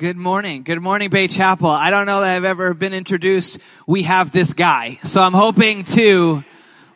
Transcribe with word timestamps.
Good 0.00 0.16
morning. 0.16 0.62
Good 0.62 0.80
morning, 0.80 1.10
Bay 1.10 1.28
Chapel. 1.28 1.66
I 1.66 1.90
don't 1.90 2.06
know 2.06 2.22
that 2.22 2.34
I've 2.34 2.46
ever 2.46 2.72
been 2.72 2.94
introduced. 2.94 3.58
We 3.86 4.04
have 4.04 4.32
this 4.32 4.54
guy. 4.54 4.98
So 5.02 5.20
I'm 5.20 5.34
hoping 5.34 5.84
to 5.84 6.42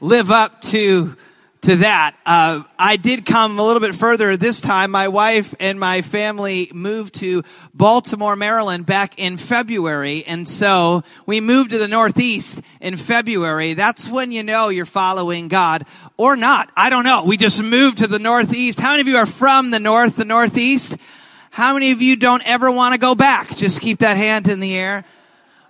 live 0.01 0.31
up 0.31 0.63
to, 0.63 1.15
to 1.61 1.77
that. 1.77 2.17
Uh, 2.25 2.63
I 2.79 2.97
did 2.97 3.27
come 3.27 3.59
a 3.59 3.63
little 3.63 3.81
bit 3.81 3.95
further 3.95 4.39
this 4.39 4.63
time. 4.63 4.91
My 4.91 5.09
wife 5.09 5.55
and 5.61 5.79
my 5.79 6.01
family 6.01 6.71
moved 6.73 7.17
to 7.17 7.43
Baltimore, 7.75 8.37
Maryland 8.37 8.87
back 8.87 9.19
in 9.19 9.37
February. 9.37 10.25
And 10.25 10.49
so 10.49 11.03
we 11.27 11.43
moved 11.43 11.73
to 11.73 11.79
the 11.79 11.89
Northeast 11.89 12.63
in 12.81 12.97
February. 12.97 13.75
That's 13.75 14.09
when 14.09 14.33
you 14.33 14.43
know 14.43 14.71
you're 14.71 14.87
following 14.87 15.49
God 15.49 15.85
or 16.17 16.37
not. 16.37 16.73
I 16.75 16.89
don't 16.89 17.05
know. 17.05 17.27
We 17.27 17.37
just 17.37 17.63
moved 17.63 17.99
to 17.99 18.07
the 18.07 18.19
Northeast. 18.19 18.81
How 18.81 18.93
many 18.93 19.03
of 19.03 19.09
you 19.09 19.17
are 19.19 19.27
from 19.27 19.73
the 19.73 19.81
North, 19.81 20.17
the 20.17 20.25
Northeast? 20.25 20.97
How 21.55 21.75
many 21.75 21.93
of 21.93 22.03
you 22.03 22.17
don't 22.17 22.43
ever 22.45 22.69
want 22.69 22.95
to 22.95 22.99
go 22.99 23.15
back? 23.15 23.55
Just 23.55 23.81
keep 23.81 24.01
that 24.01 24.17
hand 24.17 24.49
in 24.49 24.59
the 24.59 24.77
air. 24.77 25.05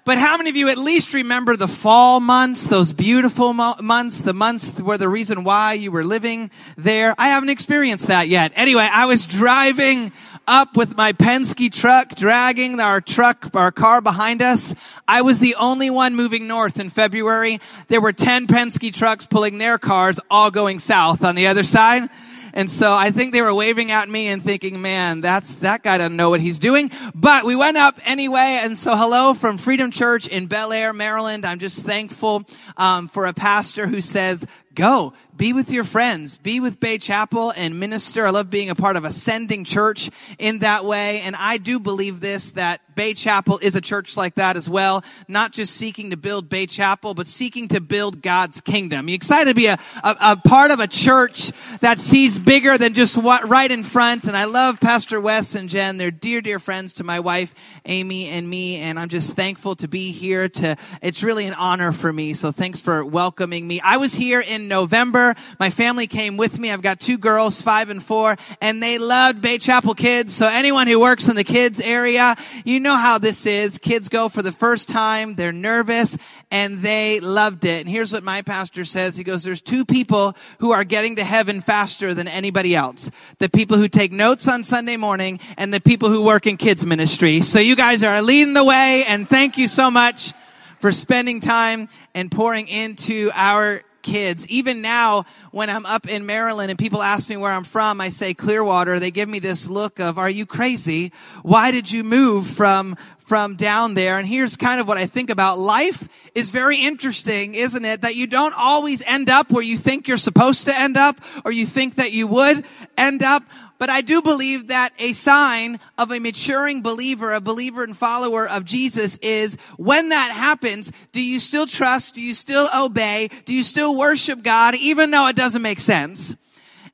But 0.07 0.17
how 0.17 0.39
many 0.39 0.49
of 0.49 0.57
you 0.57 0.71
at 0.71 0.79
least 0.79 1.13
remember 1.13 1.59
the 1.59 1.69
fall 1.69 2.21
months, 2.21 2.67
those 2.69 2.95
beautiful 2.95 3.53
mo- 3.53 3.75
months, 3.83 4.23
the 4.23 4.33
months 4.33 4.81
where 4.81 4.97
the 4.97 5.11
reason 5.11 5.45
why 5.45 5.75
you 5.75 5.93
were 5.93 6.03
living 6.03 6.51
there? 6.79 7.15
I 7.19 7.29
haven't 7.29 7.51
experienced 7.51 8.07
that 8.07 8.29
yet. 8.29 8.53
Anyway, 8.55 8.89
I 8.91 9.05
was 9.05 9.27
driving 9.27 10.11
up 10.49 10.75
with 10.75 10.97
my 10.97 11.13
Penske 11.13 11.71
truck, 11.71 12.15
dragging 12.15 12.81
our 12.81 13.03
truck, 13.03 13.55
our 13.55 13.71
car 13.71 14.01
behind 14.01 14.41
us. 14.41 14.75
I 15.07 15.21
was 15.21 15.39
the 15.39 15.55
only 15.57 15.91
one 15.91 16.17
moving 16.17 16.47
north 16.47 16.81
in 16.81 16.89
February. 16.89 17.61
There 17.89 18.01
were 18.01 18.15
10 18.15 18.47
Penske 18.47 18.91
trucks 18.95 19.27
pulling 19.27 19.59
their 19.59 19.77
cars, 19.77 20.19
all 20.31 20.51
going 20.51 20.79
south 20.79 21.23
on 21.23 21.35
the 21.35 21.47
other 21.47 21.63
side. 21.63 22.09
And 22.55 22.71
so 22.71 22.93
I 22.93 23.11
think 23.11 23.33
they 23.33 23.43
were 23.43 23.53
waving 23.53 23.91
at 23.91 24.09
me 24.09 24.29
and 24.29 24.43
thinking, 24.43 24.81
man, 24.81 25.21
that's, 25.21 25.57
that 25.57 25.83
guy 25.83 25.99
doesn't 25.99 26.17
know 26.17 26.31
what 26.31 26.41
he's 26.41 26.61
doing. 26.61 26.91
But 27.15 27.45
we 27.45 27.57
went 27.57 27.77
up 27.77 27.99
anyway. 28.05 28.61
And 28.63 28.79
so 28.79 28.97
hello 28.97 29.35
from 29.35 29.59
Freedom 29.59 29.91
Church 29.91 30.29
in 30.29 30.47
Bel 30.47 30.73
Air, 30.73 30.93
Maryland. 30.93 31.45
I'm 31.45 31.59
just 31.59 31.85
thankful, 31.85 32.45
um, 32.77 33.09
for 33.09 33.27
a 33.27 33.35
pastor 33.35 33.89
who 33.89 34.01
says, 34.01 34.47
go, 34.75 35.13
be 35.37 35.53
with 35.53 35.71
your 35.73 35.85
friends, 35.85 36.39
be 36.39 36.61
with 36.61 36.79
Bay 36.79 36.99
Chapel 36.99 37.53
and 37.57 37.81
minister. 37.81 38.27
I 38.27 38.31
love 38.31 38.51
being 38.51 38.71
a 38.71 38.75
part 38.75 38.97
of 38.97 39.05
ascending 39.05 39.65
church 39.65 40.11
in 40.39 40.61
that 40.61 40.85
way. 40.85 41.21
And 41.25 41.35
I 41.37 41.57
do 41.57 41.81
believe 41.81 42.21
this, 42.21 42.51
that 42.51 42.81
Bay 42.95 43.15
Chapel 43.15 43.59
is 43.61 43.75
a 43.75 43.81
church 43.81 44.17
like 44.17 44.37
that 44.37 44.57
as 44.57 44.71
well. 44.71 45.03
Not 45.27 45.53
just 45.53 45.75
seeking 45.75 46.11
to 46.11 46.17
build 46.17 46.49
Bay 46.49 46.67
Chapel, 46.67 47.15
but 47.15 47.27
seeking 47.27 47.67
to 47.69 47.81
build 47.81 48.23
God's 48.23 48.61
kingdom. 48.61 49.09
You 49.09 49.17
excited 49.17 49.49
to 49.49 49.55
be 49.55 49.67
a, 49.67 49.77
a, 50.05 50.17
a 50.21 50.37
part 50.37 50.71
of 50.71 50.79
a 50.79 50.87
church 50.87 51.51
that 51.81 51.99
sees 51.99 52.39
bigger 52.39 52.79
than 52.79 52.95
just 52.95 53.17
what 53.17 53.49
right 53.49 53.71
in 53.71 53.83
front. 53.83 54.25
And 54.25 54.37
I 54.37 54.45
love 54.45 54.79
Pastor 54.79 55.21
Wes 55.21 55.57
and 55.57 55.69
Jen. 55.69 55.97
They're 55.97 56.13
dear, 56.13 56.41
dear 56.41 56.61
friends 56.61 56.93
to 56.95 57.05
my 57.05 57.19
wife, 57.19 57.55
Amy 57.87 58.29
and 58.29 58.49
me. 58.49 58.77
And 58.77 58.99
I'm 58.99 59.09
just 59.09 59.35
thankful 59.35 59.75
to 59.77 59.89
be 59.89 60.13
here 60.13 60.49
to, 60.49 60.77
it's 61.03 61.25
really 61.25 61.47
an 61.47 61.55
honor 61.55 61.91
for 61.91 62.13
me. 62.13 62.35
So 62.35 62.53
thanks 62.53 62.79
for 62.79 63.05
welcoming 63.05 63.67
me. 63.67 63.81
I 63.81 63.97
was 63.97 64.15
here 64.15 64.43
in 64.47 64.69
November. 64.69 65.24
My 65.59 65.71
family 65.71 66.07
came 66.07 66.37
with 66.37 66.59
me. 66.59 66.71
I've 66.71 66.83
got 66.83 67.01
two 67.01 67.17
girls, 67.17 67.63
five 67.63 67.89
and 67.89 68.03
four, 68.03 68.37
and 68.61 68.83
they 68.83 68.99
loved 68.99 69.41
Bay 69.41 69.57
Chapel 69.57 69.95
kids. 69.95 70.35
So 70.35 70.47
anyone 70.47 70.87
who 70.87 71.01
works 71.01 71.29
in 71.29 71.37
the 71.37 71.45
kids 71.45 71.81
area, 71.81 72.37
you 72.65 72.81
know 72.81 72.97
how 72.97 73.17
this 73.17 73.47
is. 73.47 73.79
Kids 73.79 74.09
go 74.09 74.29
for 74.29 74.43
the 74.43 74.53
first 74.53 74.89
time. 74.89 75.35
They're 75.37 75.53
nervous 75.53 76.19
and 76.51 76.81
they 76.81 77.21
loved 77.21 77.65
it. 77.65 77.81
And 77.81 77.89
here's 77.89 78.13
what 78.13 78.23
my 78.23 78.43
pastor 78.43 78.85
says. 78.85 79.17
He 79.17 79.25
goes, 79.25 79.43
there's 79.43 79.61
two 79.61 79.85
people 79.85 80.37
who 80.59 80.73
are 80.73 80.85
getting 80.85 81.17
to 81.17 81.25
heaven 81.25 81.61
faster 81.61 82.13
than 82.15 82.29
anybody 82.29 82.75
else. 82.75 83.11
The 83.39 83.49
people 83.49 83.79
who 83.79 83.89
take 83.89 84.13
notes 84.13 84.49
on 84.49 84.65
Sunday 84.65 84.97
morning 84.97 85.41
and 85.57 85.73
the 85.73 85.81
people 85.81 86.11
who 86.11 86.25
work 86.25 86.47
in 86.47 86.57
kids 86.57 86.85
ministry. 86.85 87.41
So 87.41 87.59
you 87.59 87.77
guys 87.77 88.03
are 88.03 88.21
leading 88.23 88.55
the 88.55 88.65
way 88.65 89.05
and 89.07 89.29
thank 89.29 89.57
you 89.57 89.69
so 89.69 89.91
much 89.91 90.33
for 90.81 90.93
spending 90.93 91.41
time 91.41 91.89
and 92.15 92.31
pouring 92.31 92.69
into 92.69 93.31
our 93.35 93.81
kids. 94.05 94.47
Even 94.49 94.81
now, 94.81 95.25
when 95.51 95.69
I'm 95.69 95.85
up 95.87 96.09
in 96.09 96.27
Maryland 96.27 96.71
and 96.71 96.79
people 96.79 97.03
ask 97.03 97.29
me 97.29 97.37
where 97.37 97.51
I'm 97.51 97.65
from, 97.65 98.01
I 98.01 98.11
say 98.11 98.35
Clearwater. 98.35 99.01
They 99.01 99.11
give 99.11 99.29
me 99.29 99.41
this 99.41 99.69
look 99.69 99.99
of, 99.99 100.19
are 100.19 100.31
you 100.31 100.47
crazy? 100.47 101.11
Why 101.43 101.73
did 101.73 101.91
you 101.91 102.05
move 102.05 102.47
from, 102.47 102.97
from 103.19 103.57
down 103.57 103.95
there? 103.95 104.19
And 104.19 104.29
here's 104.29 104.57
kind 104.57 104.81
of 104.81 104.87
what 104.87 104.99
I 104.99 105.07
think 105.07 105.31
about 105.31 105.59
life 105.59 106.09
is 106.37 106.51
very 106.51 106.77
interesting, 106.77 107.55
isn't 107.55 107.85
it? 107.85 108.03
That 108.03 108.15
you 108.15 108.29
don't 108.29 108.55
always 108.57 109.03
end 109.05 109.29
up 109.29 109.51
where 109.51 109.65
you 109.65 109.77
think 109.77 110.07
you're 110.07 110.17
supposed 110.17 110.67
to 110.67 110.79
end 110.79 110.97
up 110.97 111.17
or 111.45 111.51
you 111.51 111.67
think 111.67 111.97
that 111.97 112.13
you 112.13 112.29
would 112.29 112.65
end 112.97 113.25
up. 113.25 113.43
But 113.85 113.91
I 113.91 114.01
do 114.01 114.23
believe 114.23 114.69
that 114.69 114.95
a 114.99 115.13
sign 115.13 115.79
of 115.99 116.11
a 116.11 116.19
maturing 116.19 116.81
believer, 116.81 117.35
a 117.35 117.41
believer 117.43 117.85
and 117.85 117.95
follower 117.95 118.49
of 118.49 118.65
Jesus 118.65 119.19
is 119.19 119.59
when 119.77 120.09
that 120.09 120.31
happens, 120.31 120.91
do 121.13 121.23
you 121.23 121.39
still 121.39 121.67
trust? 121.67 122.15
Do 122.15 122.23
you 122.23 122.33
still 122.33 122.67
obey? 122.75 123.29
Do 123.45 123.53
you 123.53 123.63
still 123.63 123.95
worship 123.95 124.43
God 124.43 124.75
even 124.77 125.11
though 125.11 125.29
it 125.29 125.37
doesn't 125.37 125.61
make 125.61 125.81
sense? 125.81 126.35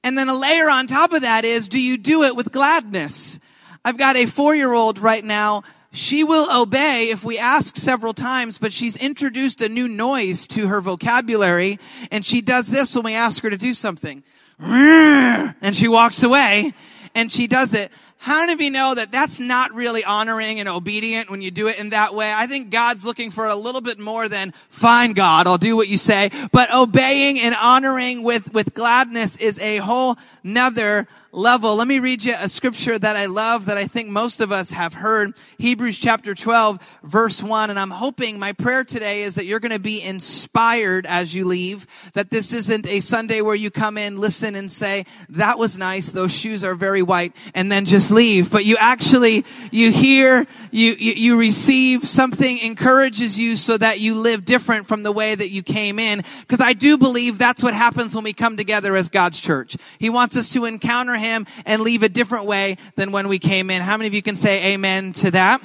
And 0.03 0.19
then 0.19 0.29
a 0.29 0.35
layer 0.35 0.69
on 0.69 0.89
top 0.89 1.13
of 1.13 1.21
that 1.21 1.45
is, 1.45 1.69
do 1.69 1.81
you 1.81 1.97
do 1.97 2.25
it 2.25 2.35
with 2.35 2.51
gladness? 2.51 3.39
I've 3.85 3.97
got 3.97 4.17
a 4.17 4.27
four 4.27 4.57
year 4.57 4.73
old 4.73 4.99
right 4.99 5.25
now. 5.25 5.63
She 5.93 6.25
will 6.25 6.61
obey 6.61 7.11
if 7.13 7.23
we 7.23 7.39
ask 7.39 7.77
several 7.77 8.15
times, 8.15 8.59
but 8.59 8.73
she's 8.73 8.97
introduced 8.97 9.61
a 9.61 9.69
new 9.69 9.87
noise 9.87 10.45
to 10.49 10.67
her 10.67 10.81
vocabulary 10.81 11.79
and 12.11 12.27
she 12.27 12.41
does 12.41 12.67
this 12.67 12.97
when 12.97 13.05
we 13.05 13.15
ask 13.15 13.45
her 13.45 13.51
to 13.51 13.57
do 13.57 13.75
something 13.75 14.25
and 14.63 15.75
she 15.75 15.89
walks 15.89 16.23
away 16.23 16.73
and 17.15 17.33
she 17.33 17.47
does 17.47 17.75
it. 17.75 17.91
How 18.23 18.41
many 18.41 18.53
of 18.53 18.61
you 18.61 18.71
know 18.71 18.95
that 18.95 19.11
that's 19.11 19.41
not 19.41 19.73
really 19.73 20.05
honoring 20.05 20.61
and 20.61 20.69
obedient 20.69 21.31
when 21.31 21.41
you 21.41 21.51
do 21.51 21.69
it 21.69 21.79
in 21.79 21.91
that 21.91 22.15
way? 22.15 22.31
I 22.31 22.47
think 22.47 22.69
God's 22.69 23.07
looking 23.07 23.31
for 23.31 23.47
a 23.47 23.55
little 23.55 23.81
bit 23.81 23.99
more 23.99 24.29
than, 24.29 24.53
fine 24.69 25.15
God, 25.15 25.47
I'll 25.47 25.57
do 25.57 25.75
what 25.75 25.89
you 25.89 25.97
say. 25.97 26.31
But 26.53 26.71
obeying 26.71 27.41
and 27.41 27.55
honoring 27.55 28.23
with, 28.23 28.53
with 28.53 28.75
gladness 28.75 29.39
is 29.39 29.59
a 29.61 29.79
whole 29.79 30.19
nother 30.45 31.09
level. 31.33 31.77
Let 31.77 31.87
me 31.87 32.01
read 32.01 32.25
you 32.25 32.35
a 32.39 32.49
scripture 32.49 32.99
that 32.99 33.17
I 33.17 33.27
love 33.27 33.67
that 33.67 33.77
I 33.77 33.85
think 33.85 34.09
most 34.09 34.41
of 34.41 34.51
us 34.51 34.73
have 34.73 34.95
heard. 34.95 35.35
Hebrews 35.59 35.99
chapter 35.99 36.35
12 36.35 36.99
verse 37.05 37.43
1. 37.43 37.71
And 37.71 37.79
I'm 37.79 37.91
hoping 37.91 38.39
my 38.39 38.53
prayer 38.53 38.83
today 38.83 39.23
is 39.23 39.37
that 39.37 39.45
you're 39.45 39.61
going 39.61 39.73
to 39.73 39.79
be 39.79 40.03
inspired 40.03 41.07
as 41.07 41.33
you 41.33 41.45
leave. 41.45 41.87
That 42.15 42.31
this 42.31 42.53
isn't 42.53 42.89
a 42.89 43.01
Sunday 43.01 43.43
where 43.43 43.55
you 43.55 43.71
come 43.71 43.97
in, 43.97 44.17
listen 44.17 44.57
and 44.57 44.69
say, 44.71 45.07
that 45.29 45.59
was 45.59 45.79
nice. 45.79 46.11
Those 46.11 46.37
shoes 46.37 46.65
are 46.65 46.75
very 46.75 47.03
white 47.03 47.35
and 47.55 47.71
then 47.71 47.85
just 47.85 48.11
leave. 48.11 48.51
But 48.51 48.65
you 48.65 48.77
actually, 48.79 49.45
you 49.71 49.93
hear, 49.93 50.45
you, 50.73 50.95
you, 50.99 51.13
you 51.13 51.39
receive 51.39 52.09
something 52.09 52.59
encourages 52.59 53.39
you 53.39 53.57
so 53.57 53.79
that 53.79 54.01
you 54.01 54.17
live 54.17 54.45
different 54.45 54.89
from 54.89 55.05
the 55.05 55.13
way 55.13 55.35
that 55.35 55.51
you 55.51 55.63
came 55.63 56.01
in. 56.01 56.23
Cause 56.49 56.61
I 56.61 56.73
do 56.73 56.99
believe 56.99 57.39
that's 57.39 57.63
what 57.63 57.75
happens 57.75 58.17
when 58.17 58.25
we 58.25 58.33
come 58.33 58.57
together 58.57 58.97
as 58.97 59.09
God's 59.09 59.41
church. 59.41 59.77
He 59.99 60.11
wants 60.11 60.37
us 60.37 60.53
to 60.55 60.65
encounter 60.65 61.20
him 61.21 61.47
and 61.65 61.83
leave 61.83 62.03
a 62.03 62.09
different 62.09 62.47
way 62.47 62.77
than 62.97 63.13
when 63.13 63.29
we 63.29 63.39
came 63.39 63.71
in. 63.71 63.83
How 63.83 63.97
many 63.97 64.09
of 64.09 64.15
you 64.15 64.23
can 64.23 64.37
say 64.37 64.73
amen 64.73 65.13
to 65.15 65.31
that? 65.31 65.63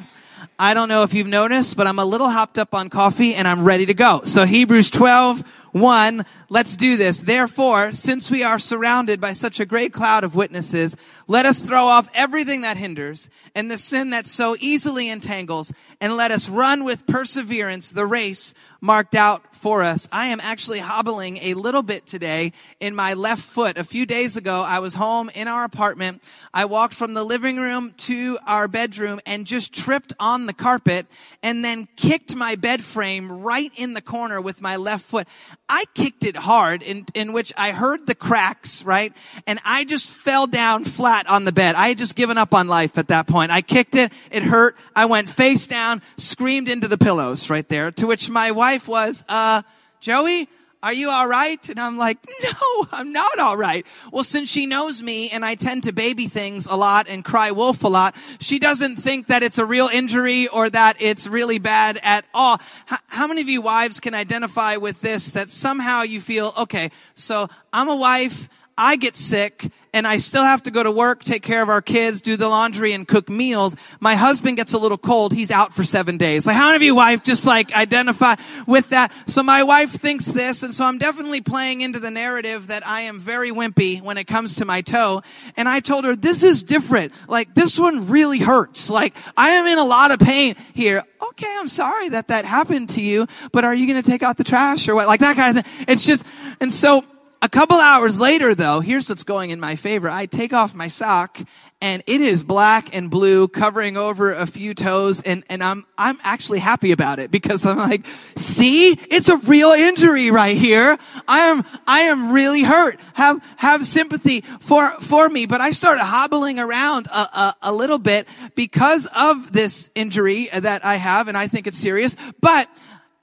I 0.57 0.73
don't 0.73 0.87
know 0.87 1.03
if 1.03 1.13
you've 1.13 1.27
noticed, 1.27 1.75
but 1.75 1.87
I'm 1.87 1.99
a 1.99 2.05
little 2.05 2.29
hopped 2.29 2.57
up 2.57 2.73
on 2.73 2.89
coffee 2.89 3.35
and 3.35 3.47
I'm 3.47 3.63
ready 3.65 3.87
to 3.87 3.93
go. 3.93 4.21
So 4.23 4.45
Hebrews 4.45 4.89
12, 4.89 5.43
1, 5.73 6.25
let's 6.47 6.77
do 6.77 6.95
this. 6.95 7.21
Therefore, 7.21 7.91
since 7.91 8.31
we 8.31 8.43
are 8.43 8.59
surrounded 8.59 9.19
by 9.19 9.33
such 9.33 9.59
a 9.59 9.65
great 9.65 9.91
cloud 9.91 10.23
of 10.23 10.33
witnesses, 10.33 10.95
let 11.27 11.45
us 11.45 11.59
throw 11.59 11.87
off 11.87 12.09
everything 12.13 12.61
that 12.61 12.77
hinders 12.77 13.29
and 13.53 13.69
the 13.69 13.77
sin 13.77 14.11
that 14.11 14.27
so 14.27 14.55
easily 14.61 15.09
entangles 15.09 15.73
and 15.99 16.15
let 16.15 16.31
us 16.31 16.47
run 16.47 16.85
with 16.85 17.05
perseverance 17.05 17.91
the 17.91 18.05
race 18.05 18.53
marked 18.79 19.15
out 19.15 19.53
for 19.65 19.81
us. 19.81 20.07
I 20.11 20.27
am 20.27 20.39
actually 20.43 20.77
hobbling 20.77 21.37
a 21.41 21.55
little 21.55 21.81
bit 21.81 22.05
today 22.05 22.51
in 22.79 22.93
my 22.93 23.15
left 23.15 23.41
foot. 23.41 23.79
A 23.79 23.83
few 23.83 24.05
days 24.05 24.37
ago, 24.37 24.61
I 24.61 24.77
was 24.77 24.93
home 24.93 25.31
in 25.33 25.47
our 25.47 25.63
apartment. 25.63 26.21
I 26.53 26.65
walked 26.65 26.93
from 26.93 27.15
the 27.15 27.23
living 27.23 27.57
room 27.57 27.91
to 27.97 28.37
our 28.45 28.67
bedroom 28.67 29.21
and 29.25 29.47
just 29.47 29.73
tripped 29.73 30.13
on 30.19 30.45
the 30.45 30.53
carpet 30.53 31.07
and 31.41 31.65
then 31.65 31.87
kicked 31.95 32.35
my 32.35 32.53
bed 32.53 32.83
frame 32.83 33.31
right 33.31 33.71
in 33.75 33.93
the 33.93 34.03
corner 34.03 34.39
with 34.39 34.61
my 34.61 34.75
left 34.75 35.03
foot. 35.03 35.27
I 35.67 35.85
kicked 35.95 36.23
it 36.23 36.35
hard 36.35 36.83
in, 36.83 37.07
in 37.15 37.33
which 37.33 37.51
I 37.57 37.71
heard 37.71 38.05
the 38.05 38.13
cracks, 38.13 38.83
right? 38.83 39.13
And 39.47 39.57
I 39.65 39.83
just 39.83 40.07
fell 40.07 40.45
down 40.45 40.85
flat 40.85 41.27
on 41.27 41.43
the 41.43 41.51
bed. 41.51 41.73
I 41.73 41.87
had 41.87 41.97
just 41.97 42.15
given 42.15 42.37
up 42.37 42.53
on 42.53 42.67
life 42.67 42.99
at 42.99 43.07
that 43.07 43.25
point. 43.25 43.51
I 43.51 43.61
kicked 43.61 43.95
it. 43.95 44.13
It 44.29 44.43
hurt. 44.43 44.77
I 44.95 45.07
went 45.07 45.27
face 45.27 45.65
down, 45.65 46.03
screamed 46.17 46.69
into 46.69 46.87
the 46.87 46.99
pillows 46.99 47.49
right 47.49 47.67
there, 47.67 47.89
to 47.93 48.05
which 48.05 48.29
my 48.29 48.51
wife 48.51 48.87
was, 48.87 49.25
uh, 49.27 49.54
Uh, 49.55 49.61
Joey, 50.01 50.49
are 50.83 50.91
you 50.91 51.09
all 51.09 51.29
right? 51.29 51.69
And 51.69 51.79
I'm 51.79 51.97
like, 51.97 52.17
no, 52.43 52.87
I'm 52.91 53.13
not 53.13 53.39
all 53.39 53.55
right. 53.55 53.85
Well, 54.11 54.25
since 54.25 54.51
she 54.51 54.65
knows 54.65 55.01
me 55.01 55.29
and 55.29 55.45
I 55.45 55.55
tend 55.55 55.83
to 55.83 55.93
baby 55.93 56.27
things 56.27 56.65
a 56.65 56.75
lot 56.75 57.07
and 57.07 57.23
cry 57.23 57.51
wolf 57.51 57.81
a 57.85 57.87
lot, 57.87 58.17
she 58.41 58.59
doesn't 58.59 58.97
think 58.97 59.27
that 59.27 59.43
it's 59.43 59.57
a 59.57 59.65
real 59.65 59.87
injury 59.87 60.49
or 60.49 60.69
that 60.69 60.97
it's 60.99 61.25
really 61.25 61.57
bad 61.57 62.01
at 62.03 62.25
all. 62.33 62.59
How, 62.85 62.97
how 63.07 63.27
many 63.27 63.39
of 63.39 63.47
you 63.47 63.61
wives 63.61 64.01
can 64.01 64.13
identify 64.13 64.75
with 64.75 64.99
this 64.99 65.31
that 65.31 65.49
somehow 65.49 66.01
you 66.01 66.19
feel, 66.19 66.51
okay, 66.57 66.91
so 67.13 67.47
I'm 67.71 67.87
a 67.87 67.95
wife. 67.95 68.49
I 68.77 68.97
get 68.97 69.15
sick 69.15 69.71
and 69.93 70.05
I 70.05 70.17
still 70.17 70.43
have 70.43 70.63
to 70.63 70.71
go 70.71 70.83
to 70.83 70.91
work, 70.91 71.23
take 71.23 71.41
care 71.41 71.63
of 71.63 71.69
our 71.69 71.81
kids, 71.81 72.19
do 72.19 72.35
the 72.35 72.49
laundry 72.49 72.91
and 72.91 73.07
cook 73.07 73.29
meals. 73.29 73.77
My 74.01 74.15
husband 74.15 74.57
gets 74.57 74.73
a 74.73 74.77
little 74.77 74.97
cold. 74.97 75.31
He's 75.31 75.49
out 75.49 75.73
for 75.73 75.85
seven 75.85 76.17
days. 76.17 76.45
Like 76.45 76.57
how 76.57 76.65
many 76.65 76.75
of 76.75 76.81
you 76.81 76.95
wife 76.95 77.23
just 77.23 77.45
like 77.45 77.73
identify 77.73 78.35
with 78.67 78.89
that? 78.89 79.13
So 79.27 79.41
my 79.41 79.63
wife 79.63 79.91
thinks 79.91 80.25
this. 80.25 80.63
And 80.63 80.73
so 80.73 80.83
I'm 80.83 80.97
definitely 80.97 81.39
playing 81.39 81.79
into 81.79 81.99
the 81.99 82.11
narrative 82.11 82.67
that 82.67 82.85
I 82.85 83.01
am 83.01 83.21
very 83.21 83.51
wimpy 83.51 84.01
when 84.01 84.17
it 84.17 84.25
comes 84.25 84.55
to 84.55 84.65
my 84.65 84.81
toe. 84.81 85.21
And 85.55 85.69
I 85.69 85.79
told 85.79 86.03
her, 86.03 86.17
this 86.17 86.43
is 86.43 86.61
different. 86.61 87.13
Like 87.29 87.55
this 87.55 87.79
one 87.79 88.09
really 88.09 88.39
hurts. 88.39 88.89
Like 88.89 89.15
I 89.37 89.51
am 89.51 89.65
in 89.65 89.79
a 89.79 89.85
lot 89.85 90.11
of 90.11 90.19
pain 90.19 90.55
here. 90.73 91.01
Okay. 91.29 91.55
I'm 91.57 91.69
sorry 91.69 92.09
that 92.09 92.27
that 92.27 92.43
happened 92.43 92.89
to 92.89 93.01
you, 93.01 93.27
but 93.53 93.63
are 93.63 93.73
you 93.73 93.87
going 93.87 94.01
to 94.03 94.09
take 94.09 94.23
out 94.23 94.35
the 94.35 94.43
trash 94.43 94.89
or 94.89 94.95
what? 94.95 95.07
Like 95.07 95.21
that 95.21 95.37
kind 95.37 95.57
of 95.57 95.65
thing. 95.65 95.85
It's 95.87 96.05
just, 96.05 96.25
and 96.59 96.73
so 96.73 97.05
a 97.41 97.49
couple 97.49 97.77
hours 97.77 98.19
later 98.19 98.55
though, 98.55 98.79
here's 98.79 99.09
what's 99.09 99.23
going 99.23 99.49
in 99.49 99.59
my 99.59 99.75
favor. 99.75 100.09
I 100.09 100.25
take 100.25 100.53
off 100.53 100.73
my 100.73 100.87
sock 100.87 101.39
and 101.81 102.01
it 102.07 102.21
is 102.21 102.43
black 102.43 102.95
and 102.95 103.09
blue 103.09 103.47
covering 103.47 103.97
over 103.97 104.33
a 104.33 104.47
few 104.47 104.73
toes 104.73 105.21
and, 105.21 105.43
and 105.49 105.61
I'm, 105.61 105.85
I'm 105.97 106.17
actually 106.23 106.59
happy 106.59 106.91
about 106.91 107.19
it 107.19 107.31
because 107.31 107.65
I'm 107.65 107.77
like, 107.77 108.05
see, 108.35 108.97
it's 109.11 109.29
a 109.29 109.37
real 109.37 109.71
injury 109.71 110.31
right 110.31 110.55
here. 110.55 110.97
I 111.27 111.39
am, 111.41 111.63
I 111.85 112.01
am 112.01 112.31
really 112.31 112.63
hurt. 112.63 112.99
Have, 113.13 113.43
have 113.57 113.85
sympathy 113.85 114.41
for, 114.41 114.89
for 115.01 115.29
me. 115.29 115.45
But 115.45 115.61
I 115.61 115.71
started 115.71 116.03
hobbling 116.03 116.59
around 116.59 117.07
a, 117.07 117.19
a, 117.19 117.53
a 117.63 117.73
little 117.73 117.99
bit 117.99 118.27
because 118.55 119.07
of 119.15 119.51
this 119.51 119.91
injury 119.93 120.47
that 120.53 120.85
I 120.85 120.95
have 120.95 121.27
and 121.27 121.37
I 121.37 121.47
think 121.47 121.67
it's 121.67 121.77
serious. 121.77 122.15
But 122.41 122.67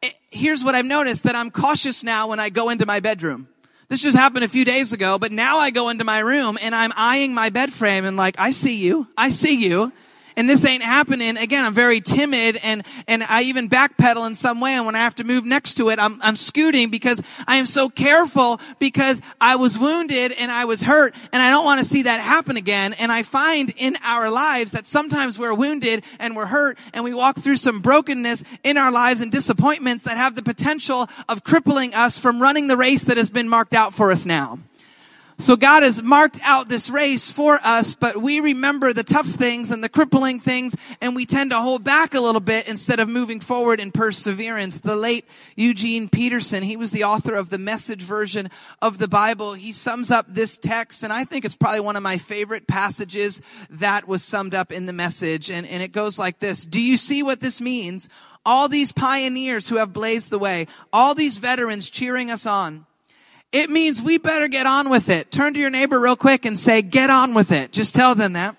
eh, 0.02 0.10
here's 0.30 0.62
what 0.62 0.74
I've 0.74 0.86
noticed 0.86 1.24
that 1.24 1.34
I'm 1.34 1.50
cautious 1.50 2.04
now 2.04 2.28
when 2.28 2.38
I 2.38 2.50
go 2.50 2.70
into 2.70 2.86
my 2.86 3.00
bedroom. 3.00 3.48
This 3.88 4.02
just 4.02 4.16
happened 4.16 4.44
a 4.44 4.48
few 4.48 4.64
days 4.64 4.92
ago, 4.92 5.18
but 5.18 5.32
now 5.32 5.58
I 5.58 5.70
go 5.70 5.88
into 5.90 6.04
my 6.04 6.20
room 6.20 6.58
and 6.62 6.74
I'm 6.74 6.92
eyeing 6.96 7.34
my 7.34 7.50
bed 7.50 7.72
frame 7.72 8.04
and 8.04 8.16
like, 8.16 8.38
I 8.38 8.52
see 8.52 8.82
you. 8.82 9.06
I 9.16 9.30
see 9.30 9.66
you 9.66 9.92
and 10.36 10.48
this 10.48 10.64
ain't 10.64 10.82
happening. 10.82 11.36
Again, 11.36 11.64
I'm 11.64 11.74
very 11.74 12.00
timid 12.00 12.58
and, 12.62 12.84
and 13.08 13.22
I 13.24 13.42
even 13.42 13.68
backpedal 13.68 14.26
in 14.26 14.34
some 14.34 14.60
way. 14.60 14.72
And 14.72 14.86
when 14.86 14.94
I 14.94 14.98
have 14.98 15.14
to 15.16 15.24
move 15.24 15.44
next 15.44 15.74
to 15.74 15.90
it, 15.90 15.98
I'm, 15.98 16.20
I'm 16.22 16.36
scooting 16.36 16.90
because 16.90 17.22
I 17.46 17.56
am 17.56 17.66
so 17.66 17.88
careful 17.88 18.60
because 18.78 19.20
I 19.40 19.56
was 19.56 19.78
wounded 19.78 20.32
and 20.32 20.50
I 20.50 20.64
was 20.64 20.82
hurt 20.82 21.14
and 21.32 21.42
I 21.42 21.50
don't 21.50 21.64
want 21.64 21.80
to 21.80 21.84
see 21.84 22.02
that 22.02 22.20
happen 22.20 22.56
again. 22.56 22.94
And 22.94 23.10
I 23.12 23.22
find 23.22 23.72
in 23.76 23.96
our 24.04 24.30
lives 24.30 24.72
that 24.72 24.86
sometimes 24.86 25.38
we're 25.38 25.54
wounded 25.54 26.04
and 26.18 26.36
we're 26.36 26.46
hurt 26.46 26.78
and 26.94 27.04
we 27.04 27.14
walk 27.14 27.38
through 27.38 27.56
some 27.56 27.80
brokenness 27.80 28.44
in 28.62 28.76
our 28.76 28.92
lives 28.92 29.20
and 29.20 29.30
disappointments 29.30 30.04
that 30.04 30.16
have 30.16 30.34
the 30.34 30.42
potential 30.42 31.06
of 31.28 31.44
crippling 31.44 31.94
us 31.94 32.18
from 32.18 32.40
running 32.40 32.66
the 32.66 32.76
race 32.76 33.04
that 33.04 33.16
has 33.16 33.30
been 33.30 33.48
marked 33.48 33.74
out 33.74 33.94
for 33.94 34.12
us 34.12 34.26
now. 34.26 34.58
So 35.42 35.56
God 35.56 35.82
has 35.82 36.00
marked 36.00 36.38
out 36.44 36.68
this 36.68 36.88
race 36.88 37.28
for 37.28 37.58
us, 37.64 37.96
but 37.96 38.16
we 38.16 38.38
remember 38.38 38.92
the 38.92 39.02
tough 39.02 39.26
things 39.26 39.72
and 39.72 39.82
the 39.82 39.88
crippling 39.88 40.38
things, 40.38 40.76
and 41.00 41.16
we 41.16 41.26
tend 41.26 41.50
to 41.50 41.58
hold 41.58 41.82
back 41.82 42.14
a 42.14 42.20
little 42.20 42.40
bit 42.40 42.68
instead 42.68 43.00
of 43.00 43.08
moving 43.08 43.40
forward 43.40 43.80
in 43.80 43.90
perseverance. 43.90 44.78
The 44.78 44.94
late 44.94 45.26
Eugene 45.56 46.08
Peterson, 46.08 46.62
he 46.62 46.76
was 46.76 46.92
the 46.92 47.02
author 47.02 47.34
of 47.34 47.50
the 47.50 47.58
message 47.58 48.02
version 48.02 48.50
of 48.80 48.98
the 48.98 49.08
Bible. 49.08 49.54
He 49.54 49.72
sums 49.72 50.12
up 50.12 50.28
this 50.28 50.58
text, 50.58 51.02
and 51.02 51.12
I 51.12 51.24
think 51.24 51.44
it's 51.44 51.56
probably 51.56 51.80
one 51.80 51.96
of 51.96 52.04
my 52.04 52.18
favorite 52.18 52.68
passages 52.68 53.42
that 53.68 54.06
was 54.06 54.22
summed 54.22 54.54
up 54.54 54.70
in 54.70 54.86
the 54.86 54.92
message. 54.92 55.50
And, 55.50 55.66
and 55.66 55.82
it 55.82 55.90
goes 55.90 56.20
like 56.20 56.38
this. 56.38 56.64
Do 56.64 56.80
you 56.80 56.96
see 56.96 57.24
what 57.24 57.40
this 57.40 57.60
means? 57.60 58.08
All 58.46 58.68
these 58.68 58.92
pioneers 58.92 59.66
who 59.66 59.78
have 59.78 59.92
blazed 59.92 60.30
the 60.30 60.38
way, 60.38 60.68
all 60.92 61.16
these 61.16 61.38
veterans 61.38 61.90
cheering 61.90 62.30
us 62.30 62.46
on. 62.46 62.86
It 63.52 63.68
means 63.68 64.00
we 64.00 64.16
better 64.18 64.48
get 64.48 64.66
on 64.66 64.88
with 64.88 65.10
it. 65.10 65.30
Turn 65.30 65.52
to 65.54 65.60
your 65.60 65.70
neighbor 65.70 66.00
real 66.00 66.16
quick 66.16 66.46
and 66.46 66.58
say, 66.58 66.80
get 66.80 67.10
on 67.10 67.34
with 67.34 67.52
it. 67.52 67.70
Just 67.70 67.94
tell 67.94 68.14
them 68.14 68.32
that. 68.32 68.56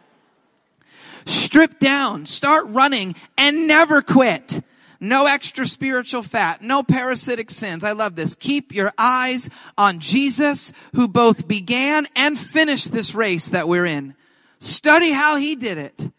Strip 1.25 1.79
down, 1.79 2.25
start 2.25 2.65
running, 2.69 3.15
and 3.37 3.67
never 3.67 4.01
quit. 4.01 4.61
No 4.99 5.25
extra 5.25 5.65
spiritual 5.65 6.23
fat, 6.23 6.61
no 6.61 6.83
parasitic 6.83 7.49
sins. 7.49 7.83
I 7.83 7.91
love 7.91 8.15
this. 8.15 8.35
Keep 8.35 8.73
your 8.73 8.93
eyes 8.97 9.49
on 9.77 9.99
Jesus, 9.99 10.71
who 10.95 11.07
both 11.07 11.47
began 11.47 12.07
and 12.15 12.39
finished 12.39 12.93
this 12.93 13.13
race 13.13 13.49
that 13.49 13.67
we're 13.67 13.85
in. 13.85 14.15
Study 14.59 15.11
how 15.11 15.37
he 15.37 15.55
did 15.55 15.77
it. 15.77 16.09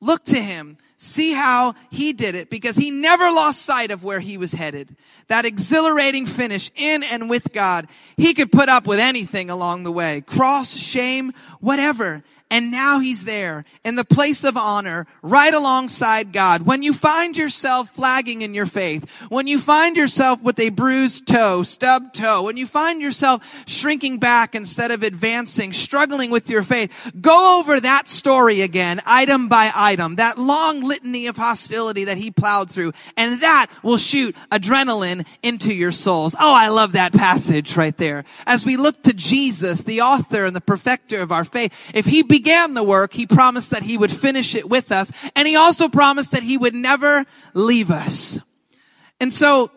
Look 0.00 0.24
to 0.24 0.40
him 0.40 0.78
see 0.96 1.32
how 1.32 1.74
he 1.90 2.12
did 2.12 2.34
it 2.34 2.50
because 2.50 2.76
he 2.76 2.90
never 2.90 3.24
lost 3.24 3.62
sight 3.62 3.90
of 3.90 4.04
where 4.04 4.20
he 4.20 4.38
was 4.38 4.52
headed. 4.52 4.96
That 5.28 5.44
exhilarating 5.44 6.26
finish 6.26 6.70
in 6.74 7.02
and 7.02 7.28
with 7.28 7.52
God. 7.52 7.88
He 8.16 8.34
could 8.34 8.52
put 8.52 8.68
up 8.68 8.86
with 8.86 8.98
anything 8.98 9.50
along 9.50 9.82
the 9.82 9.92
way. 9.92 10.20
Cross, 10.20 10.76
shame, 10.76 11.32
whatever. 11.60 12.22
And 12.54 12.70
now 12.70 13.00
he's 13.00 13.24
there 13.24 13.64
in 13.84 13.96
the 13.96 14.04
place 14.04 14.44
of 14.44 14.56
honor 14.56 15.06
right 15.22 15.52
alongside 15.52 16.32
God. 16.32 16.62
When 16.62 16.84
you 16.84 16.92
find 16.92 17.36
yourself 17.36 17.88
flagging 17.88 18.42
in 18.42 18.54
your 18.54 18.64
faith, 18.64 19.10
when 19.28 19.48
you 19.48 19.58
find 19.58 19.96
yourself 19.96 20.40
with 20.40 20.60
a 20.60 20.68
bruised 20.68 21.26
toe, 21.26 21.64
stubbed 21.64 22.14
toe, 22.14 22.44
when 22.44 22.56
you 22.56 22.64
find 22.64 23.02
yourself 23.02 23.64
shrinking 23.68 24.18
back 24.18 24.54
instead 24.54 24.92
of 24.92 25.02
advancing, 25.02 25.72
struggling 25.72 26.30
with 26.30 26.48
your 26.48 26.62
faith, 26.62 27.10
go 27.20 27.58
over 27.58 27.80
that 27.80 28.06
story 28.06 28.60
again, 28.60 29.00
item 29.04 29.48
by 29.48 29.72
item, 29.74 30.14
that 30.14 30.38
long 30.38 30.80
litany 30.80 31.26
of 31.26 31.36
hostility 31.36 32.04
that 32.04 32.18
he 32.18 32.30
plowed 32.30 32.70
through. 32.70 32.92
And 33.16 33.32
that 33.40 33.66
will 33.82 33.98
shoot 33.98 34.36
adrenaline 34.52 35.26
into 35.42 35.74
your 35.74 35.90
souls. 35.90 36.36
Oh, 36.38 36.54
I 36.54 36.68
love 36.68 36.92
that 36.92 37.12
passage 37.12 37.76
right 37.76 37.96
there. 37.96 38.22
As 38.46 38.64
we 38.64 38.76
look 38.76 39.02
to 39.02 39.12
Jesus, 39.12 39.82
the 39.82 40.02
author 40.02 40.44
and 40.44 40.54
the 40.54 40.60
perfecter 40.60 41.20
of 41.20 41.32
our 41.32 41.44
faith, 41.44 41.90
if 41.92 42.06
he 42.06 42.22
began 42.44 42.74
the 42.74 42.84
work, 42.84 43.14
he 43.14 43.26
promised 43.26 43.70
that 43.70 43.82
he 43.82 43.96
would 43.96 44.12
finish 44.12 44.54
it 44.54 44.68
with 44.68 44.92
us. 44.92 45.10
And 45.34 45.48
he 45.48 45.56
also 45.56 45.88
promised 45.88 46.32
that 46.32 46.42
he 46.42 46.58
would 46.58 46.74
never 46.74 47.24
leave 47.54 47.90
us. 47.90 48.38
And 49.18 49.32
so 49.32 49.70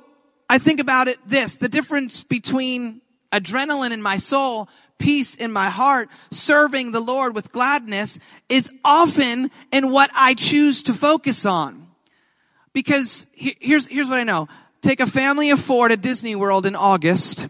I 0.50 0.58
think 0.58 0.82
about 0.82 1.08
it 1.08 1.18
this, 1.26 1.56
the 1.56 1.70
difference 1.70 2.24
between 2.24 3.00
adrenaline 3.32 3.92
in 3.92 4.02
my 4.02 4.18
soul, 4.18 4.68
peace 4.98 5.34
in 5.36 5.50
my 5.50 5.70
heart, 5.70 6.10
serving 6.30 6.92
the 6.92 7.00
Lord 7.00 7.34
with 7.34 7.54
gladness 7.54 8.20
is 8.50 8.70
often 8.84 9.50
in 9.72 9.90
what 9.90 10.10
I 10.14 10.34
choose 10.34 10.84
to 10.84 10.94
focus 10.94 11.46
on. 11.46 11.88
Because 12.74 13.28
here's, 13.34 13.88
here's 13.88 14.10
what 14.10 14.20
I 14.20 14.24
know. 14.24 14.50
Take 14.82 15.00
a 15.00 15.08
family 15.08 15.52
of 15.52 15.60
four 15.62 15.88
to 15.88 15.96
Disney 15.96 16.36
World 16.36 16.66
in 16.66 16.76
August 16.76 17.48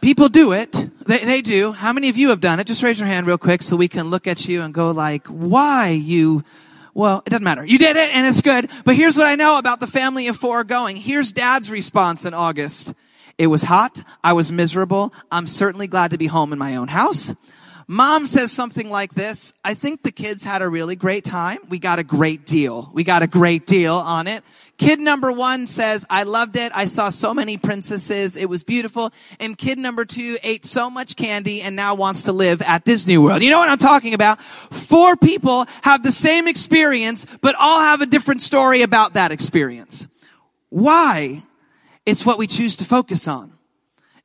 People 0.00 0.28
do 0.28 0.52
it. 0.52 0.72
They, 1.06 1.18
they 1.18 1.42
do. 1.42 1.72
How 1.72 1.92
many 1.92 2.08
of 2.08 2.16
you 2.16 2.28
have 2.30 2.40
done 2.40 2.60
it? 2.60 2.66
Just 2.66 2.82
raise 2.82 2.98
your 2.98 3.08
hand 3.08 3.26
real 3.26 3.38
quick 3.38 3.62
so 3.62 3.76
we 3.76 3.88
can 3.88 4.10
look 4.10 4.26
at 4.26 4.46
you 4.48 4.62
and 4.62 4.72
go 4.72 4.90
like, 4.90 5.26
why 5.26 5.88
you, 5.88 6.44
well, 6.94 7.22
it 7.26 7.30
doesn't 7.30 7.44
matter. 7.44 7.64
You 7.64 7.78
did 7.78 7.96
it 7.96 8.10
and 8.14 8.26
it's 8.26 8.42
good. 8.42 8.70
But 8.84 8.96
here's 8.96 9.16
what 9.16 9.26
I 9.26 9.34
know 9.34 9.58
about 9.58 9.80
the 9.80 9.86
family 9.86 10.28
of 10.28 10.36
four 10.36 10.64
going. 10.64 10.96
Here's 10.96 11.32
dad's 11.32 11.70
response 11.70 12.24
in 12.24 12.34
August. 12.34 12.94
It 13.38 13.48
was 13.48 13.62
hot. 13.64 14.02
I 14.24 14.32
was 14.32 14.50
miserable. 14.50 15.12
I'm 15.30 15.46
certainly 15.46 15.86
glad 15.86 16.10
to 16.12 16.18
be 16.18 16.26
home 16.26 16.52
in 16.52 16.58
my 16.58 16.76
own 16.76 16.88
house. 16.88 17.34
Mom 17.88 18.26
says 18.26 18.50
something 18.50 18.90
like 18.90 19.14
this. 19.14 19.52
I 19.64 19.74
think 19.74 20.02
the 20.02 20.10
kids 20.10 20.42
had 20.42 20.60
a 20.60 20.68
really 20.68 20.96
great 20.96 21.22
time. 21.22 21.58
We 21.68 21.78
got 21.78 22.00
a 22.00 22.04
great 22.04 22.44
deal. 22.44 22.90
We 22.92 23.04
got 23.04 23.22
a 23.22 23.28
great 23.28 23.64
deal 23.64 23.94
on 23.94 24.26
it. 24.26 24.42
Kid 24.76 24.98
number 24.98 25.30
one 25.30 25.68
says, 25.68 26.04
I 26.10 26.24
loved 26.24 26.56
it. 26.56 26.72
I 26.74 26.86
saw 26.86 27.10
so 27.10 27.32
many 27.32 27.56
princesses. 27.56 28.36
It 28.36 28.48
was 28.48 28.64
beautiful. 28.64 29.12
And 29.38 29.56
kid 29.56 29.78
number 29.78 30.04
two 30.04 30.36
ate 30.42 30.64
so 30.64 30.90
much 30.90 31.14
candy 31.14 31.62
and 31.62 31.76
now 31.76 31.94
wants 31.94 32.24
to 32.24 32.32
live 32.32 32.60
at 32.62 32.84
Disney 32.84 33.18
World. 33.18 33.42
You 33.42 33.50
know 33.50 33.58
what 33.58 33.68
I'm 33.68 33.78
talking 33.78 34.14
about? 34.14 34.42
Four 34.42 35.16
people 35.16 35.64
have 35.82 36.02
the 36.02 36.12
same 36.12 36.48
experience, 36.48 37.24
but 37.40 37.54
all 37.54 37.80
have 37.80 38.00
a 38.00 38.06
different 38.06 38.42
story 38.42 38.82
about 38.82 39.14
that 39.14 39.30
experience. 39.30 40.08
Why? 40.70 41.44
It's 42.04 42.26
what 42.26 42.36
we 42.36 42.48
choose 42.48 42.76
to 42.76 42.84
focus 42.84 43.28
on. 43.28 43.52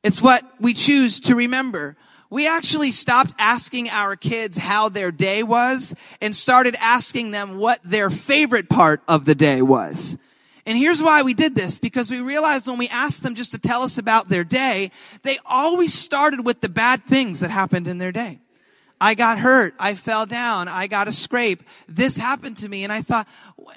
It's 0.02 0.20
what 0.20 0.42
we 0.58 0.74
choose 0.74 1.20
to 1.20 1.36
remember 1.36 1.96
we 2.32 2.48
actually 2.48 2.92
stopped 2.92 3.34
asking 3.38 3.90
our 3.90 4.16
kids 4.16 4.56
how 4.56 4.88
their 4.88 5.12
day 5.12 5.42
was 5.42 5.94
and 6.22 6.34
started 6.34 6.74
asking 6.80 7.30
them 7.30 7.58
what 7.58 7.78
their 7.84 8.08
favorite 8.08 8.70
part 8.70 9.02
of 9.06 9.26
the 9.26 9.34
day 9.34 9.60
was. 9.60 10.16
And 10.64 10.78
here's 10.78 11.02
why 11.02 11.20
we 11.20 11.34
did 11.34 11.54
this, 11.54 11.78
because 11.78 12.10
we 12.10 12.22
realized 12.22 12.66
when 12.66 12.78
we 12.78 12.88
asked 12.88 13.22
them 13.22 13.34
just 13.34 13.50
to 13.50 13.58
tell 13.58 13.82
us 13.82 13.98
about 13.98 14.30
their 14.30 14.44
day, 14.44 14.92
they 15.24 15.40
always 15.44 15.92
started 15.92 16.46
with 16.46 16.62
the 16.62 16.70
bad 16.70 17.04
things 17.04 17.40
that 17.40 17.50
happened 17.50 17.86
in 17.86 17.98
their 17.98 18.12
day. 18.12 18.40
I 18.98 19.14
got 19.14 19.38
hurt. 19.38 19.74
I 19.78 19.94
fell 19.94 20.24
down. 20.24 20.68
I 20.68 20.86
got 20.86 21.08
a 21.08 21.12
scrape. 21.12 21.62
This 21.86 22.16
happened 22.16 22.56
to 22.58 22.68
me. 22.68 22.82
And 22.84 22.92
I 22.92 23.02
thought, 23.02 23.28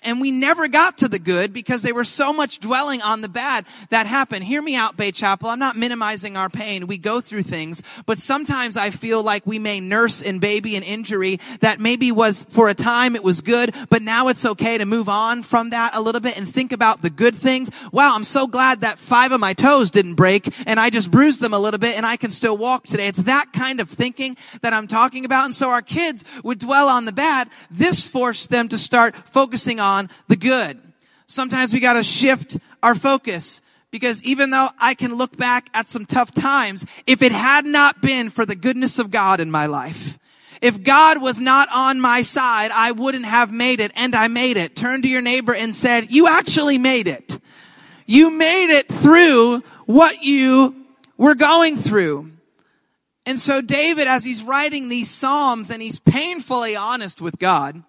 and 0.04 0.22
we 0.22 0.32
never 0.32 0.68
got 0.68 0.98
to 1.00 1.08
the 1.08 1.20
good 1.20 1.54
because 1.54 1.82
they 1.82 1.92
were 1.92 2.04
so 2.04 2.34
much 2.34 2.60
dwelling 2.60 3.02
on 3.02 3.22
the 3.22 3.30
bad 3.30 3.66
that 3.90 4.06
happened. 4.06 4.44
Hear 4.44 4.62
me 4.62 4.76
out, 4.76 4.98
Bay 4.98 5.12
Chapel. 5.12 5.50
I'm 5.50 5.60
not 5.60 5.78
minimizing 5.78 6.38
our 6.38 6.50
pain. 6.50 6.88
We 6.88 6.98
go 6.98 7.22
through 7.22 7.44
things, 7.44 7.84
but 8.06 8.18
sometimes 8.18 8.78
I 8.78 8.90
feel 8.90 9.24
like 9.24 9.46
we 9.46 9.60
may 9.60 9.80
nurse 9.80 10.22
and 10.22 10.42
baby 10.42 10.76
an 10.76 10.84
injury 10.84 11.40
that 11.62 11.80
maybe 11.80 12.12
was 12.12 12.44
for 12.50 12.70
a 12.70 12.74
time 12.74 13.16
it 13.16 13.24
was 13.24 13.42
good, 13.42 13.74
but 13.90 14.02
now 14.02 14.28
it's 14.28 14.46
okay 14.46 14.78
to 14.78 14.86
move 14.86 15.10
on 15.10 15.44
from 15.44 15.72
that 15.72 15.96
a 15.96 16.02
little 16.02 16.22
bit 16.22 16.38
and 16.38 16.48
think 16.48 16.72
about 16.72 17.02
the 17.02 17.10
good 17.10 17.36
things. 17.36 17.70
Wow, 17.92 18.16
I'm 18.16 18.24
so 18.24 18.48
glad 18.48 18.82
that 18.82 18.98
five 18.98 19.32
of 19.32 19.40
my 19.40 19.54
toes 19.54 19.92
didn't 19.92 20.16
break 20.16 20.54
and 20.68 20.80
I 20.80 20.90
just 20.90 21.12
bruised 21.12 21.42
them 21.42 21.54
a 21.54 21.60
little 21.60 21.80
bit 21.80 21.98
and 21.98 22.06
I 22.06 22.18
can 22.18 22.32
still 22.32 22.58
walk 22.58 22.86
today. 22.86 23.08
It's 23.08 23.24
that 23.24 23.54
kind 23.54 23.80
of 23.80 23.90
thinking 23.90 24.38
that 24.62 24.74
I'm 24.74 24.88
talking 24.88 25.26
about. 25.26 25.46
And 25.46 25.56
so 25.56 25.70
our 25.70 25.82
kids 25.82 26.24
would 26.44 26.60
dwell 26.60 26.88
on 26.88 27.06
the 27.06 27.12
bad. 27.12 27.50
This 27.70 28.08
forced 28.08 28.50
them 28.50 28.68
to 28.70 28.78
start 28.78 29.16
focusing 29.28 29.75
on 29.80 30.10
the 30.28 30.36
good. 30.36 30.80
Sometimes 31.28 31.74
we 31.74 31.80
gotta 31.80 32.04
shift 32.04 32.58
our 32.84 32.96
focus 32.96 33.62
because 33.92 34.24
even 34.24 34.50
though 34.50 34.68
I 34.80 34.94
can 34.94 35.16
look 35.16 35.38
back 35.38 35.70
at 35.74 35.88
some 35.88 36.06
tough 36.06 36.34
times, 36.34 36.86
if 37.08 37.22
it 37.22 37.32
had 37.32 37.66
not 37.66 38.02
been 38.02 38.30
for 38.30 38.46
the 38.46 38.56
goodness 38.56 39.00
of 39.00 39.10
God 39.12 39.40
in 39.40 39.50
my 39.50 39.66
life, 39.68 40.20
if 40.62 40.84
God 40.84 41.22
was 41.22 41.40
not 41.40 41.70
on 41.74 42.00
my 42.00 42.22
side, 42.22 42.72
I 42.74 42.92
wouldn't 42.92 43.26
have 43.26 43.52
made 43.52 43.80
it 43.80 43.92
and 43.96 44.16
I 44.16 44.28
made 44.28 44.58
it. 44.58 44.76
Turn 44.76 45.02
to 45.02 45.08
your 45.08 45.22
neighbor 45.22 45.54
and 45.54 45.74
said, 45.74 46.12
you 46.12 46.28
actually 46.28 46.78
made 46.78 47.08
it. 47.08 47.40
You 48.06 48.30
made 48.32 48.76
it 48.76 48.88
through 48.88 49.64
what 49.86 50.24
you 50.24 50.76
were 51.18 51.36
going 51.36 51.76
through. 51.76 52.32
And 53.26 53.40
so 53.40 53.62
David, 53.62 54.08
as 54.08 54.24
he's 54.24 54.44
writing 54.44 54.90
these 54.90 55.10
Psalms 55.10 55.72
and 55.72 55.82
he's 55.82 56.00
painfully 56.00 56.76
honest 56.76 57.22
with 57.22 57.40
God 57.40 57.84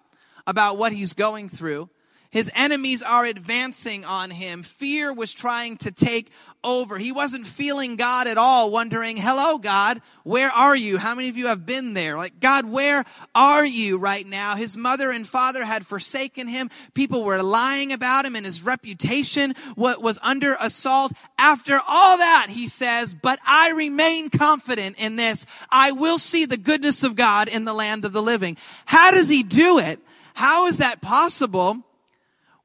about 0.47 0.77
what 0.77 0.93
he's 0.93 1.13
going 1.13 1.49
through, 1.49 1.89
his 2.29 2.51
enemies 2.55 3.03
are 3.03 3.25
advancing 3.25 4.03
on 4.03 4.31
him. 4.31 4.61
Fear 4.61 5.13
was 5.13 5.33
trying 5.33 5.77
to 5.77 5.91
take 5.91 6.29
over. 6.63 6.97
He 6.97 7.11
wasn't 7.13 7.47
feeling 7.47 7.95
God 7.95 8.27
at 8.27 8.37
all, 8.37 8.69
wondering, 8.69 9.15
hello, 9.15 9.57
God, 9.57 10.01
where 10.23 10.49
are 10.49 10.75
you? 10.75 10.97
How 10.97 11.15
many 11.15 11.29
of 11.29 11.37
you 11.37 11.47
have 11.47 11.65
been 11.65 11.93
there? 11.93 12.17
Like, 12.17 12.41
God, 12.41 12.65
where 12.65 13.05
are 13.33 13.65
you 13.65 13.97
right 13.97 14.27
now? 14.27 14.55
His 14.55 14.75
mother 14.75 15.09
and 15.09 15.25
father 15.25 15.63
had 15.63 15.85
forsaken 15.85 16.49
him. 16.49 16.69
People 16.93 17.23
were 17.23 17.41
lying 17.41 17.93
about 17.93 18.25
him 18.25 18.35
and 18.35 18.45
his 18.45 18.61
reputation 18.61 19.53
was 19.77 20.19
under 20.21 20.57
assault. 20.59 21.13
After 21.39 21.79
all 21.87 22.17
that, 22.17 22.47
he 22.49 22.67
says, 22.67 23.13
but 23.13 23.39
I 23.47 23.71
remain 23.71 24.29
confident 24.29 25.01
in 25.01 25.15
this. 25.15 25.45
I 25.71 25.93
will 25.93 26.17
see 26.17 26.45
the 26.45 26.57
goodness 26.57 27.03
of 27.03 27.15
God 27.15 27.47
in 27.47 27.63
the 27.63 27.73
land 27.73 28.03
of 28.03 28.11
the 28.11 28.21
living. 28.21 28.57
How 28.85 29.11
does 29.11 29.29
he 29.29 29.43
do 29.43 29.79
it? 29.79 30.01
How 30.37 30.67
is 30.67 30.77
that 30.77 31.01
possible? 31.01 31.83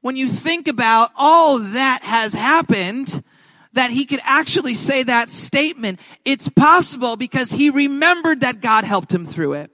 when 0.03 0.17
you 0.17 0.27
think 0.27 0.67
about 0.67 1.11
all 1.15 1.59
that 1.59 2.01
has 2.03 2.33
happened, 2.33 3.23
that 3.71 3.89
he 3.89 4.05
could 4.05 4.19
actually 4.23 4.75
say 4.75 5.01
that 5.01 5.29
statement. 5.29 5.97
It's 6.25 6.49
possible 6.49 7.15
because 7.15 7.51
he 7.51 7.69
remembered 7.69 8.41
that 8.41 8.59
God 8.59 8.83
helped 8.83 9.13
him 9.13 9.23
through 9.23 9.53
it. 9.53 9.71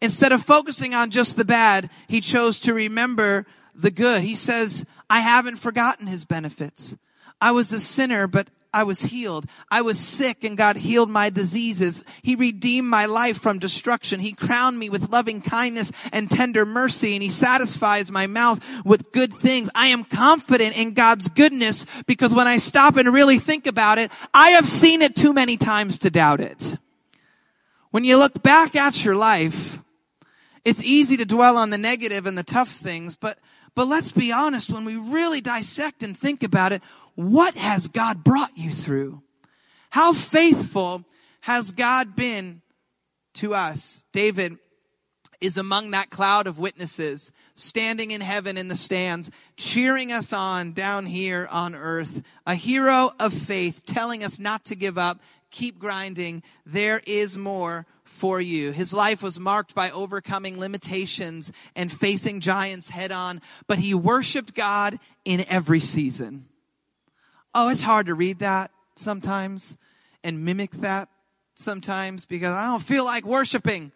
Instead 0.00 0.32
of 0.32 0.42
focusing 0.42 0.94
on 0.94 1.10
just 1.12 1.36
the 1.36 1.44
bad, 1.44 1.88
he 2.08 2.20
chose 2.20 2.58
to 2.58 2.74
remember 2.74 3.46
the 3.72 3.92
good. 3.92 4.24
He 4.24 4.34
says, 4.34 4.84
I 5.08 5.20
haven't 5.20 5.56
forgotten 5.56 6.08
his 6.08 6.24
benefits. 6.24 6.96
I 7.40 7.52
was 7.52 7.72
a 7.72 7.78
sinner, 7.78 8.26
but 8.26 8.48
I 8.74 8.84
was 8.84 9.02
healed. 9.02 9.46
I 9.70 9.82
was 9.82 9.98
sick 9.98 10.44
and 10.44 10.56
God 10.56 10.76
healed 10.76 11.10
my 11.10 11.28
diseases. 11.28 12.04
He 12.22 12.34
redeemed 12.34 12.88
my 12.88 13.06
life 13.06 13.38
from 13.38 13.58
destruction. 13.58 14.20
He 14.20 14.32
crowned 14.32 14.78
me 14.78 14.88
with 14.88 15.10
loving 15.10 15.42
kindness 15.42 15.92
and 16.12 16.30
tender 16.30 16.64
mercy 16.64 17.14
and 17.14 17.22
he 17.22 17.28
satisfies 17.28 18.10
my 18.10 18.26
mouth 18.26 18.64
with 18.84 19.12
good 19.12 19.32
things. 19.32 19.70
I 19.74 19.88
am 19.88 20.04
confident 20.04 20.78
in 20.78 20.94
God's 20.94 21.28
goodness 21.28 21.84
because 22.06 22.32
when 22.32 22.48
I 22.48 22.56
stop 22.56 22.96
and 22.96 23.12
really 23.12 23.38
think 23.38 23.66
about 23.66 23.98
it, 23.98 24.10
I 24.32 24.50
have 24.50 24.66
seen 24.66 25.02
it 25.02 25.14
too 25.14 25.32
many 25.32 25.56
times 25.56 25.98
to 25.98 26.10
doubt 26.10 26.40
it. 26.40 26.78
When 27.90 28.04
you 28.04 28.16
look 28.16 28.42
back 28.42 28.74
at 28.74 29.04
your 29.04 29.16
life, 29.16 29.80
it's 30.64 30.82
easy 30.82 31.16
to 31.16 31.24
dwell 31.24 31.56
on 31.56 31.70
the 31.70 31.78
negative 31.78 32.26
and 32.26 32.36
the 32.36 32.42
tough 32.42 32.68
things, 32.70 33.16
but 33.16 33.38
but 33.74 33.88
let's 33.88 34.12
be 34.12 34.32
honest, 34.32 34.70
when 34.70 34.84
we 34.84 34.96
really 34.96 35.40
dissect 35.40 36.02
and 36.02 36.16
think 36.16 36.42
about 36.42 36.72
it, 36.72 36.82
what 37.14 37.54
has 37.54 37.88
God 37.88 38.22
brought 38.22 38.50
you 38.54 38.70
through? 38.70 39.22
How 39.90 40.12
faithful 40.12 41.04
has 41.42 41.70
God 41.72 42.14
been 42.14 42.60
to 43.34 43.54
us? 43.54 44.04
David 44.12 44.58
is 45.40 45.56
among 45.56 45.90
that 45.90 46.10
cloud 46.10 46.46
of 46.46 46.58
witnesses 46.58 47.32
standing 47.54 48.10
in 48.10 48.20
heaven 48.20 48.56
in 48.56 48.68
the 48.68 48.76
stands, 48.76 49.30
cheering 49.56 50.12
us 50.12 50.32
on 50.32 50.72
down 50.72 51.06
here 51.06 51.48
on 51.50 51.74
earth. 51.74 52.22
A 52.46 52.54
hero 52.54 53.10
of 53.18 53.32
faith 53.32 53.84
telling 53.84 54.22
us 54.22 54.38
not 54.38 54.64
to 54.66 54.76
give 54.76 54.98
up, 54.98 55.20
keep 55.50 55.78
grinding. 55.78 56.42
There 56.64 57.00
is 57.06 57.36
more 57.36 57.86
for 58.12 58.40
you. 58.40 58.72
His 58.72 58.92
life 58.92 59.22
was 59.22 59.40
marked 59.40 59.74
by 59.74 59.90
overcoming 59.90 60.60
limitations 60.60 61.50
and 61.74 61.90
facing 61.90 62.40
giants 62.40 62.90
head 62.90 63.10
on, 63.10 63.40
but 63.66 63.78
he 63.78 63.94
worshiped 63.94 64.54
God 64.54 64.98
in 65.24 65.44
every 65.48 65.80
season. 65.80 66.44
Oh, 67.54 67.70
it's 67.70 67.80
hard 67.80 68.06
to 68.06 68.14
read 68.14 68.38
that 68.40 68.70
sometimes 68.94 69.78
and 70.22 70.44
mimic 70.44 70.72
that 70.72 71.08
sometimes 71.54 72.26
because 72.26 72.52
I 72.52 72.66
don't 72.66 72.82
feel 72.82 73.04
like 73.04 73.24
worshiping 73.24 73.92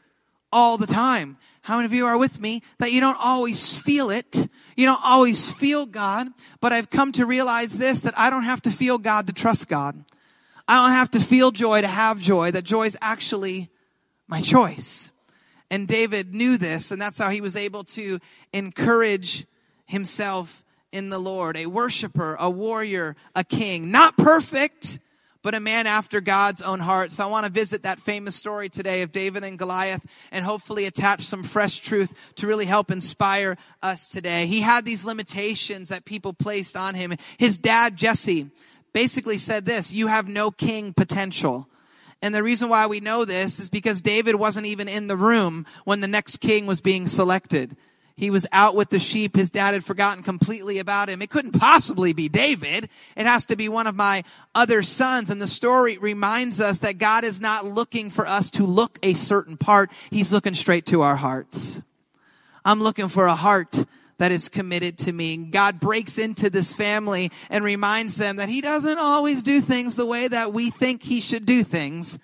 all 0.50 0.78
the 0.78 0.86
time. 0.86 1.36
How 1.62 1.76
many 1.76 1.86
of 1.86 1.92
you 1.92 2.06
are 2.06 2.18
with 2.18 2.40
me 2.40 2.62
that 2.78 2.92
you 2.92 3.00
don't 3.00 3.18
always 3.22 3.76
feel 3.76 4.10
it? 4.10 4.48
You 4.76 4.86
don't 4.86 5.04
always 5.04 5.50
feel 5.50 5.84
God, 5.84 6.28
but 6.60 6.72
I've 6.72 6.90
come 6.90 7.12
to 7.12 7.26
realize 7.26 7.76
this, 7.76 8.00
that 8.00 8.18
I 8.18 8.30
don't 8.30 8.44
have 8.44 8.62
to 8.62 8.70
feel 8.70 8.98
God 8.98 9.26
to 9.26 9.32
trust 9.32 9.68
God. 9.68 10.04
I 10.66 10.82
don't 10.82 10.96
have 10.96 11.10
to 11.12 11.20
feel 11.20 11.50
joy 11.50 11.82
to 11.82 11.86
have 11.86 12.18
joy, 12.18 12.50
that 12.52 12.64
joy 12.64 12.86
is 12.86 12.98
actually 13.02 13.68
my 14.28 14.40
choice. 14.40 15.12
And 15.70 15.88
David 15.88 16.34
knew 16.34 16.58
this, 16.58 16.90
and 16.90 17.00
that's 17.00 17.18
how 17.18 17.30
he 17.30 17.40
was 17.40 17.56
able 17.56 17.84
to 17.84 18.18
encourage 18.52 19.46
himself 19.86 20.64
in 20.92 21.10
the 21.10 21.18
Lord, 21.18 21.56
a 21.56 21.66
worshiper, 21.66 22.36
a 22.38 22.48
warrior, 22.48 23.16
a 23.34 23.44
king. 23.44 23.90
Not 23.90 24.16
perfect, 24.16 25.00
but 25.42 25.54
a 25.54 25.60
man 25.60 25.86
after 25.86 26.20
God's 26.20 26.62
own 26.62 26.80
heart. 26.80 27.12
So 27.12 27.22
I 27.22 27.26
want 27.28 27.46
to 27.46 27.52
visit 27.52 27.82
that 27.84 28.00
famous 28.00 28.34
story 28.34 28.68
today 28.68 29.02
of 29.02 29.12
David 29.12 29.44
and 29.44 29.58
Goliath 29.58 30.04
and 30.32 30.44
hopefully 30.44 30.86
attach 30.86 31.22
some 31.22 31.42
fresh 31.42 31.78
truth 31.78 32.32
to 32.36 32.46
really 32.46 32.64
help 32.64 32.90
inspire 32.90 33.56
us 33.82 34.08
today. 34.08 34.46
He 34.46 34.60
had 34.60 34.84
these 34.84 35.04
limitations 35.04 35.88
that 35.90 36.04
people 36.04 36.32
placed 36.32 36.76
on 36.76 36.94
him. 36.94 37.12
His 37.38 37.58
dad, 37.58 37.96
Jesse, 37.96 38.50
basically 38.92 39.38
said 39.38 39.66
this, 39.66 39.92
you 39.92 40.06
have 40.06 40.26
no 40.28 40.50
king 40.50 40.92
potential. 40.92 41.68
And 42.22 42.34
the 42.34 42.42
reason 42.42 42.68
why 42.68 42.86
we 42.86 43.00
know 43.00 43.24
this 43.24 43.60
is 43.60 43.68
because 43.68 44.00
David 44.00 44.36
wasn't 44.36 44.66
even 44.66 44.88
in 44.88 45.06
the 45.06 45.16
room 45.16 45.66
when 45.84 46.00
the 46.00 46.08
next 46.08 46.38
king 46.38 46.66
was 46.66 46.80
being 46.80 47.06
selected. 47.06 47.76
He 48.16 48.30
was 48.30 48.48
out 48.50 48.74
with 48.74 48.88
the 48.88 48.98
sheep. 48.98 49.36
His 49.36 49.50
dad 49.50 49.74
had 49.74 49.84
forgotten 49.84 50.22
completely 50.22 50.78
about 50.78 51.10
him. 51.10 51.20
It 51.20 51.28
couldn't 51.28 51.58
possibly 51.58 52.14
be 52.14 52.30
David. 52.30 52.88
It 53.14 53.26
has 53.26 53.44
to 53.46 53.56
be 53.56 53.68
one 53.68 53.86
of 53.86 53.94
my 53.94 54.24
other 54.54 54.82
sons. 54.82 55.28
And 55.28 55.40
the 55.40 55.46
story 55.46 55.98
reminds 55.98 56.58
us 56.58 56.78
that 56.78 56.96
God 56.96 57.24
is 57.24 57.42
not 57.42 57.66
looking 57.66 58.08
for 58.08 58.26
us 58.26 58.50
to 58.52 58.64
look 58.64 58.98
a 59.02 59.12
certain 59.12 59.58
part. 59.58 59.92
He's 60.10 60.32
looking 60.32 60.54
straight 60.54 60.86
to 60.86 61.02
our 61.02 61.16
hearts. 61.16 61.82
I'm 62.64 62.80
looking 62.80 63.08
for 63.08 63.26
a 63.26 63.36
heart 63.36 63.84
that 64.18 64.32
is 64.32 64.48
committed 64.48 64.98
to 64.98 65.12
me. 65.12 65.36
God 65.36 65.80
breaks 65.80 66.18
into 66.18 66.50
this 66.50 66.72
family 66.72 67.30
and 67.50 67.64
reminds 67.64 68.16
them 68.16 68.36
that 68.36 68.48
he 68.48 68.60
doesn't 68.60 68.98
always 68.98 69.42
do 69.42 69.60
things 69.60 69.94
the 69.94 70.06
way 70.06 70.28
that 70.28 70.52
we 70.52 70.70
think 70.70 71.02
he 71.02 71.20
should 71.20 71.46
do 71.46 71.62
things 71.62 72.18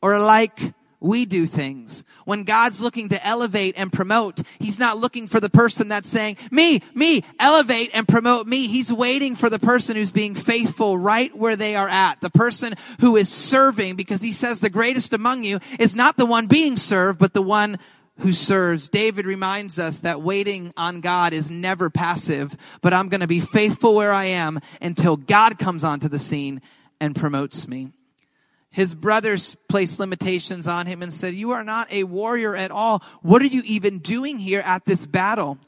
or 0.00 0.18
like 0.18 0.74
we 1.00 1.26
do 1.26 1.46
things. 1.46 2.04
When 2.24 2.44
God's 2.44 2.80
looking 2.80 3.10
to 3.10 3.26
elevate 3.26 3.74
and 3.76 3.92
promote, 3.92 4.40
He's 4.58 4.78
not 4.78 4.96
looking 4.96 5.28
for 5.28 5.40
the 5.40 5.50
person 5.50 5.88
that's 5.88 6.08
saying, 6.08 6.36
me, 6.50 6.82
me, 6.94 7.22
elevate 7.38 7.90
and 7.92 8.08
promote 8.08 8.46
me. 8.46 8.66
He's 8.66 8.92
waiting 8.92 9.36
for 9.36 9.50
the 9.50 9.58
person 9.58 9.96
who's 9.96 10.12
being 10.12 10.34
faithful 10.34 10.98
right 10.98 11.34
where 11.36 11.56
they 11.56 11.76
are 11.76 11.88
at. 11.88 12.20
The 12.20 12.30
person 12.30 12.74
who 13.00 13.16
is 13.16 13.28
serving 13.28 13.96
because 13.96 14.22
He 14.22 14.32
says 14.32 14.60
the 14.60 14.70
greatest 14.70 15.12
among 15.12 15.44
you 15.44 15.60
is 15.78 15.94
not 15.94 16.16
the 16.16 16.26
one 16.26 16.46
being 16.46 16.76
served, 16.76 17.18
but 17.18 17.34
the 17.34 17.42
one 17.42 17.78
who 18.18 18.32
serves. 18.32 18.88
David 18.88 19.26
reminds 19.26 19.78
us 19.78 20.00
that 20.00 20.22
waiting 20.22 20.72
on 20.76 21.00
God 21.00 21.32
is 21.32 21.50
never 21.50 21.90
passive, 21.90 22.56
but 22.80 22.94
I'm 22.94 23.08
going 23.08 23.20
to 23.20 23.26
be 23.26 23.40
faithful 23.40 23.94
where 23.94 24.12
I 24.12 24.26
am 24.26 24.58
until 24.80 25.16
God 25.16 25.58
comes 25.58 25.84
onto 25.84 26.08
the 26.08 26.18
scene 26.18 26.62
and 27.00 27.14
promotes 27.14 27.68
me. 27.68 27.92
His 28.70 28.94
brothers 28.94 29.54
placed 29.68 29.98
limitations 29.98 30.66
on 30.66 30.86
him 30.86 31.02
and 31.02 31.12
said, 31.12 31.34
You 31.34 31.52
are 31.52 31.64
not 31.64 31.90
a 31.90 32.04
warrior 32.04 32.54
at 32.54 32.70
all. 32.70 33.02
What 33.22 33.40
are 33.42 33.46
you 33.46 33.62
even 33.64 34.00
doing 34.00 34.38
here 34.38 34.62
at 34.64 34.84
this 34.84 35.06
battle? 35.06 35.58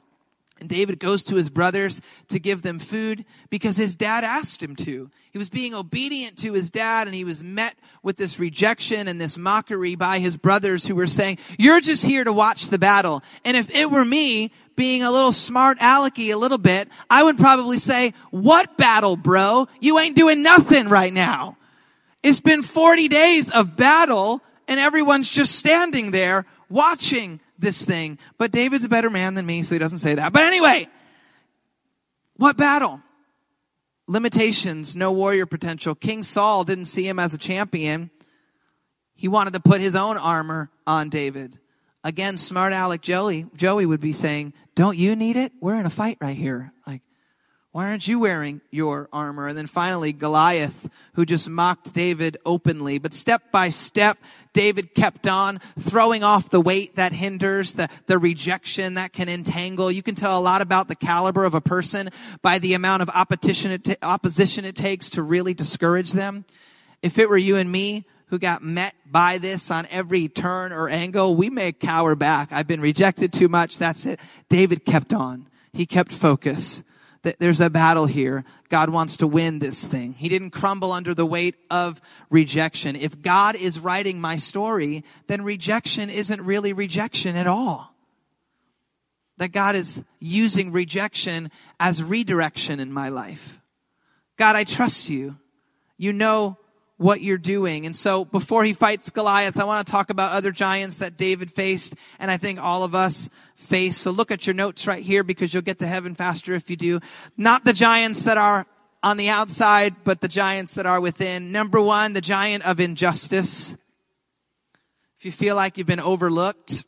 And 0.60 0.68
David 0.68 0.98
goes 0.98 1.22
to 1.24 1.36
his 1.36 1.50
brothers 1.50 2.00
to 2.28 2.38
give 2.38 2.62
them 2.62 2.78
food 2.78 3.24
because 3.50 3.76
his 3.76 3.94
dad 3.94 4.24
asked 4.24 4.62
him 4.62 4.74
to. 4.76 5.10
He 5.30 5.38
was 5.38 5.50
being 5.50 5.74
obedient 5.74 6.36
to 6.38 6.52
his 6.52 6.70
dad 6.70 7.06
and 7.06 7.14
he 7.14 7.24
was 7.24 7.42
met 7.42 7.76
with 8.02 8.16
this 8.16 8.38
rejection 8.38 9.08
and 9.08 9.20
this 9.20 9.38
mockery 9.38 9.94
by 9.94 10.18
his 10.18 10.36
brothers 10.36 10.84
who 10.84 10.94
were 10.94 11.06
saying, 11.06 11.38
you're 11.58 11.80
just 11.80 12.04
here 12.04 12.24
to 12.24 12.32
watch 12.32 12.68
the 12.68 12.78
battle. 12.78 13.22
And 13.44 13.56
if 13.56 13.70
it 13.70 13.90
were 13.90 14.04
me, 14.04 14.50
being 14.74 15.02
a 15.02 15.10
little 15.10 15.32
smart 15.32 15.78
alecky 15.80 16.32
a 16.32 16.36
little 16.36 16.58
bit, 16.58 16.88
I 17.10 17.24
would 17.24 17.36
probably 17.36 17.78
say, 17.78 18.14
what 18.30 18.76
battle, 18.76 19.16
bro? 19.16 19.66
You 19.80 19.98
ain't 19.98 20.14
doing 20.14 20.42
nothing 20.42 20.88
right 20.88 21.12
now. 21.12 21.56
It's 22.22 22.40
been 22.40 22.62
40 22.62 23.08
days 23.08 23.50
of 23.50 23.76
battle 23.76 24.40
and 24.68 24.78
everyone's 24.78 25.32
just 25.32 25.56
standing 25.56 26.10
there 26.10 26.44
watching 26.68 27.40
this 27.58 27.84
thing. 27.84 28.18
But 28.38 28.52
David's 28.52 28.84
a 28.84 28.88
better 28.88 29.10
man 29.10 29.34
than 29.34 29.46
me, 29.46 29.62
so 29.62 29.74
he 29.74 29.78
doesn't 29.78 29.98
say 29.98 30.14
that. 30.14 30.32
But 30.32 30.42
anyway, 30.42 30.86
what 32.36 32.56
battle? 32.56 33.02
Limitations, 34.06 34.96
no 34.96 35.12
warrior 35.12 35.44
potential. 35.44 35.94
King 35.94 36.22
Saul 36.22 36.64
didn't 36.64 36.86
see 36.86 37.06
him 37.06 37.18
as 37.18 37.34
a 37.34 37.38
champion. 37.38 38.10
He 39.14 39.28
wanted 39.28 39.52
to 39.54 39.60
put 39.60 39.80
his 39.80 39.94
own 39.94 40.16
armor 40.16 40.70
on 40.86 41.08
David. 41.08 41.58
Again, 42.04 42.38
smart 42.38 42.72
Alec 42.72 43.02
Joey, 43.02 43.46
Joey 43.56 43.84
would 43.84 44.00
be 44.00 44.12
saying, 44.12 44.54
don't 44.74 44.96
you 44.96 45.16
need 45.16 45.36
it? 45.36 45.52
We're 45.60 45.78
in 45.78 45.86
a 45.86 45.90
fight 45.90 46.16
right 46.20 46.36
here. 46.36 46.72
Like, 46.86 47.02
why 47.72 47.88
aren't 47.88 48.08
you 48.08 48.18
wearing 48.18 48.62
your 48.70 49.08
armor? 49.12 49.46
And 49.46 49.56
then 49.56 49.66
finally, 49.66 50.12
Goliath, 50.12 50.88
who 51.12 51.26
just 51.26 51.50
mocked 51.50 51.92
David 51.92 52.38
openly. 52.46 52.98
But 52.98 53.12
step 53.12 53.52
by 53.52 53.68
step, 53.68 54.18
David 54.54 54.94
kept 54.94 55.26
on 55.26 55.58
throwing 55.78 56.24
off 56.24 56.48
the 56.48 56.62
weight 56.62 56.96
that 56.96 57.12
hinders, 57.12 57.74
the, 57.74 57.88
the 58.06 58.18
rejection 58.18 58.94
that 58.94 59.12
can 59.12 59.28
entangle. 59.28 59.92
You 59.92 60.02
can 60.02 60.14
tell 60.14 60.38
a 60.38 60.40
lot 60.40 60.62
about 60.62 60.88
the 60.88 60.96
caliber 60.96 61.44
of 61.44 61.54
a 61.54 61.60
person 61.60 62.08
by 62.40 62.58
the 62.58 62.72
amount 62.72 63.02
of 63.02 63.10
opposition 63.10 63.70
it, 63.70 63.98
opposition 64.02 64.64
it 64.64 64.74
takes 64.74 65.10
to 65.10 65.22
really 65.22 65.52
discourage 65.52 66.12
them. 66.12 66.46
If 67.02 67.18
it 67.18 67.28
were 67.28 67.36
you 67.36 67.56
and 67.56 67.70
me, 67.70 68.06
who 68.28 68.38
got 68.38 68.62
met 68.62 68.94
by 69.10 69.38
this 69.38 69.70
on 69.70 69.86
every 69.90 70.28
turn 70.28 70.72
or 70.72 70.88
angle, 70.88 71.34
we 71.34 71.48
may 71.48 71.72
cower 71.72 72.14
back. 72.14 72.52
I've 72.52 72.66
been 72.66 72.80
rejected 72.80 73.32
too 73.32 73.48
much. 73.48 73.78
That's 73.78 74.04
it. 74.06 74.20
David 74.48 74.84
kept 74.84 75.12
on. 75.12 75.46
He 75.72 75.86
kept 75.86 76.12
focus. 76.12 76.82
There's 77.22 77.60
a 77.60 77.70
battle 77.70 78.06
here. 78.06 78.44
God 78.68 78.90
wants 78.90 79.16
to 79.18 79.26
win 79.26 79.58
this 79.58 79.86
thing. 79.86 80.12
He 80.12 80.28
didn't 80.28 80.50
crumble 80.50 80.92
under 80.92 81.14
the 81.14 81.26
weight 81.26 81.56
of 81.70 82.00
rejection. 82.30 82.94
If 82.96 83.20
God 83.20 83.56
is 83.56 83.80
writing 83.80 84.20
my 84.20 84.36
story, 84.36 85.04
then 85.26 85.42
rejection 85.42 86.10
isn't 86.10 86.40
really 86.40 86.72
rejection 86.72 87.36
at 87.36 87.46
all. 87.46 87.94
That 89.38 89.52
God 89.52 89.74
is 89.74 90.04
using 90.20 90.72
rejection 90.72 91.50
as 91.80 92.02
redirection 92.02 92.80
in 92.80 92.92
my 92.92 93.08
life. 93.08 93.60
God, 94.36 94.54
I 94.54 94.64
trust 94.64 95.08
you. 95.08 95.38
You 95.96 96.12
know 96.12 96.58
what 96.98 97.22
you're 97.22 97.38
doing. 97.38 97.86
And 97.86 97.96
so 97.96 98.24
before 98.24 98.64
he 98.64 98.72
fights 98.72 99.08
Goliath, 99.10 99.58
I 99.58 99.64
want 99.64 99.86
to 99.86 99.90
talk 99.90 100.10
about 100.10 100.32
other 100.32 100.50
giants 100.50 100.98
that 100.98 101.16
David 101.16 101.50
faced 101.50 101.94
and 102.18 102.30
I 102.30 102.36
think 102.36 102.60
all 102.60 102.82
of 102.84 102.94
us 102.94 103.30
face. 103.54 103.96
So 103.96 104.10
look 104.10 104.30
at 104.30 104.46
your 104.46 104.54
notes 104.54 104.86
right 104.86 105.02
here 105.02 105.22
because 105.22 105.54
you'll 105.54 105.62
get 105.62 105.78
to 105.78 105.86
heaven 105.86 106.14
faster 106.14 106.52
if 106.52 106.68
you 106.68 106.76
do. 106.76 107.00
Not 107.36 107.64
the 107.64 107.72
giants 107.72 108.24
that 108.24 108.36
are 108.36 108.66
on 109.00 109.16
the 109.16 109.28
outside, 109.28 109.94
but 110.02 110.20
the 110.20 110.28
giants 110.28 110.74
that 110.74 110.86
are 110.86 111.00
within. 111.00 111.52
Number 111.52 111.80
one, 111.80 112.14
the 112.14 112.20
giant 112.20 112.66
of 112.66 112.80
injustice. 112.80 113.76
If 115.18 115.24
you 115.24 115.30
feel 115.30 115.54
like 115.54 115.78
you've 115.78 115.86
been 115.86 116.00
overlooked, 116.00 116.84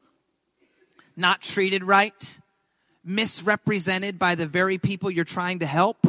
not 1.17 1.41
treated 1.41 1.85
right, 1.85 2.41
misrepresented 3.05 4.19
by 4.19 4.35
the 4.35 4.47
very 4.47 4.77
people 4.77 5.09
you're 5.09 5.25
trying 5.25 5.61
to 5.61 5.67
help, 5.67 6.05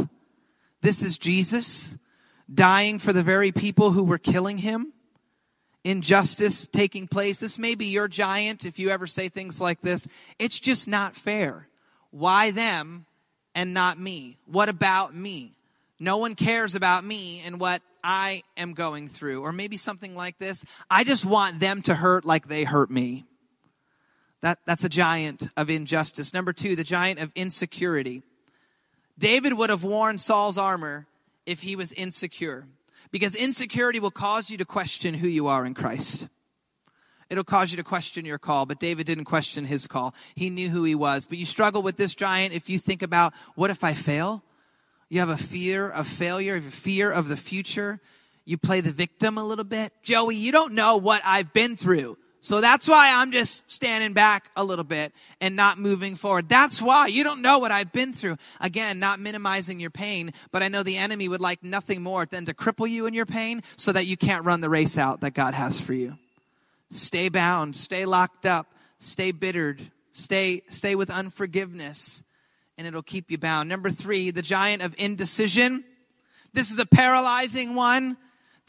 this 0.82 1.04
is 1.04 1.20
Jesus 1.20 2.00
dying 2.54 3.00
for 3.00 3.14
the 3.14 3.24
very 3.24 3.52
people 3.52 3.92
who 3.92 4.04
were 4.04 4.18
killing 4.18 4.58
him, 4.58 4.94
injustice 5.84 6.68
taking 6.68 7.08
place. 7.08 7.40
This 7.40 7.58
may 7.58 7.76
be 7.76 7.86
your 7.86 8.08
giant 8.08 8.66
if 8.66 8.80
you 8.80 8.90
ever 8.90 9.08
say 9.08 9.30
things 9.30 9.62
like 9.62 9.82
this. 9.82 10.08
It's 10.40 10.60
just 10.60 10.88
not 10.88 11.16
fair. 11.16 11.68
Why 12.12 12.52
them 12.52 13.06
and 13.56 13.74
not 13.74 14.00
me? 14.00 14.38
What 14.46 14.70
about 14.70 15.16
me? 15.16 15.58
No 16.00 16.18
one 16.18 16.36
cares 16.36 16.76
about 16.76 17.04
me 17.04 17.42
and 17.46 17.60
what 17.60 17.82
I 18.04 18.42
am 18.58 18.74
going 18.74 19.08
through. 19.08 19.42
Or 19.42 19.54
maybe 19.54 19.78
something 19.78 20.16
like 20.16 20.40
this. 20.40 20.66
I 20.90 21.04
just 21.04 21.26
want 21.26 21.60
them 21.60 21.82
to 21.84 21.96
hurt 21.96 22.26
like 22.26 22.48
they 22.48 22.64
hurt 22.64 22.90
me. 22.90 23.26
That, 24.42 24.58
that's 24.66 24.84
a 24.84 24.90
giant 24.90 25.50
of 25.56 25.70
injustice. 25.70 26.34
Number 26.34 26.52
two, 26.54 26.76
the 26.76 26.84
giant 26.84 27.20
of 27.20 27.32
insecurity. 27.36 28.24
David 29.20 29.56
would 29.56 29.70
have 29.70 29.84
worn 29.84 30.18
Saul's 30.18 30.58
armor 30.58 31.06
if 31.46 31.62
he 31.62 31.76
was 31.76 31.94
insecure. 31.94 32.68
Because 33.12 33.36
insecurity 33.36 34.00
will 34.00 34.12
cause 34.12 34.50
you 34.50 34.58
to 34.58 34.66
question 34.66 35.16
who 35.16 35.28
you 35.28 35.48
are 35.48 35.66
in 35.66 35.74
Christ. 35.74 36.30
It'll 37.30 37.44
cause 37.44 37.72
you 37.72 37.78
to 37.78 37.84
question 37.84 38.26
your 38.26 38.38
call, 38.38 38.66
but 38.66 38.80
David 38.80 39.06
didn't 39.06 39.24
question 39.24 39.66
his 39.66 39.88
call. 39.88 40.14
He 40.36 40.50
knew 40.50 40.70
who 40.70 40.84
he 40.84 40.96
was. 40.96 41.26
But 41.26 41.38
you 41.38 41.46
struggle 41.46 41.82
with 41.82 41.98
this 41.98 42.14
giant 42.14 42.54
if 42.54 42.70
you 42.70 42.78
think 42.78 43.02
about, 43.02 43.34
what 43.56 43.70
if 43.70 43.84
I 43.84 43.94
fail? 43.94 44.44
You 45.10 45.20
have 45.20 45.30
a 45.30 45.38
fear 45.38 45.90
of 45.90 46.08
failure, 46.08 46.56
a 46.56 46.62
fear 46.62 47.12
of 47.12 47.30
the 47.30 47.38
future. 47.38 48.00
You 48.44 48.58
play 48.58 48.82
the 48.82 48.92
victim 48.92 49.38
a 49.38 49.44
little 49.44 49.66
bit. 49.66 49.94
Joey, 50.04 50.36
you 50.36 50.52
don't 50.52 50.74
know 50.74 50.98
what 50.98 51.22
I've 51.24 51.54
been 51.54 51.76
through. 51.78 52.18
So 52.44 52.60
that's 52.60 52.88
why 52.88 53.14
I'm 53.14 53.32
just 53.32 53.72
standing 53.72 54.14
back 54.14 54.50
a 54.56 54.64
little 54.64 54.84
bit 54.84 55.14
and 55.40 55.56
not 55.56 55.78
moving 55.78 56.16
forward. 56.16 56.50
That's 56.50 56.82
why 56.82 57.06
you 57.06 57.24
don't 57.24 57.44
know 57.44 57.60
what 57.60 57.72
I've 57.72 57.92
been 57.92 58.14
through. 58.14 58.38
Again, 58.60 58.98
not 58.98 59.20
minimizing 59.20 59.80
your 59.80 59.92
pain, 59.92 60.34
but 60.52 60.64
I 60.64 60.68
know 60.68 60.82
the 60.82 60.98
enemy 60.98 61.28
would 61.28 61.40
like 61.40 61.64
nothing 61.64 62.02
more 62.02 62.26
than 62.26 62.46
to 62.46 62.56
cripple 62.56 62.90
you 62.90 63.06
in 63.06 63.14
your 63.14 63.28
pain 63.28 63.62
so 63.76 63.92
that 63.92 64.08
you 64.08 64.18
can't 64.18 64.44
run 64.44 64.60
the 64.60 64.70
race 64.70 64.98
out 64.98 65.22
that 65.22 65.36
God 65.36 65.54
has 65.54 65.80
for 65.80 65.94
you. 65.94 66.18
Stay 66.90 67.30
bound, 67.30 67.76
stay 67.76 68.08
locked 68.08 68.48
up, 68.48 68.66
stay 68.98 69.32
bittered, 69.32 69.92
stay, 70.12 70.64
stay 70.68 70.96
with 70.96 71.12
unforgiveness, 71.12 72.24
and 72.76 72.88
it'll 72.88 73.04
keep 73.04 73.30
you 73.30 73.38
bound. 73.38 73.70
Number 73.70 73.92
three, 73.92 74.32
the 74.32 74.42
giant 74.42 74.82
of 74.82 74.96
indecision. 74.98 75.84
This 76.54 76.72
is 76.72 76.80
a 76.80 76.88
paralyzing 76.88 77.76
one. 77.76 78.18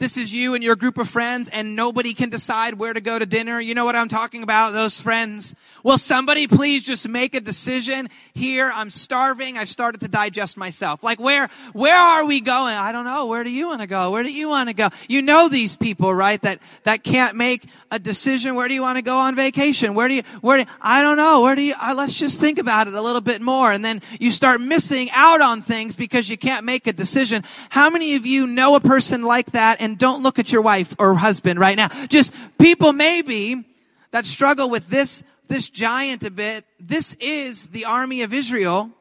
This 0.03 0.17
is 0.17 0.33
you 0.33 0.53
and 0.53 0.61
your 0.61 0.75
group 0.75 0.97
of 0.97 1.07
friends 1.07 1.47
and 1.47 1.77
nobody 1.77 2.13
can 2.13 2.29
decide 2.29 2.73
where 2.73 2.93
to 2.93 2.99
go 2.99 3.17
to 3.17 3.25
dinner. 3.25 3.61
You 3.61 3.73
know 3.73 3.85
what 3.85 3.95
I'm 3.95 4.09
talking 4.09 4.43
about? 4.43 4.73
Those 4.73 4.99
friends. 4.99 5.55
Will 5.81 5.97
somebody 5.97 6.45
please 6.45 6.83
just 6.83 7.07
make 7.07 7.33
a 7.33 7.39
decision 7.39 8.09
here? 8.33 8.69
I'm 8.75 8.89
starving. 8.89 9.57
I've 9.57 9.69
started 9.69 10.01
to 10.01 10.09
digest 10.09 10.57
myself. 10.57 11.05
Like 11.05 11.21
where, 11.21 11.47
where 11.71 11.95
are 11.95 12.27
we 12.27 12.41
going? 12.41 12.75
I 12.75 12.91
don't 12.91 13.05
know. 13.05 13.27
Where 13.27 13.45
do 13.45 13.49
you 13.49 13.69
want 13.69 13.79
to 13.79 13.87
go? 13.87 14.11
Where 14.11 14.23
do 14.23 14.33
you 14.33 14.49
want 14.49 14.67
to 14.67 14.75
go? 14.75 14.89
You 15.07 15.21
know 15.21 15.47
these 15.47 15.77
people, 15.77 16.13
right? 16.13 16.41
That, 16.41 16.59
that 16.83 17.05
can't 17.05 17.37
make 17.37 17.69
a 17.89 17.97
decision. 17.97 18.55
Where 18.55 18.67
do 18.67 18.73
you 18.73 18.81
want 18.81 18.97
to 18.97 19.03
go 19.05 19.17
on 19.17 19.37
vacation? 19.37 19.93
Where 19.93 20.09
do 20.09 20.15
you, 20.15 20.23
where 20.41 20.61
do 20.61 20.69
I 20.81 21.01
don't 21.01 21.15
know. 21.15 21.43
Where 21.43 21.55
do 21.55 21.61
you, 21.61 21.75
uh, 21.81 21.93
let's 21.95 22.19
just 22.19 22.41
think 22.41 22.59
about 22.59 22.89
it 22.89 22.93
a 22.93 23.01
little 23.01 23.21
bit 23.21 23.41
more. 23.41 23.71
And 23.71 23.85
then 23.85 24.01
you 24.19 24.31
start 24.31 24.59
missing 24.59 25.07
out 25.13 25.39
on 25.39 25.61
things 25.61 25.95
because 25.95 26.29
you 26.29 26.37
can't 26.37 26.65
make 26.65 26.87
a 26.87 26.93
decision. 26.93 27.45
How 27.69 27.89
many 27.89 28.15
of 28.15 28.25
you 28.25 28.47
know 28.47 28.75
a 28.75 28.81
person 28.81 29.23
like 29.23 29.51
that 29.51 29.79
and 29.79 29.92
don't 29.97 30.23
look 30.23 30.39
at 30.39 30.51
your 30.51 30.61
wife 30.61 30.95
or 30.99 31.15
husband 31.15 31.59
right 31.59 31.77
now. 31.77 31.89
Just 32.07 32.33
people 32.57 32.93
maybe 32.93 33.63
that 34.11 34.25
struggle 34.25 34.69
with 34.69 34.87
this, 34.89 35.23
this 35.47 35.69
giant 35.69 36.23
a 36.23 36.31
bit. 36.31 36.65
This 36.79 37.15
is 37.15 37.67
the 37.67 37.85
army 37.85 38.21
of 38.21 38.33
Israel. 38.33 38.91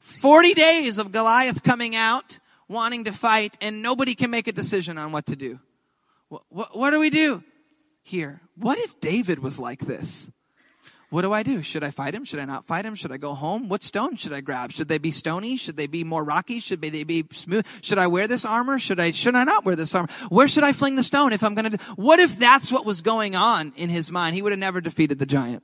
40 0.00 0.54
days 0.54 0.98
of 0.98 1.10
Goliath 1.12 1.62
coming 1.62 1.96
out, 1.96 2.38
wanting 2.68 3.04
to 3.04 3.12
fight, 3.12 3.56
and 3.60 3.82
nobody 3.82 4.14
can 4.14 4.30
make 4.30 4.46
a 4.46 4.52
decision 4.52 4.98
on 4.98 5.12
what 5.12 5.26
to 5.26 5.36
do. 5.36 5.58
What, 6.28 6.42
what, 6.48 6.76
what 6.76 6.90
do 6.90 7.00
we 7.00 7.10
do 7.10 7.42
here? 8.02 8.40
What 8.56 8.78
if 8.78 9.00
David 9.00 9.40
was 9.40 9.58
like 9.58 9.80
this? 9.80 10.30
What 11.08 11.22
do 11.22 11.32
I 11.32 11.44
do? 11.44 11.62
Should 11.62 11.84
I 11.84 11.92
fight 11.92 12.14
him? 12.14 12.24
Should 12.24 12.40
I 12.40 12.44
not 12.44 12.64
fight 12.64 12.84
him? 12.84 12.96
Should 12.96 13.12
I 13.12 13.16
go 13.16 13.34
home? 13.34 13.68
What 13.68 13.84
stone 13.84 14.16
should 14.16 14.32
I 14.32 14.40
grab? 14.40 14.72
Should 14.72 14.88
they 14.88 14.98
be 14.98 15.12
stony? 15.12 15.56
Should 15.56 15.76
they 15.76 15.86
be 15.86 16.02
more 16.02 16.24
rocky? 16.24 16.58
Should 16.58 16.82
they 16.82 17.04
be 17.04 17.24
smooth? 17.30 17.64
Should 17.80 17.98
I 17.98 18.08
wear 18.08 18.26
this 18.26 18.44
armor? 18.44 18.80
Should 18.80 18.98
I, 18.98 19.12
should 19.12 19.36
I 19.36 19.44
not 19.44 19.64
wear 19.64 19.76
this 19.76 19.94
armor? 19.94 20.08
Where 20.30 20.48
should 20.48 20.64
I 20.64 20.72
fling 20.72 20.96
the 20.96 21.04
stone 21.04 21.32
if 21.32 21.44
I'm 21.44 21.54
gonna 21.54 21.70
do, 21.70 21.76
what 21.94 22.18
if 22.18 22.36
that's 22.36 22.72
what 22.72 22.84
was 22.84 23.02
going 23.02 23.36
on 23.36 23.72
in 23.76 23.88
his 23.88 24.10
mind? 24.10 24.34
He 24.34 24.42
would 24.42 24.52
have 24.52 24.58
never 24.58 24.80
defeated 24.80 25.20
the 25.20 25.26
giant. 25.26 25.62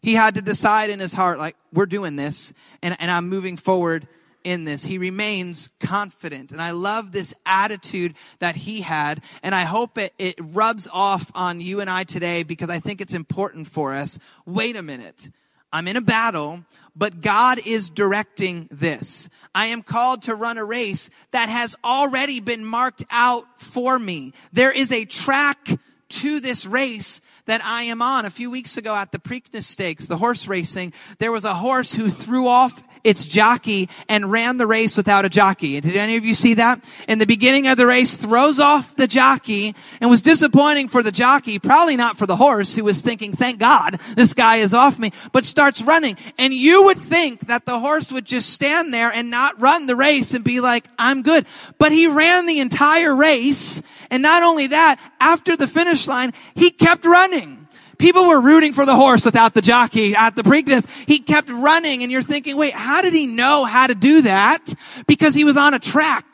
He 0.00 0.14
had 0.14 0.34
to 0.36 0.42
decide 0.42 0.88
in 0.88 1.00
his 1.00 1.12
heart, 1.12 1.38
like, 1.38 1.56
we're 1.74 1.84
doing 1.84 2.16
this 2.16 2.54
and, 2.82 2.96
and 2.98 3.10
I'm 3.10 3.28
moving 3.28 3.58
forward 3.58 4.08
in 4.44 4.64
this. 4.64 4.84
He 4.84 4.98
remains 4.98 5.70
confident. 5.80 6.52
And 6.52 6.60
I 6.60 6.70
love 6.70 7.12
this 7.12 7.34
attitude 7.46 8.14
that 8.38 8.56
he 8.56 8.80
had. 8.80 9.22
And 9.42 9.54
I 9.54 9.62
hope 9.62 9.98
it, 9.98 10.12
it 10.18 10.34
rubs 10.38 10.88
off 10.92 11.30
on 11.34 11.60
you 11.60 11.80
and 11.80 11.90
I 11.90 12.04
today 12.04 12.42
because 12.42 12.70
I 12.70 12.78
think 12.78 13.00
it's 13.00 13.14
important 13.14 13.66
for 13.66 13.94
us. 13.94 14.18
Wait 14.46 14.76
a 14.76 14.82
minute. 14.82 15.30
I'm 15.72 15.86
in 15.86 15.96
a 15.96 16.02
battle, 16.02 16.64
but 16.96 17.20
God 17.20 17.58
is 17.64 17.90
directing 17.90 18.68
this. 18.72 19.28
I 19.54 19.66
am 19.66 19.82
called 19.82 20.22
to 20.22 20.34
run 20.34 20.58
a 20.58 20.64
race 20.64 21.10
that 21.30 21.48
has 21.48 21.76
already 21.84 22.40
been 22.40 22.64
marked 22.64 23.04
out 23.10 23.44
for 23.60 23.98
me. 23.98 24.32
There 24.52 24.76
is 24.76 24.90
a 24.90 25.04
track 25.04 25.78
to 26.10 26.40
this 26.40 26.66
race 26.66 27.20
that 27.46 27.64
I 27.64 27.84
am 27.84 28.02
on. 28.02 28.24
A 28.24 28.30
few 28.30 28.50
weeks 28.50 28.76
ago 28.76 28.94
at 28.94 29.12
the 29.12 29.18
Preakness 29.18 29.62
Stakes, 29.62 30.06
the 30.06 30.16
horse 30.16 30.48
racing, 30.48 30.92
there 31.18 31.32
was 31.32 31.44
a 31.44 31.54
horse 31.54 31.94
who 31.94 32.10
threw 32.10 32.48
off 32.48 32.82
its 33.04 33.24
jockey 33.24 33.88
and 34.08 34.30
ran 34.30 34.56
the 34.56 34.66
race 34.66 34.96
without 34.96 35.24
a 35.24 35.28
jockey. 35.28 35.80
Did 35.80 35.96
any 35.96 36.16
of 36.16 36.24
you 36.24 36.34
see 36.34 36.54
that? 36.54 36.82
In 37.08 37.18
the 37.18 37.26
beginning 37.26 37.66
of 37.66 37.76
the 37.76 37.86
race, 37.86 38.16
throws 38.16 38.58
off 38.58 38.96
the 38.96 39.06
jockey 39.06 39.74
and 40.00 40.10
was 40.10 40.22
disappointing 40.22 40.88
for 40.88 41.02
the 41.02 41.12
jockey, 41.12 41.58
probably 41.58 41.96
not 41.96 42.16
for 42.16 42.26
the 42.26 42.36
horse 42.36 42.74
who 42.74 42.84
was 42.84 43.02
thinking, 43.02 43.32
thank 43.32 43.58
God 43.58 44.00
this 44.14 44.34
guy 44.34 44.56
is 44.56 44.74
off 44.74 44.98
me, 44.98 45.12
but 45.32 45.44
starts 45.44 45.82
running. 45.82 46.16
And 46.38 46.52
you 46.52 46.84
would 46.84 46.98
think 46.98 47.46
that 47.46 47.66
the 47.66 47.78
horse 47.78 48.12
would 48.12 48.24
just 48.24 48.50
stand 48.50 48.92
there 48.92 49.10
and 49.12 49.30
not 49.30 49.60
run 49.60 49.86
the 49.86 49.96
race 49.96 50.34
and 50.34 50.44
be 50.44 50.60
like, 50.60 50.84
I'm 50.98 51.22
good. 51.22 51.46
But 51.78 51.92
he 51.92 52.06
ran 52.06 52.46
the 52.46 52.60
entire 52.60 53.16
race. 53.16 53.82
And 54.10 54.22
not 54.22 54.42
only 54.42 54.68
that, 54.68 55.00
after 55.20 55.56
the 55.56 55.66
finish 55.66 56.06
line, 56.06 56.32
he 56.54 56.70
kept 56.70 57.04
running. 57.04 57.59
People 58.00 58.28
were 58.28 58.40
rooting 58.40 58.72
for 58.72 58.86
the 58.86 58.96
horse 58.96 59.26
without 59.26 59.52
the 59.52 59.60
jockey 59.60 60.14
at 60.16 60.34
the 60.34 60.42
Preakness. 60.42 60.88
He 61.06 61.18
kept 61.18 61.50
running 61.50 62.02
and 62.02 62.10
you're 62.10 62.22
thinking, 62.22 62.56
wait, 62.56 62.72
how 62.72 63.02
did 63.02 63.12
he 63.12 63.26
know 63.26 63.66
how 63.66 63.86
to 63.86 63.94
do 63.94 64.22
that? 64.22 64.72
Because 65.06 65.34
he 65.34 65.44
was 65.44 65.58
on 65.58 65.74
a 65.74 65.78
track. 65.78 66.24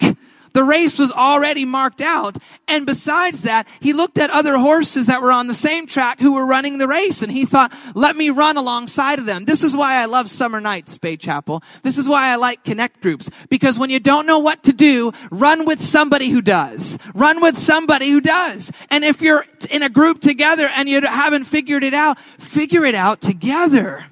The 0.56 0.64
race 0.64 0.98
was 0.98 1.12
already 1.12 1.66
marked 1.66 2.00
out. 2.00 2.38
And 2.66 2.86
besides 2.86 3.42
that, 3.42 3.68
he 3.78 3.92
looked 3.92 4.16
at 4.16 4.30
other 4.30 4.56
horses 4.56 5.04
that 5.04 5.20
were 5.20 5.30
on 5.30 5.48
the 5.48 5.54
same 5.54 5.86
track 5.86 6.18
who 6.18 6.32
were 6.32 6.46
running 6.46 6.78
the 6.78 6.88
race 6.88 7.20
and 7.20 7.30
he 7.30 7.44
thought, 7.44 7.74
let 7.94 8.16
me 8.16 8.30
run 8.30 8.56
alongside 8.56 9.18
of 9.18 9.26
them. 9.26 9.44
This 9.44 9.62
is 9.62 9.76
why 9.76 10.00
I 10.00 10.06
love 10.06 10.30
summer 10.30 10.58
nights, 10.58 10.96
Bay 10.96 11.18
Chapel. 11.18 11.62
This 11.82 11.98
is 11.98 12.08
why 12.08 12.32
I 12.32 12.36
like 12.36 12.64
connect 12.64 13.02
groups. 13.02 13.28
Because 13.50 13.78
when 13.78 13.90
you 13.90 14.00
don't 14.00 14.26
know 14.26 14.38
what 14.38 14.62
to 14.62 14.72
do, 14.72 15.12
run 15.30 15.66
with 15.66 15.82
somebody 15.82 16.30
who 16.30 16.40
does. 16.40 16.98
Run 17.14 17.42
with 17.42 17.58
somebody 17.58 18.08
who 18.08 18.22
does. 18.22 18.72
And 18.88 19.04
if 19.04 19.20
you're 19.20 19.44
in 19.68 19.82
a 19.82 19.90
group 19.90 20.22
together 20.22 20.70
and 20.74 20.88
you 20.88 21.02
haven't 21.02 21.44
figured 21.44 21.84
it 21.84 21.92
out, 21.92 22.18
figure 22.18 22.86
it 22.86 22.94
out 22.94 23.20
together. 23.20 24.06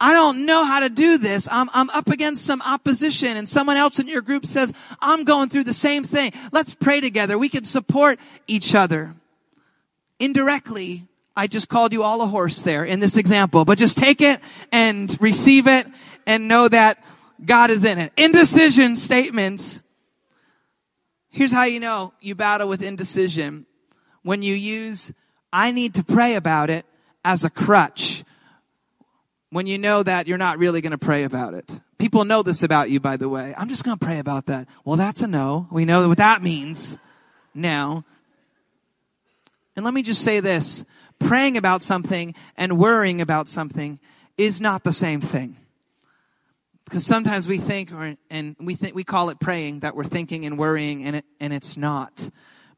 I 0.00 0.12
don't 0.12 0.44
know 0.44 0.64
how 0.64 0.80
to 0.80 0.88
do 0.88 1.18
this. 1.18 1.48
I'm, 1.50 1.68
I'm 1.72 1.88
up 1.90 2.08
against 2.08 2.44
some 2.44 2.60
opposition 2.62 3.36
and 3.36 3.48
someone 3.48 3.76
else 3.76 3.98
in 3.98 4.08
your 4.08 4.22
group 4.22 4.44
says, 4.44 4.72
I'm 5.00 5.24
going 5.24 5.48
through 5.48 5.64
the 5.64 5.72
same 5.72 6.04
thing. 6.04 6.32
Let's 6.52 6.74
pray 6.74 7.00
together. 7.00 7.38
We 7.38 7.48
can 7.48 7.64
support 7.64 8.18
each 8.46 8.74
other. 8.74 9.14
Indirectly, 10.18 11.06
I 11.36 11.46
just 11.46 11.68
called 11.68 11.92
you 11.92 12.02
all 12.02 12.22
a 12.22 12.26
horse 12.26 12.62
there 12.62 12.84
in 12.84 13.00
this 13.00 13.16
example, 13.16 13.64
but 13.64 13.78
just 13.78 13.96
take 13.96 14.20
it 14.20 14.40
and 14.70 15.16
receive 15.20 15.66
it 15.66 15.86
and 16.26 16.48
know 16.48 16.68
that 16.68 17.02
God 17.44 17.70
is 17.70 17.84
in 17.84 17.98
it. 17.98 18.12
Indecision 18.16 18.96
statements. 18.96 19.82
Here's 21.30 21.52
how 21.52 21.64
you 21.64 21.80
know 21.80 22.14
you 22.20 22.34
battle 22.34 22.68
with 22.68 22.84
indecision. 22.84 23.66
When 24.22 24.42
you 24.42 24.54
use, 24.54 25.12
I 25.52 25.72
need 25.72 25.94
to 25.94 26.04
pray 26.04 26.36
about 26.36 26.70
it 26.70 26.86
as 27.24 27.42
a 27.42 27.50
crutch 27.50 28.13
when 29.54 29.68
you 29.68 29.78
know 29.78 30.02
that 30.02 30.26
you're 30.26 30.36
not 30.36 30.58
really 30.58 30.80
going 30.80 30.90
to 30.90 30.98
pray 30.98 31.22
about 31.22 31.54
it. 31.54 31.80
People 31.96 32.24
know 32.24 32.42
this 32.42 32.64
about 32.64 32.90
you, 32.90 32.98
by 32.98 33.16
the 33.16 33.28
way. 33.28 33.54
I'm 33.56 33.68
just 33.68 33.84
going 33.84 33.96
to 33.96 34.04
pray 34.04 34.18
about 34.18 34.46
that. 34.46 34.66
Well, 34.84 34.96
that's 34.96 35.20
a 35.20 35.28
no. 35.28 35.68
We 35.70 35.84
know 35.84 36.08
what 36.08 36.18
that 36.18 36.42
means 36.42 36.98
now. 37.54 38.04
And 39.76 39.84
let 39.84 39.94
me 39.94 40.02
just 40.02 40.22
say 40.22 40.40
this 40.40 40.84
praying 41.20 41.56
about 41.56 41.82
something 41.82 42.34
and 42.56 42.80
worrying 42.80 43.20
about 43.20 43.48
something 43.48 44.00
is 44.36 44.60
not 44.60 44.82
the 44.82 44.92
same 44.92 45.20
thing. 45.20 45.56
Because 46.84 47.06
sometimes 47.06 47.46
we 47.46 47.58
think, 47.58 47.92
or, 47.92 48.16
and 48.30 48.56
we 48.58 48.74
think, 48.74 48.96
we 48.96 49.04
call 49.04 49.30
it 49.30 49.38
praying, 49.38 49.80
that 49.80 49.94
we're 49.94 50.02
thinking 50.02 50.44
and 50.44 50.58
worrying, 50.58 51.04
and, 51.04 51.14
it, 51.14 51.24
and 51.38 51.52
it's 51.52 51.76
not. 51.76 52.28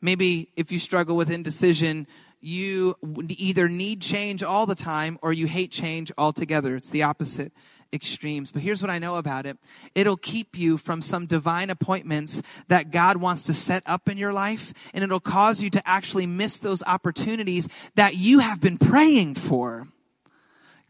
Maybe 0.02 0.50
if 0.56 0.70
you 0.70 0.78
struggle 0.78 1.16
with 1.16 1.30
indecision, 1.30 2.06
you 2.40 2.94
either 3.28 3.68
need 3.68 4.02
change 4.02 4.42
all 4.42 4.66
the 4.66 4.74
time 4.74 5.18
or 5.22 5.32
you 5.32 5.46
hate 5.46 5.70
change 5.70 6.12
altogether. 6.18 6.76
It's 6.76 6.90
the 6.90 7.02
opposite 7.02 7.52
extremes. 7.92 8.52
But 8.52 8.62
here's 8.62 8.82
what 8.82 8.90
I 8.90 8.98
know 8.98 9.16
about 9.16 9.46
it. 9.46 9.58
It'll 9.94 10.16
keep 10.16 10.58
you 10.58 10.76
from 10.76 11.02
some 11.02 11.26
divine 11.26 11.70
appointments 11.70 12.42
that 12.68 12.90
God 12.90 13.16
wants 13.16 13.42
to 13.44 13.54
set 13.54 13.82
up 13.86 14.08
in 14.08 14.18
your 14.18 14.32
life, 14.32 14.72
and 14.92 15.02
it'll 15.02 15.20
cause 15.20 15.62
you 15.62 15.70
to 15.70 15.88
actually 15.88 16.26
miss 16.26 16.58
those 16.58 16.82
opportunities 16.84 17.68
that 17.94 18.16
you 18.16 18.40
have 18.40 18.60
been 18.60 18.78
praying 18.78 19.34
for. 19.36 19.88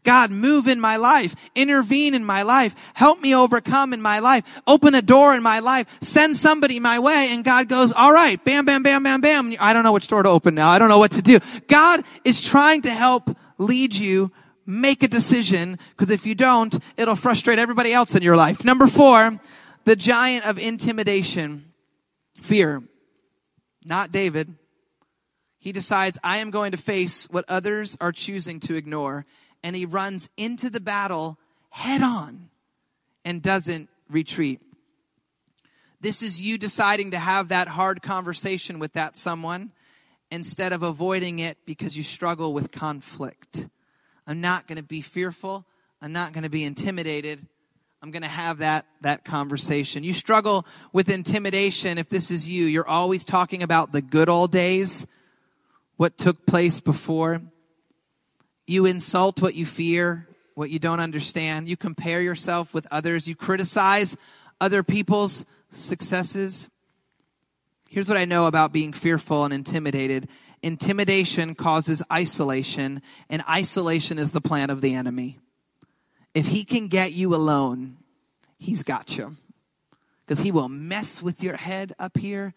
God, 0.07 0.31
move 0.31 0.67
in 0.67 0.79
my 0.79 0.95
life, 0.95 1.35
intervene 1.53 2.15
in 2.15 2.23
my 2.23 2.43
life, 2.43 2.73
help 2.93 3.21
me 3.21 3.35
overcome 3.35 3.91
in 3.91 4.01
my 4.01 4.19
life, 4.19 4.61
open 4.65 4.95
a 4.95 5.01
door 5.01 5.35
in 5.35 5.43
my 5.43 5.59
life, 5.59 5.97
send 5.99 6.37
somebody 6.37 6.79
my 6.79 6.97
way. 6.97 7.27
And 7.31 7.43
God 7.43 7.67
goes, 7.67 7.91
all 7.91 8.13
right, 8.13 8.41
bam, 8.45 8.63
bam, 8.63 8.83
bam, 8.83 9.03
bam, 9.03 9.19
bam. 9.19 9.53
I 9.59 9.73
don't 9.73 9.83
know 9.83 9.91
which 9.91 10.07
door 10.07 10.23
to 10.23 10.29
open 10.29 10.55
now. 10.55 10.69
I 10.69 10.79
don't 10.79 10.87
know 10.87 10.97
what 10.97 11.11
to 11.11 11.21
do. 11.21 11.39
God 11.67 12.05
is 12.23 12.41
trying 12.41 12.83
to 12.83 12.89
help 12.89 13.35
lead 13.57 13.93
you 13.93 14.31
make 14.65 15.03
a 15.03 15.09
decision 15.09 15.77
because 15.89 16.09
if 16.09 16.25
you 16.25 16.35
don't, 16.35 16.79
it'll 16.95 17.17
frustrate 17.17 17.59
everybody 17.59 17.91
else 17.91 18.15
in 18.15 18.23
your 18.23 18.37
life. 18.37 18.63
Number 18.63 18.87
four, 18.87 19.41
the 19.83 19.97
giant 19.97 20.47
of 20.47 20.57
intimidation, 20.57 21.73
fear. 22.41 22.81
Not 23.83 24.13
David. 24.13 24.55
He 25.57 25.73
decides, 25.73 26.17
I 26.23 26.37
am 26.37 26.49
going 26.49 26.71
to 26.71 26.77
face 26.77 27.27
what 27.29 27.43
others 27.49 27.97
are 27.99 28.13
choosing 28.13 28.61
to 28.61 28.75
ignore 28.75 29.25
and 29.63 29.75
he 29.75 29.85
runs 29.85 30.29
into 30.37 30.69
the 30.69 30.81
battle 30.81 31.37
head 31.69 32.01
on 32.01 32.49
and 33.25 33.41
doesn't 33.41 33.89
retreat. 34.09 34.61
This 35.99 36.21
is 36.21 36.39
you 36.39 36.57
deciding 36.57 37.11
to 37.11 37.19
have 37.19 37.49
that 37.49 37.67
hard 37.67 38.01
conversation 38.01 38.79
with 38.79 38.93
that 38.93 39.17
someone 39.17 39.71
instead 40.29 40.73
of 40.73 40.83
avoiding 40.83 41.39
it 41.39 41.57
because 41.65 41.97
you 41.97 42.03
struggle 42.03 42.53
with 42.53 42.71
conflict. 42.71 43.67
I'm 44.27 44.41
not 44.41 44.67
going 44.67 44.77
to 44.77 44.83
be 44.83 45.01
fearful. 45.01 45.65
I'm 46.01 46.11
not 46.11 46.33
going 46.33 46.43
to 46.43 46.49
be 46.49 46.63
intimidated. 46.63 47.45
I'm 48.01 48.11
going 48.11 48.21
to 48.21 48.27
have 48.27 48.59
that, 48.59 48.85
that 49.01 49.25
conversation. 49.25 50.03
You 50.03 50.13
struggle 50.13 50.67
with 50.93 51.09
intimidation 51.09 51.97
if 51.97 52.09
this 52.09 52.29
is 52.29 52.47
you. 52.47 52.65
You're 52.65 52.87
always 52.87 53.25
talking 53.25 53.63
about 53.63 53.91
the 53.91 54.01
good 54.01 54.29
old 54.29 54.51
days, 54.51 55.07
what 55.95 56.17
took 56.17 56.45
place 56.45 56.79
before. 56.79 57.41
You 58.67 58.85
insult 58.85 59.41
what 59.41 59.55
you 59.55 59.65
fear, 59.65 60.27
what 60.53 60.69
you 60.69 60.77
don't 60.77 60.99
understand. 60.99 61.67
You 61.67 61.77
compare 61.77 62.21
yourself 62.21 62.73
with 62.73 62.85
others. 62.91 63.27
You 63.27 63.35
criticize 63.35 64.17
other 64.61 64.83
people's 64.83 65.45
successes. 65.69 66.69
Here's 67.89 68.09
what 68.09 68.17
I 68.17 68.25
know 68.25 68.45
about 68.45 68.73
being 68.73 68.93
fearful 68.93 69.45
and 69.45 69.53
intimidated 69.53 70.27
intimidation 70.63 71.53
causes 71.53 72.01
isolation, 72.11 73.01
and 73.29 73.43
isolation 73.47 74.17
is 74.17 74.31
the 74.31 74.41
plan 74.41 74.71
of 74.71 74.81
the 74.81 74.95
enemy. 74.95 75.37
If 76.33 76.47
he 76.47 76.65
can 76.65 76.87
get 76.87 77.13
you 77.13 77.33
alone, 77.33 77.97
he's 78.57 78.81
got 78.83 79.17
you. 79.17 79.37
Because 80.25 80.43
he 80.43 80.51
will 80.51 80.67
mess 80.67 81.21
with 81.21 81.43
your 81.43 81.57
head 81.57 81.93
up 81.99 82.17
here, 82.17 82.55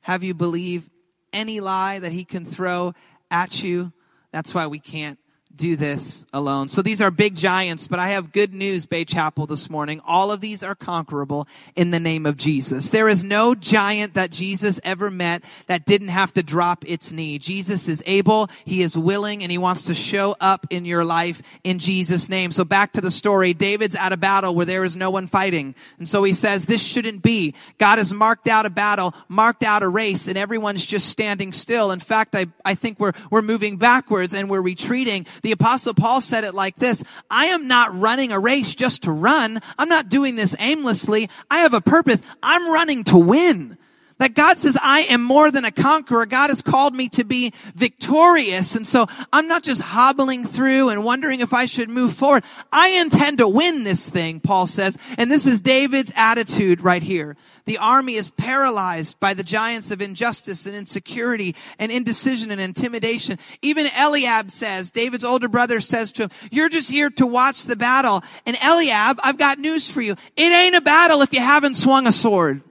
have 0.00 0.24
you 0.24 0.34
believe 0.34 0.88
any 1.34 1.60
lie 1.60 1.98
that 1.98 2.12
he 2.12 2.24
can 2.24 2.44
throw 2.46 2.94
at 3.30 3.62
you. 3.62 3.92
That's 4.32 4.54
why 4.54 4.66
we 4.66 4.78
can't 4.78 5.18
do 5.56 5.76
this 5.76 6.26
alone. 6.32 6.68
So 6.68 6.82
these 6.82 7.00
are 7.00 7.10
big 7.10 7.36
giants, 7.36 7.86
but 7.86 7.98
I 7.98 8.08
have 8.08 8.32
good 8.32 8.52
news, 8.52 8.86
Bay 8.86 9.04
Chapel, 9.04 9.46
this 9.46 9.70
morning. 9.70 10.00
All 10.04 10.32
of 10.32 10.40
these 10.40 10.62
are 10.62 10.74
conquerable 10.74 11.46
in 11.76 11.90
the 11.90 12.00
name 12.00 12.26
of 12.26 12.36
Jesus. 12.36 12.90
There 12.90 13.08
is 13.08 13.22
no 13.22 13.54
giant 13.54 14.14
that 14.14 14.30
Jesus 14.30 14.80
ever 14.84 15.10
met 15.10 15.44
that 15.66 15.84
didn't 15.84 16.08
have 16.08 16.34
to 16.34 16.42
drop 16.42 16.84
its 16.86 17.12
knee. 17.12 17.38
Jesus 17.38 17.88
is 17.88 18.02
able, 18.06 18.48
He 18.64 18.82
is 18.82 18.98
willing, 18.98 19.42
and 19.42 19.52
He 19.52 19.58
wants 19.58 19.82
to 19.82 19.94
show 19.94 20.34
up 20.40 20.66
in 20.70 20.84
your 20.84 21.04
life 21.04 21.42
in 21.62 21.78
Jesus' 21.78 22.28
name. 22.28 22.50
So 22.50 22.64
back 22.64 22.92
to 22.92 23.00
the 23.00 23.10
story. 23.10 23.54
David's 23.54 23.96
at 23.96 24.12
a 24.12 24.16
battle 24.16 24.54
where 24.54 24.66
there 24.66 24.84
is 24.84 24.96
no 24.96 25.10
one 25.10 25.26
fighting. 25.26 25.74
And 25.98 26.08
so 26.08 26.24
he 26.24 26.32
says, 26.32 26.66
this 26.66 26.84
shouldn't 26.84 27.22
be. 27.22 27.54
God 27.78 27.98
has 27.98 28.12
marked 28.12 28.48
out 28.48 28.66
a 28.66 28.70
battle, 28.70 29.14
marked 29.28 29.62
out 29.62 29.82
a 29.82 29.88
race, 29.88 30.26
and 30.26 30.36
everyone's 30.36 30.84
just 30.84 31.08
standing 31.08 31.52
still. 31.52 31.90
In 31.90 32.00
fact, 32.00 32.34
I, 32.34 32.46
I 32.64 32.74
think 32.74 32.98
we're, 32.98 33.12
we're 33.30 33.42
moving 33.42 33.76
backwards 33.76 34.34
and 34.34 34.50
we're 34.50 34.62
retreating 34.62 35.26
the 35.44 35.52
apostle 35.52 35.94
Paul 35.94 36.22
said 36.22 36.42
it 36.42 36.54
like 36.54 36.76
this, 36.76 37.04
I 37.30 37.46
am 37.46 37.68
not 37.68 37.94
running 37.94 38.32
a 38.32 38.40
race 38.40 38.74
just 38.74 39.02
to 39.02 39.12
run. 39.12 39.60
I'm 39.78 39.90
not 39.90 40.08
doing 40.08 40.36
this 40.36 40.56
aimlessly. 40.58 41.28
I 41.50 41.58
have 41.58 41.74
a 41.74 41.82
purpose. 41.82 42.22
I'm 42.42 42.72
running 42.72 43.04
to 43.04 43.18
win. 43.18 43.76
That 44.18 44.34
God 44.34 44.58
says, 44.58 44.78
I 44.80 45.00
am 45.00 45.22
more 45.22 45.50
than 45.50 45.64
a 45.64 45.72
conqueror. 45.72 46.24
God 46.24 46.48
has 46.48 46.62
called 46.62 46.94
me 46.94 47.08
to 47.10 47.24
be 47.24 47.52
victorious. 47.74 48.76
And 48.76 48.86
so 48.86 49.06
I'm 49.32 49.48
not 49.48 49.64
just 49.64 49.82
hobbling 49.82 50.44
through 50.44 50.90
and 50.90 51.04
wondering 51.04 51.40
if 51.40 51.52
I 51.52 51.66
should 51.66 51.90
move 51.90 52.14
forward. 52.14 52.44
I 52.70 52.90
intend 52.90 53.38
to 53.38 53.48
win 53.48 53.82
this 53.82 54.08
thing, 54.08 54.38
Paul 54.38 54.68
says. 54.68 54.96
And 55.18 55.30
this 55.30 55.46
is 55.46 55.60
David's 55.60 56.12
attitude 56.14 56.80
right 56.80 57.02
here. 57.02 57.36
The 57.64 57.78
army 57.78 58.14
is 58.14 58.30
paralyzed 58.30 59.18
by 59.18 59.34
the 59.34 59.42
giants 59.42 59.90
of 59.90 60.00
injustice 60.00 60.64
and 60.64 60.76
insecurity 60.76 61.56
and 61.78 61.90
indecision 61.90 62.50
and 62.52 62.60
intimidation. 62.60 63.38
Even 63.62 63.86
Eliab 63.98 64.50
says, 64.50 64.90
David's 64.92 65.24
older 65.24 65.48
brother 65.48 65.80
says 65.80 66.12
to 66.12 66.24
him, 66.24 66.30
you're 66.52 66.68
just 66.68 66.90
here 66.90 67.10
to 67.10 67.26
watch 67.26 67.64
the 67.64 67.76
battle. 67.76 68.22
And 68.46 68.56
Eliab, 68.62 69.18
I've 69.24 69.38
got 69.38 69.58
news 69.58 69.90
for 69.90 70.02
you. 70.02 70.12
It 70.36 70.52
ain't 70.52 70.76
a 70.76 70.80
battle 70.80 71.22
if 71.22 71.32
you 71.32 71.40
haven't 71.40 71.74
swung 71.74 72.06
a 72.06 72.12
sword. 72.12 72.62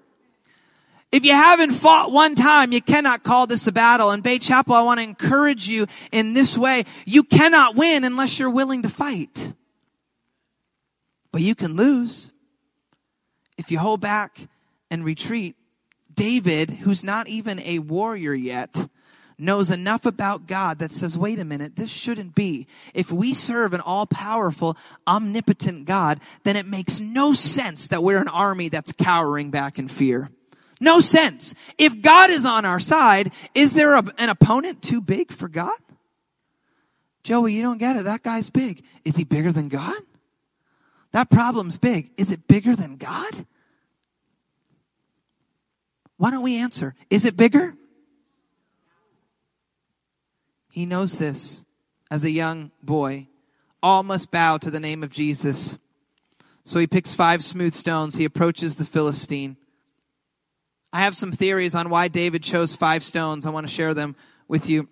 If 1.13 1.23
you 1.23 1.33
haven't 1.33 1.71
fought 1.73 2.11
one 2.11 2.33
time, 2.33 2.71
you 2.73 2.81
cannot 2.81 3.21
call 3.21 3.45
this 3.45 3.67
a 3.67 3.71
battle. 3.71 4.09
And 4.09 4.23
Bay 4.23 4.39
Chapel, 4.39 4.73
I 4.73 4.81
want 4.81 4.99
to 4.99 5.03
encourage 5.03 5.69
you 5.69 5.85
in 6.11 6.33
this 6.33 6.57
way. 6.57 6.85
You 7.05 7.23
cannot 7.23 7.75
win 7.75 8.03
unless 8.03 8.39
you're 8.39 8.49
willing 8.49 8.81
to 8.81 8.89
fight. 8.89 9.53
but 11.33 11.41
you 11.41 11.55
can 11.55 11.75
lose 11.75 12.31
if 13.57 13.71
you 13.71 13.79
hold 13.79 13.99
back 13.99 14.47
and 14.89 15.03
retreat. 15.03 15.57
David, 16.13 16.69
who's 16.69 17.03
not 17.03 17.27
even 17.27 17.59
a 17.61 17.79
warrior 17.79 18.35
yet, 18.35 18.87
knows 19.39 19.71
enough 19.71 20.05
about 20.05 20.45
God 20.45 20.77
that 20.77 20.93
says, 20.93 21.17
wait 21.17 21.39
a 21.39 21.45
minute, 21.45 21.75
this 21.75 21.89
shouldn't 21.89 22.35
be. 22.35 22.67
If 22.93 23.11
we 23.11 23.33
serve 23.33 23.73
an 23.73 23.81
all 23.81 24.05
powerful, 24.05 24.77
omnipotent 25.07 25.85
God, 25.85 26.19
then 26.43 26.55
it 26.55 26.67
makes 26.67 26.99
no 26.99 27.33
sense 27.33 27.87
that 27.87 28.03
we're 28.03 28.21
an 28.21 28.27
army 28.27 28.69
that's 28.69 28.91
cowering 28.91 29.49
back 29.49 29.79
in 29.79 29.87
fear. 29.87 30.29
No 30.83 30.99
sense. 30.99 31.55
If 31.77 32.01
God 32.01 32.29
is 32.29 32.43
on 32.43 32.65
our 32.65 32.81
side, 32.81 33.31
is 33.55 33.71
there 33.71 33.93
a, 33.93 34.03
an 34.17 34.27
opponent 34.27 34.81
too 34.81 34.99
big 34.99 35.31
for 35.31 35.47
God? 35.47 35.79
Joey, 37.23 37.53
you 37.53 37.61
don't 37.61 37.77
get 37.77 37.95
it. 37.95 38.03
That 38.03 38.21
guy's 38.21 38.49
big. 38.49 38.83
Is 39.05 39.15
he 39.15 39.23
bigger 39.23 39.53
than 39.53 39.69
God? 39.69 39.95
That 41.13 41.29
problem's 41.29 41.77
big. 41.77 42.11
Is 42.17 42.31
it 42.31 42.49
bigger 42.49 42.75
than 42.75 42.97
God? 42.97 43.45
Why 46.17 46.31
don't 46.31 46.43
we 46.43 46.57
answer? 46.57 46.95
Is 47.09 47.23
it 47.23 47.37
bigger? 47.37 47.77
He 50.69 50.85
knows 50.85 51.17
this 51.17 51.63
as 52.11 52.25
a 52.25 52.31
young 52.31 52.71
boy. 52.81 53.29
All 53.81 54.03
must 54.03 54.31
bow 54.31 54.57
to 54.57 54.69
the 54.69 54.81
name 54.81 55.01
of 55.01 55.11
Jesus. 55.11 55.77
So 56.65 56.77
he 56.77 56.87
picks 56.87 57.13
five 57.13 57.41
smooth 57.41 57.73
stones. 57.73 58.17
He 58.17 58.25
approaches 58.25 58.75
the 58.75 58.85
Philistine. 58.85 59.55
I 60.93 60.99
have 60.99 61.15
some 61.15 61.31
theories 61.31 61.73
on 61.73 61.89
why 61.89 62.07
David 62.07 62.43
chose 62.43 62.75
five 62.75 63.03
stones. 63.03 63.47
I 63.47 63.49
want 63.49 63.67
to 63.67 63.73
share 63.73 63.95
them 63.95 64.15
with 64.47 64.69
you 64.69 64.87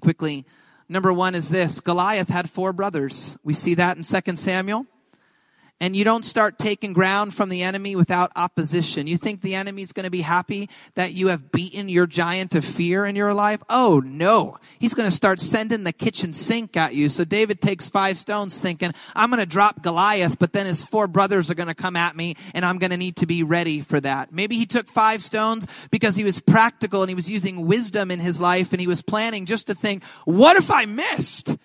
quickly. 0.00 0.46
Number 0.88 1.12
one 1.12 1.34
is 1.34 1.50
this 1.50 1.78
Goliath 1.78 2.30
had 2.30 2.48
four 2.48 2.72
brothers. 2.72 3.36
We 3.44 3.52
see 3.52 3.74
that 3.74 3.98
in 3.98 4.02
2 4.02 4.36
Samuel 4.36 4.86
and 5.80 5.96
you 5.96 6.04
don't 6.04 6.24
start 6.24 6.58
taking 6.58 6.92
ground 6.92 7.34
from 7.34 7.48
the 7.48 7.62
enemy 7.62 7.96
without 7.96 8.30
opposition. 8.36 9.06
You 9.06 9.16
think 9.16 9.40
the 9.40 9.54
enemy's 9.54 9.92
going 9.92 10.04
to 10.04 10.10
be 10.10 10.20
happy 10.20 10.68
that 10.94 11.14
you 11.14 11.28
have 11.28 11.50
beaten 11.50 11.88
your 11.88 12.06
giant 12.06 12.54
of 12.54 12.64
fear 12.64 13.06
in 13.06 13.16
your 13.16 13.32
life? 13.32 13.62
Oh 13.68 14.00
no. 14.04 14.58
He's 14.78 14.94
going 14.94 15.08
to 15.08 15.14
start 15.14 15.40
sending 15.40 15.84
the 15.84 15.92
kitchen 15.92 16.32
sink 16.32 16.76
at 16.76 16.94
you. 16.94 17.08
So 17.08 17.24
David 17.24 17.60
takes 17.60 17.88
five 17.88 18.18
stones 18.18 18.60
thinking, 18.60 18.92
I'm 19.16 19.30
going 19.30 19.40
to 19.40 19.46
drop 19.46 19.82
Goliath, 19.82 20.38
but 20.38 20.52
then 20.52 20.66
his 20.66 20.82
four 20.82 21.08
brothers 21.08 21.50
are 21.50 21.54
going 21.54 21.68
to 21.68 21.74
come 21.74 21.96
at 21.96 22.14
me 22.14 22.34
and 22.54 22.64
I'm 22.64 22.78
going 22.78 22.90
to 22.90 22.96
need 22.96 23.16
to 23.16 23.26
be 23.26 23.42
ready 23.42 23.80
for 23.80 24.00
that. 24.00 24.32
Maybe 24.32 24.56
he 24.56 24.66
took 24.66 24.88
five 24.88 25.22
stones 25.22 25.66
because 25.90 26.16
he 26.16 26.24
was 26.24 26.40
practical 26.40 27.02
and 27.02 27.08
he 27.08 27.14
was 27.14 27.30
using 27.30 27.66
wisdom 27.66 28.10
in 28.10 28.20
his 28.20 28.40
life 28.40 28.72
and 28.72 28.80
he 28.80 28.86
was 28.86 29.02
planning 29.02 29.46
just 29.46 29.66
to 29.68 29.74
think, 29.74 30.04
what 30.24 30.56
if 30.56 30.70
I 30.70 30.84
missed? 30.84 31.56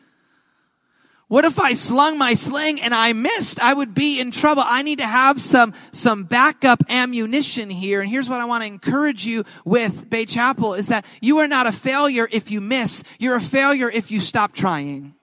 What 1.27 1.43
if 1.43 1.59
I 1.59 1.73
slung 1.73 2.19
my 2.19 2.35
sling 2.35 2.79
and 2.79 2.93
I 2.93 3.13
missed? 3.13 3.59
I 3.59 3.73
would 3.73 3.95
be 3.95 4.19
in 4.19 4.29
trouble. 4.29 4.61
I 4.63 4.83
need 4.83 4.99
to 4.99 5.07
have 5.07 5.41
some, 5.41 5.73
some 5.91 6.23
backup 6.25 6.83
ammunition 6.87 7.71
here. 7.71 8.01
And 8.01 8.09
here's 8.09 8.29
what 8.29 8.41
I 8.41 8.45
want 8.45 8.63
to 8.63 8.67
encourage 8.67 9.25
you 9.25 9.43
with 9.65 10.07
Bay 10.09 10.25
Chapel 10.25 10.75
is 10.75 10.87
that 10.87 11.03
you 11.21 11.39
are 11.39 11.47
not 11.47 11.65
a 11.65 11.71
failure 11.71 12.27
if 12.31 12.51
you 12.51 12.61
miss. 12.61 13.03
You're 13.17 13.37
a 13.37 13.41
failure 13.41 13.89
if 13.89 14.11
you 14.11 14.19
stop 14.19 14.53
trying. 14.53 15.15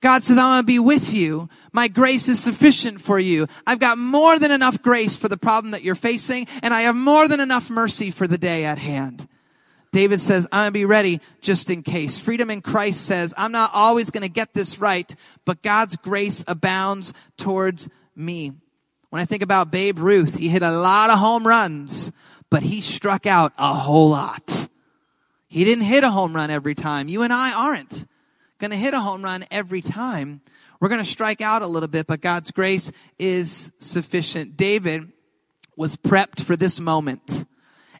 God 0.00 0.22
says, 0.22 0.38
I'm 0.38 0.50
going 0.50 0.62
to 0.62 0.66
be 0.66 0.78
with 0.78 1.12
you. 1.14 1.48
My 1.72 1.88
grace 1.88 2.28
is 2.28 2.38
sufficient 2.38 3.00
for 3.00 3.18
you. 3.18 3.46
I've 3.66 3.80
got 3.80 3.98
more 3.98 4.38
than 4.38 4.50
enough 4.50 4.80
grace 4.80 5.16
for 5.16 5.28
the 5.28 5.36
problem 5.36 5.72
that 5.72 5.82
you're 5.82 5.96
facing, 5.96 6.46
and 6.62 6.72
I 6.72 6.82
have 6.82 6.94
more 6.94 7.26
than 7.26 7.40
enough 7.40 7.68
mercy 7.68 8.12
for 8.12 8.28
the 8.28 8.38
day 8.38 8.64
at 8.64 8.78
hand. 8.78 9.26
David 9.90 10.20
says, 10.20 10.46
I'm 10.52 10.60
going 10.60 10.68
to 10.68 10.72
be 10.72 10.84
ready 10.84 11.20
just 11.40 11.70
in 11.70 11.82
case. 11.82 12.18
Freedom 12.18 12.50
in 12.50 12.60
Christ 12.60 13.06
says, 13.06 13.32
I'm 13.36 13.52
not 13.52 13.70
always 13.72 14.10
going 14.10 14.22
to 14.22 14.28
get 14.28 14.52
this 14.52 14.78
right, 14.78 15.14
but 15.44 15.62
God's 15.62 15.96
grace 15.96 16.44
abounds 16.46 17.14
towards 17.36 17.88
me. 18.14 18.52
When 19.10 19.22
I 19.22 19.24
think 19.24 19.42
about 19.42 19.70
Babe 19.70 19.98
Ruth, 19.98 20.36
he 20.36 20.48
hit 20.48 20.62
a 20.62 20.70
lot 20.70 21.10
of 21.10 21.18
home 21.18 21.46
runs, 21.46 22.12
but 22.50 22.62
he 22.62 22.80
struck 22.80 23.26
out 23.26 23.52
a 23.56 23.72
whole 23.72 24.10
lot. 24.10 24.68
He 25.48 25.64
didn't 25.64 25.84
hit 25.84 26.04
a 26.04 26.10
home 26.10 26.36
run 26.36 26.50
every 26.50 26.74
time. 26.74 27.08
You 27.08 27.22
and 27.22 27.32
I 27.32 27.52
aren't 27.54 28.06
going 28.58 28.70
to 28.70 28.76
hit 28.76 28.92
a 28.92 29.00
home 29.00 29.22
run 29.22 29.46
every 29.50 29.80
time. 29.80 30.42
We're 30.80 30.90
going 30.90 31.02
to 31.02 31.10
strike 31.10 31.40
out 31.40 31.62
a 31.62 31.66
little 31.66 31.88
bit, 31.88 32.06
but 32.06 32.20
God's 32.20 32.50
grace 32.50 32.92
is 33.18 33.72
sufficient. 33.78 34.56
David 34.56 35.10
was 35.76 35.96
prepped 35.96 36.42
for 36.42 36.54
this 36.54 36.78
moment. 36.78 37.46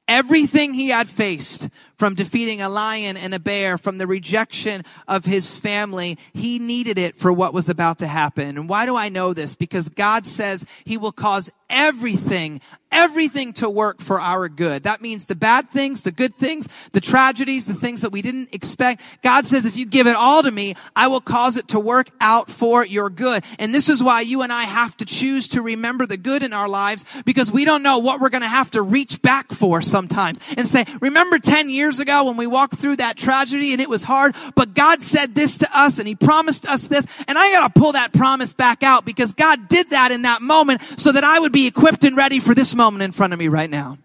Everything 0.08 0.72
he 0.72 0.88
had 0.88 1.06
faced 1.06 1.68
from 1.98 2.14
defeating 2.14 2.62
a 2.62 2.68
lion 2.68 3.16
and 3.16 3.34
a 3.34 3.40
bear, 3.40 3.76
from 3.76 3.98
the 3.98 4.06
rejection 4.06 4.84
of 5.08 5.24
his 5.24 5.56
family, 5.56 6.16
he 6.32 6.58
needed 6.58 6.96
it 6.98 7.16
for 7.16 7.32
what 7.32 7.52
was 7.52 7.68
about 7.68 7.98
to 7.98 8.06
happen. 8.06 8.56
And 8.56 8.68
why 8.68 8.86
do 8.86 8.96
I 8.96 9.08
know 9.08 9.34
this? 9.34 9.56
Because 9.56 9.88
God 9.88 10.24
says 10.24 10.64
he 10.84 10.96
will 10.96 11.12
cause 11.12 11.50
everything, 11.70 12.60
everything 12.90 13.52
to 13.52 13.68
work 13.68 14.00
for 14.00 14.20
our 14.20 14.48
good. 14.48 14.84
That 14.84 15.02
means 15.02 15.26
the 15.26 15.34
bad 15.34 15.68
things, 15.68 16.02
the 16.02 16.12
good 16.12 16.34
things, 16.34 16.68
the 16.92 17.00
tragedies, 17.00 17.66
the 17.66 17.74
things 17.74 18.00
that 18.02 18.12
we 18.12 18.22
didn't 18.22 18.54
expect. 18.54 19.02
God 19.22 19.46
says, 19.46 19.66
if 19.66 19.76
you 19.76 19.84
give 19.84 20.06
it 20.06 20.16
all 20.16 20.42
to 20.42 20.50
me, 20.50 20.74
I 20.96 21.08
will 21.08 21.20
cause 21.20 21.56
it 21.56 21.68
to 21.68 21.80
work 21.80 22.10
out 22.20 22.50
for 22.50 22.86
your 22.86 23.10
good. 23.10 23.44
And 23.58 23.74
this 23.74 23.88
is 23.88 24.02
why 24.02 24.22
you 24.22 24.42
and 24.42 24.52
I 24.52 24.62
have 24.62 24.96
to 24.98 25.04
choose 25.04 25.48
to 25.48 25.62
remember 25.62 26.06
the 26.06 26.16
good 26.16 26.42
in 26.42 26.52
our 26.52 26.68
lives 26.68 27.04
because 27.24 27.50
we 27.50 27.64
don't 27.64 27.82
know 27.82 27.98
what 27.98 28.20
we're 28.20 28.30
going 28.30 28.42
to 28.42 28.48
have 28.48 28.70
to 28.70 28.82
reach 28.82 29.20
back 29.20 29.52
for 29.52 29.82
sometimes 29.82 30.40
and 30.56 30.66
say, 30.66 30.84
remember 31.00 31.38
10 31.38 31.68
years 31.68 31.87
ago 31.98 32.24
when 32.24 32.36
we 32.36 32.46
walked 32.46 32.78
through 32.78 32.96
that 32.96 33.16
tragedy 33.16 33.72
and 33.72 33.80
it 33.80 33.88
was 33.88 34.02
hard, 34.02 34.36
but 34.54 34.74
God 34.74 35.02
said 35.02 35.34
this 35.34 35.58
to 35.58 35.68
us 35.72 35.98
and 35.98 36.06
he 36.06 36.14
promised 36.14 36.68
us 36.68 36.86
this. 36.86 37.06
And 37.26 37.38
I 37.38 37.50
got 37.52 37.74
to 37.74 37.80
pull 37.80 37.92
that 37.92 38.12
promise 38.12 38.52
back 38.52 38.82
out 38.82 39.04
because 39.04 39.32
God 39.32 39.68
did 39.68 39.90
that 39.90 40.12
in 40.12 40.22
that 40.22 40.42
moment 40.42 40.82
so 40.96 41.12
that 41.12 41.24
I 41.24 41.40
would 41.40 41.52
be 41.52 41.66
equipped 41.66 42.04
and 42.04 42.16
ready 42.16 42.40
for 42.40 42.54
this 42.54 42.74
moment 42.74 43.02
in 43.02 43.12
front 43.12 43.32
of 43.32 43.38
me 43.38 43.48
right 43.48 43.70
now. 43.70 43.98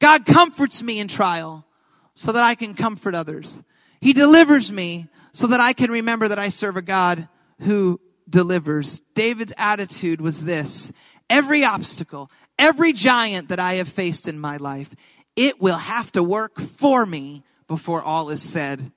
God 0.00 0.26
comforts 0.26 0.82
me 0.82 0.98
in 0.98 1.08
trial 1.08 1.64
so 2.14 2.32
that 2.32 2.42
I 2.42 2.54
can 2.54 2.74
comfort 2.74 3.14
others. 3.14 3.62
He 4.00 4.12
delivers 4.12 4.72
me 4.72 5.08
so 5.32 5.46
that 5.46 5.60
I 5.60 5.72
can 5.72 5.90
remember 5.90 6.28
that 6.28 6.38
I 6.38 6.48
serve 6.48 6.76
a 6.76 6.82
God 6.82 7.28
who 7.60 8.00
delivers. 8.28 9.00
David's 9.14 9.54
attitude 9.56 10.20
was 10.20 10.44
this. 10.44 10.92
Every 11.30 11.64
obstacle, 11.64 12.30
every 12.58 12.92
giant 12.92 13.48
that 13.48 13.58
I 13.58 13.74
have 13.74 13.88
faced 13.88 14.28
in 14.28 14.38
my 14.38 14.56
life, 14.56 14.94
it 15.36 15.60
will 15.60 15.78
have 15.78 16.12
to 16.12 16.22
work 16.22 16.60
for 16.60 17.04
me 17.06 17.42
before 17.66 18.02
all 18.02 18.30
is 18.30 18.42
said 18.42 18.92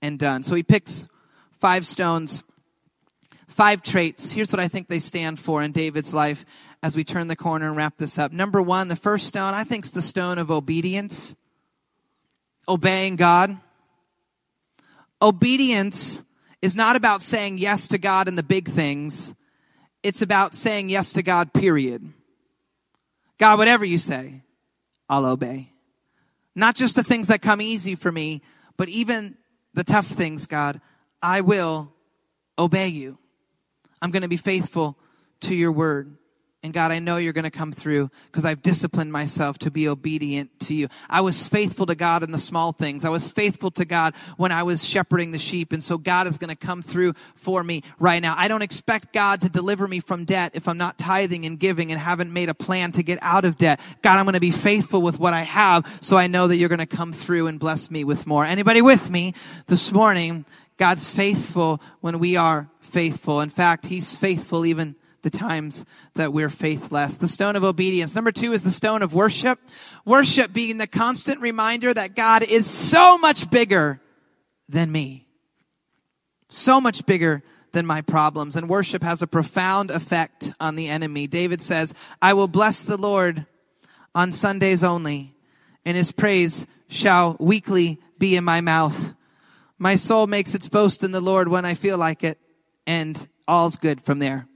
and 0.00 0.18
done. 0.18 0.42
So 0.42 0.54
he 0.54 0.62
picks 0.62 1.08
five 1.52 1.84
stones 1.84 2.44
five 3.58 3.82
traits. 3.82 4.30
Here's 4.30 4.52
what 4.52 4.60
I 4.60 4.68
think 4.68 4.86
they 4.86 5.00
stand 5.00 5.40
for 5.40 5.64
in 5.64 5.72
David's 5.72 6.14
life 6.14 6.44
as 6.80 6.94
we 6.94 7.02
turn 7.02 7.26
the 7.26 7.34
corner 7.34 7.66
and 7.66 7.76
wrap 7.76 7.96
this 7.96 8.16
up. 8.16 8.30
Number 8.30 8.62
one, 8.62 8.86
the 8.86 8.94
first 8.94 9.26
stone, 9.26 9.52
I 9.52 9.64
think, 9.64 9.84
is 9.84 9.90
the 9.90 10.00
stone 10.00 10.38
of 10.38 10.48
obedience. 10.48 11.34
Obeying 12.68 13.16
God. 13.16 13.58
Obedience 15.20 16.22
is 16.62 16.76
not 16.76 16.94
about 16.94 17.20
saying 17.20 17.58
yes 17.58 17.88
to 17.88 17.98
God 17.98 18.28
in 18.28 18.36
the 18.36 18.44
big 18.44 18.68
things. 18.68 19.34
It's 20.04 20.22
about 20.22 20.54
saying 20.54 20.90
yes 20.90 21.12
to 21.14 21.24
God, 21.24 21.52
period. 21.52 22.12
God, 23.38 23.58
whatever 23.58 23.84
you 23.84 23.98
say, 23.98 24.42
I'll 25.08 25.26
obey. 25.26 25.72
Not 26.54 26.74
just 26.74 26.96
the 26.96 27.04
things 27.04 27.28
that 27.28 27.40
come 27.40 27.60
easy 27.60 27.94
for 27.94 28.10
me, 28.10 28.42
but 28.76 28.88
even 28.88 29.36
the 29.74 29.84
tough 29.84 30.06
things, 30.06 30.46
God, 30.46 30.80
I 31.22 31.40
will 31.40 31.92
obey 32.58 32.88
you. 32.88 33.18
I'm 34.02 34.10
going 34.10 34.22
to 34.22 34.28
be 34.28 34.36
faithful 34.36 34.98
to 35.40 35.54
your 35.54 35.72
word. 35.72 36.16
And 36.64 36.72
God, 36.72 36.90
I 36.90 36.98
know 36.98 37.18
you're 37.18 37.32
going 37.32 37.44
to 37.44 37.52
come 37.52 37.70
through 37.70 38.10
because 38.26 38.44
I've 38.44 38.62
disciplined 38.62 39.12
myself 39.12 39.58
to 39.60 39.70
be 39.70 39.88
obedient 39.88 40.58
to 40.60 40.74
you. 40.74 40.88
I 41.08 41.20
was 41.20 41.46
faithful 41.46 41.86
to 41.86 41.94
God 41.94 42.24
in 42.24 42.32
the 42.32 42.40
small 42.40 42.72
things. 42.72 43.04
I 43.04 43.10
was 43.10 43.30
faithful 43.30 43.70
to 43.72 43.84
God 43.84 44.14
when 44.36 44.50
I 44.50 44.64
was 44.64 44.84
shepherding 44.84 45.30
the 45.30 45.38
sheep. 45.38 45.72
And 45.72 45.84
so 45.84 45.98
God 45.98 46.26
is 46.26 46.36
going 46.36 46.50
to 46.50 46.56
come 46.56 46.82
through 46.82 47.14
for 47.36 47.62
me 47.62 47.84
right 48.00 48.20
now. 48.20 48.34
I 48.36 48.48
don't 48.48 48.62
expect 48.62 49.12
God 49.12 49.40
to 49.42 49.48
deliver 49.48 49.86
me 49.86 50.00
from 50.00 50.24
debt 50.24 50.50
if 50.54 50.66
I'm 50.66 50.78
not 50.78 50.98
tithing 50.98 51.46
and 51.46 51.60
giving 51.60 51.92
and 51.92 52.00
haven't 52.00 52.32
made 52.32 52.48
a 52.48 52.54
plan 52.54 52.90
to 52.92 53.04
get 53.04 53.20
out 53.22 53.44
of 53.44 53.56
debt. 53.56 53.78
God, 54.02 54.18
I'm 54.18 54.24
going 54.24 54.34
to 54.34 54.40
be 54.40 54.50
faithful 54.50 55.00
with 55.00 55.20
what 55.20 55.34
I 55.34 55.42
have 55.42 55.86
so 56.00 56.16
I 56.16 56.26
know 56.26 56.48
that 56.48 56.56
you're 56.56 56.68
going 56.68 56.80
to 56.80 56.86
come 56.86 57.12
through 57.12 57.46
and 57.46 57.60
bless 57.60 57.88
me 57.88 58.02
with 58.02 58.26
more. 58.26 58.44
Anybody 58.44 58.82
with 58.82 59.10
me 59.10 59.32
this 59.68 59.92
morning? 59.92 60.44
God's 60.76 61.08
faithful 61.08 61.80
when 62.00 62.18
we 62.18 62.34
are 62.34 62.68
faithful. 62.80 63.40
In 63.40 63.50
fact, 63.50 63.86
he's 63.86 64.18
faithful 64.18 64.66
even 64.66 64.96
the 65.22 65.30
times 65.30 65.84
that 66.14 66.32
we're 66.32 66.50
faithless. 66.50 67.16
The 67.16 67.28
stone 67.28 67.56
of 67.56 67.64
obedience. 67.64 68.14
Number 68.14 68.32
two 68.32 68.52
is 68.52 68.62
the 68.62 68.70
stone 68.70 69.02
of 69.02 69.14
worship. 69.14 69.58
Worship 70.04 70.52
being 70.52 70.78
the 70.78 70.86
constant 70.86 71.40
reminder 71.40 71.92
that 71.92 72.14
God 72.14 72.42
is 72.42 72.68
so 72.68 73.18
much 73.18 73.50
bigger 73.50 74.00
than 74.68 74.92
me. 74.92 75.26
So 76.48 76.80
much 76.80 77.04
bigger 77.06 77.42
than 77.72 77.86
my 77.86 78.00
problems. 78.00 78.56
And 78.56 78.68
worship 78.68 79.02
has 79.02 79.22
a 79.22 79.26
profound 79.26 79.90
effect 79.90 80.52
on 80.60 80.76
the 80.76 80.88
enemy. 80.88 81.26
David 81.26 81.60
says, 81.60 81.94
I 82.22 82.32
will 82.32 82.48
bless 82.48 82.84
the 82.84 82.96
Lord 82.96 83.46
on 84.14 84.32
Sundays 84.32 84.82
only, 84.82 85.34
and 85.84 85.96
his 85.96 86.12
praise 86.12 86.66
shall 86.88 87.36
weekly 87.38 88.00
be 88.18 88.36
in 88.36 88.44
my 88.44 88.60
mouth. 88.60 89.14
My 89.78 89.94
soul 89.94 90.26
makes 90.26 90.54
its 90.54 90.68
boast 90.68 91.04
in 91.04 91.12
the 91.12 91.20
Lord 91.20 91.48
when 91.48 91.64
I 91.64 91.74
feel 91.74 91.98
like 91.98 92.24
it 92.24 92.38
and 92.86 93.28
all's 93.46 93.76
good 93.76 94.00
from 94.00 94.18
there. 94.18 94.48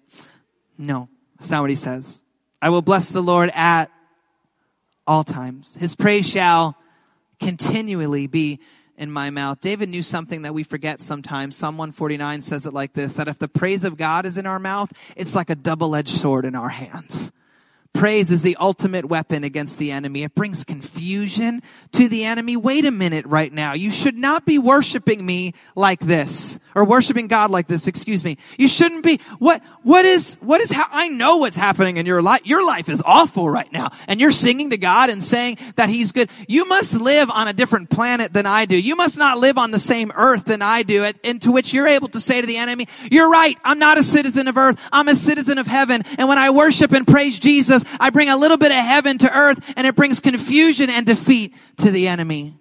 No, 0.83 1.09
that's 1.39 1.51
not 1.51 1.61
what 1.61 1.71
he 1.71 1.77
says. 1.77 2.23
I 2.61 2.69
will 2.69 2.83
bless 2.83 3.11
the 3.11 3.23
Lord 3.23 3.51
at 3.55 3.91
all 5.07 5.25
times. 5.25 5.77
His 5.77 5.97
praise 5.97 6.29
shall 6.29 6.77
continually 7.41 8.27
be 8.27 8.61
in 8.97 9.11
my 9.11 9.31
mouth. 9.31 9.61
David 9.61 9.89
knew 9.89 10.03
something 10.03 10.43
that 10.43 10.55
we 10.55 10.63
forget 10.63 11.01
sometimes. 11.01 11.57
Psalm 11.57 11.77
149 11.77 12.43
says 12.43 12.67
it 12.67 12.75
like 12.75 12.93
this, 12.93 13.15
that 13.15 13.27
if 13.27 13.39
the 13.39 13.49
praise 13.49 13.85
of 13.85 13.97
God 13.97 14.27
is 14.27 14.39
in 14.39 14.47
our 14.47 14.59
mouth, 14.59 14.93
it's 15.17 15.35
like 15.35 15.51
a 15.51 15.57
double-edged 15.57 16.21
sword 16.21 16.45
in 16.45 16.55
our 16.55 16.69
hands. 16.69 17.32
Praise 17.95 18.31
is 18.31 18.43
the 18.43 18.57
ultimate 18.59 19.05
weapon 19.05 19.45
against 19.45 19.79
the 19.79 19.93
enemy. 19.93 20.23
It 20.23 20.35
brings 20.35 20.65
confusion 20.65 21.63
to 21.93 22.09
the 22.09 22.25
enemy. 22.25 22.57
Wait 22.57 22.85
a 22.85 22.91
minute 22.91 23.27
right 23.27 23.53
now. 23.53 23.75
You 23.75 23.91
should 23.91 24.17
not 24.17 24.47
be 24.47 24.59
worshiping 24.59 25.25
me 25.25 25.53
like 25.77 26.01
this 26.01 26.59
or 26.75 26.85
worshiping 26.85 27.27
God 27.27 27.51
like 27.51 27.67
this. 27.67 27.87
Excuse 27.87 28.25
me. 28.25 28.39
You 28.59 28.67
shouldn't 28.67 29.05
be. 29.05 29.21
What, 29.39 29.63
what 29.83 30.05
is, 30.05 30.39
what 30.41 30.61
is, 30.61 30.71
ha- 30.71 30.89
I 30.91 31.09
know 31.09 31.37
what's 31.39 31.55
happening 31.55 31.99
in 31.99 32.07
your 32.07 32.23
life. 32.23 32.41
Your 32.45 32.67
life 32.67 32.89
is 32.89 33.03
awful 33.05 33.49
right 33.49 33.71
now. 33.73 33.91
And 34.09 34.21
you're 34.21 34.33
singing 34.33 34.71
to 34.71 34.79
God 34.79 35.11
and 35.11 35.23
saying 35.23 35.59
that 35.77 35.91
He's 35.91 36.13
good. 36.13 36.31
You 36.49 36.65
must 36.67 36.99
live 36.99 37.31
on 37.31 37.47
a 37.47 37.53
different 37.53 37.91
planet 37.91 38.33
than 38.33 38.47
I 38.47 38.65
do. 38.65 38.77
You 38.77 38.97
must 38.97 39.19
not 39.19 39.39
live 39.39 39.59
on 39.59 39.71
the 39.71 39.79
same 39.79 40.13
earth 40.15 40.47
than 40.47 40.63
I 40.63 40.83
do. 40.83 41.07
Into 41.23 41.53
which 41.53 41.73
you're 41.75 41.89
able 41.89 42.09
to 42.09 42.21
say 42.21 42.41
to 42.41 42.47
the 42.47 42.57
enemy, 42.57 42.89
you're 43.11 43.31
right. 43.31 43.59
I'm 43.65 43.79
not 43.79 43.99
a 43.99 44.03
citizen 44.03 44.49
of 44.49 44.57
earth. 44.57 44.81
I'm 44.91 45.09
a 45.09 45.15
citizen 45.15 45.59
of 45.59 45.67
heaven. 45.67 46.03
And 46.19 46.29
when 46.29 46.39
I 46.39 46.51
worship 46.51 46.93
and 46.93 47.07
praise 47.07 47.39
Jesus, 47.39 47.82
I 48.01 48.11
bring 48.11 48.29
a 48.29 48.37
little 48.37 48.57
bit 48.57 48.71
of 48.71 48.77
heaven 48.77 49.19
to 49.19 49.39
earth 49.39 49.73
and 49.77 49.87
it 49.87 49.95
brings 49.97 50.21
confusion 50.21 50.91
and 50.91 51.07
defeat 51.07 51.55
to 51.79 51.91
the 51.91 52.09
enemy. 52.09 52.55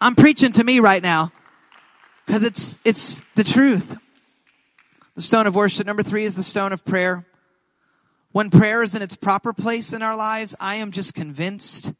I'm 0.00 0.14
preaching 0.14 0.52
to 0.52 0.64
me 0.64 0.80
right 0.80 1.02
now 1.02 1.32
because 2.26 2.42
it's, 2.42 2.78
it's 2.84 3.22
the 3.34 3.44
truth. 3.44 3.98
The 5.14 5.22
stone 5.22 5.46
of 5.46 5.54
worship. 5.54 5.86
Number 5.86 6.02
three 6.02 6.24
is 6.24 6.34
the 6.34 6.42
stone 6.42 6.72
of 6.72 6.84
prayer. 6.84 7.26
When 8.32 8.50
prayer 8.50 8.82
is 8.82 8.94
in 8.94 9.02
its 9.02 9.14
proper 9.14 9.52
place 9.52 9.92
in 9.92 10.02
our 10.02 10.16
lives, 10.16 10.56
I 10.58 10.76
am 10.76 10.90
just 10.90 11.14
convinced 11.14 11.92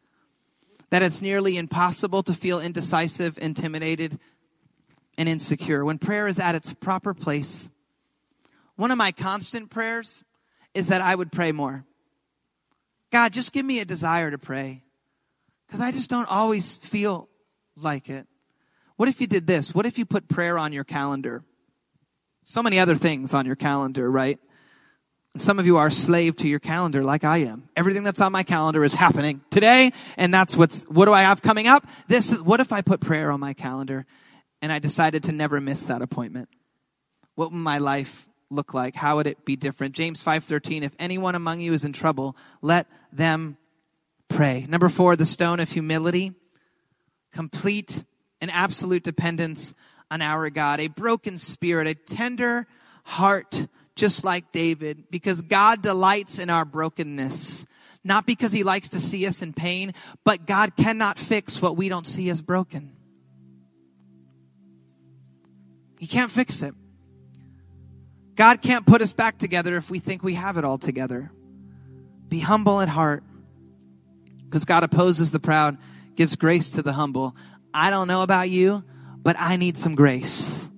that 0.89 1.03
it's 1.03 1.23
nearly 1.23 1.57
impossible 1.57 2.23
to 2.23 2.35
feel 2.35 2.61
indecisive, 2.61 3.39
intimidated, 3.41 4.19
and 5.19 5.29
insecure. 5.29 5.85
When 5.85 5.99
prayer 5.99 6.29
is 6.29 6.39
at 6.39 6.55
its 6.55 6.73
proper 6.75 7.15
place, 7.15 7.71
one 8.77 8.91
of 8.91 8.99
my 8.99 9.13
constant 9.13 9.71
prayers 9.71 10.25
is 10.75 10.89
that 10.89 11.01
I 11.01 11.15
would 11.15 11.31
pray 11.31 11.53
more. 11.53 11.85
God, 13.13 13.33
just 13.33 13.53
give 13.53 13.67
me 13.67 13.81
a 13.81 13.85
desire 13.85 14.31
to 14.31 14.39
pray. 14.39 14.83
Because 15.67 15.81
I 15.81 15.93
just 15.93 16.11
don't 16.11 16.31
always 16.31 16.79
feel 16.79 17.29
like 17.77 18.09
it. 18.09 18.27
What 18.97 19.09
if 19.09 19.21
you 19.21 19.27
did 19.27 19.47
this? 19.47 19.75
What 19.75 19.87
if 19.87 19.99
you 19.99 20.07
put 20.07 20.29
prayer 20.29 20.59
on 20.59 20.73
your 20.73 20.85
calendar? 20.85 21.43
So 22.45 22.63
many 22.63 22.79
other 22.79 22.95
things 22.95 23.35
on 23.35 23.47
your 23.47 23.57
calendar, 23.57 24.11
right? 24.11 24.39
And 25.33 25.41
some 25.41 25.59
of 25.59 25.67
you 25.67 25.77
are 25.77 25.91
slave 25.91 26.37
to 26.37 26.49
your 26.49 26.59
calendar 26.59 27.05
like 27.05 27.25
I 27.25 27.39
am. 27.39 27.69
Everything 27.77 28.05
that's 28.05 28.21
on 28.21 28.33
my 28.33 28.43
calendar 28.43 28.85
is 28.85 28.95
happening 28.95 29.41
today, 29.51 29.93
and 30.17 30.33
that's 30.33 30.57
what's, 30.57 30.85
what 30.85 31.07
do 31.07 31.13
I 31.13 31.23
have 31.23 31.41
coming 31.41 31.67
up? 31.67 31.87
This 32.09 32.33
is, 32.33 32.43
what 32.43 32.61
if 32.61 32.73
I 32.73 32.83
put 32.83 33.01
prayer 33.01 33.31
on 33.31 33.41
my 33.41 33.55
calendar 33.55 34.05
and 34.61 34.73
I 34.73 34.79
decided 34.79 35.23
to 35.25 35.33
never 35.33 35.61
miss 35.61 35.85
that 35.85 36.03
appointment? 36.03 36.49
What 37.35 37.51
would 37.51 37.59
my 37.59 37.79
life 37.79 38.29
look 38.53 38.75
like? 38.75 38.95
How 38.95 39.17
would 39.17 39.27
it 39.27 39.45
be 39.45 39.57
different? 39.57 39.95
James 39.95 40.23
5:13 40.23 40.83
If 40.83 40.95
anyone 40.99 41.35
among 41.35 41.61
you 41.61 41.73
is 41.73 41.85
in 41.85 41.93
trouble, 41.93 42.37
let 42.61 42.87
them 43.13 43.57
pray. 44.29 44.67
Number 44.69 44.89
4, 44.89 45.17
the 45.17 45.27
stone 45.27 45.61
of 45.61 45.71
humility. 45.71 46.33
Complete 47.33 48.05
and 48.41 48.51
absolute 48.51 49.03
dependence 49.03 49.73
on 50.11 50.21
our 50.21 50.51
God, 50.51 50.81
a 50.81 50.89
broken 50.89 51.39
spirit, 51.39 51.87
a 51.87 51.95
tender 51.95 52.67
heart 53.05 53.67
just 53.95 54.25
like 54.25 54.53
David 54.53 55.05
because 55.11 55.43
God 55.43 55.83
delights 55.83 56.39
in 56.39 56.51
our 56.51 56.65
brokenness. 56.65 57.67
Not 58.05 58.27
because 58.27 58.53
he 58.53 58.65
likes 58.65 58.91
to 58.91 59.01
see 59.01 59.27
us 59.27 59.43
in 59.43 59.53
pain, 59.53 59.93
but 60.25 60.47
God 60.47 60.77
cannot 60.77 61.19
fix 61.19 61.63
what 61.63 61.77
we 61.77 61.89
don't 61.89 62.07
see 62.07 62.31
as 62.31 62.43
broken. 62.43 62.97
He 66.01 66.09
can't 66.09 66.31
fix 66.31 66.63
it. 66.63 66.75
God 68.35 68.63
can't 68.63 68.87
put 68.87 69.03
us 69.03 69.13
back 69.13 69.39
together 69.39 69.77
if 69.77 69.91
we 69.91 69.99
think 69.99 70.23
we 70.23 70.35
have 70.35 70.57
it 70.57 70.65
all 70.65 70.79
together. 70.79 71.31
Be 72.29 72.41
humble 72.41 72.81
at 72.81 72.89
heart 72.89 73.23
because 74.45 74.65
God 74.65 74.85
opposes 74.85 75.31
the 75.31 75.41
proud, 75.41 75.77
gives 76.15 76.37
grace 76.37 76.71
to 76.73 76.83
the 76.83 76.93
humble. 76.93 77.37
I 77.75 77.91
don't 77.91 78.09
know 78.09 78.23
about 78.23 78.51
you, 78.51 78.85
but 79.23 79.37
I 79.39 79.57
need 79.57 79.77
some 79.77 79.95
grace. 79.95 80.69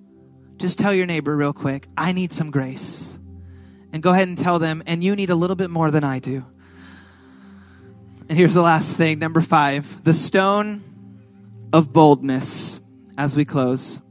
Just 0.57 0.79
tell 0.79 0.93
your 0.93 1.05
neighbor 1.05 1.35
real 1.35 1.53
quick, 1.53 1.87
I 1.97 2.11
need 2.11 2.31
some 2.31 2.51
grace. 2.51 3.19
And 3.91 4.03
go 4.03 4.11
ahead 4.11 4.27
and 4.27 4.37
tell 4.37 4.59
them, 4.59 4.83
and 4.85 5.03
you 5.03 5.15
need 5.15 5.29
a 5.29 5.35
little 5.35 5.55
bit 5.55 5.69
more 5.69 5.91
than 5.91 6.03
I 6.03 6.19
do. 6.19 6.45
And 8.27 8.37
here's 8.37 8.53
the 8.53 8.61
last 8.61 8.95
thing, 8.95 9.19
number 9.19 9.41
five 9.41 10.03
the 10.03 10.13
stone 10.13 10.83
of 11.71 11.93
boldness 11.93 12.79
as 13.17 13.35
we 13.35 13.45
close. 13.45 14.01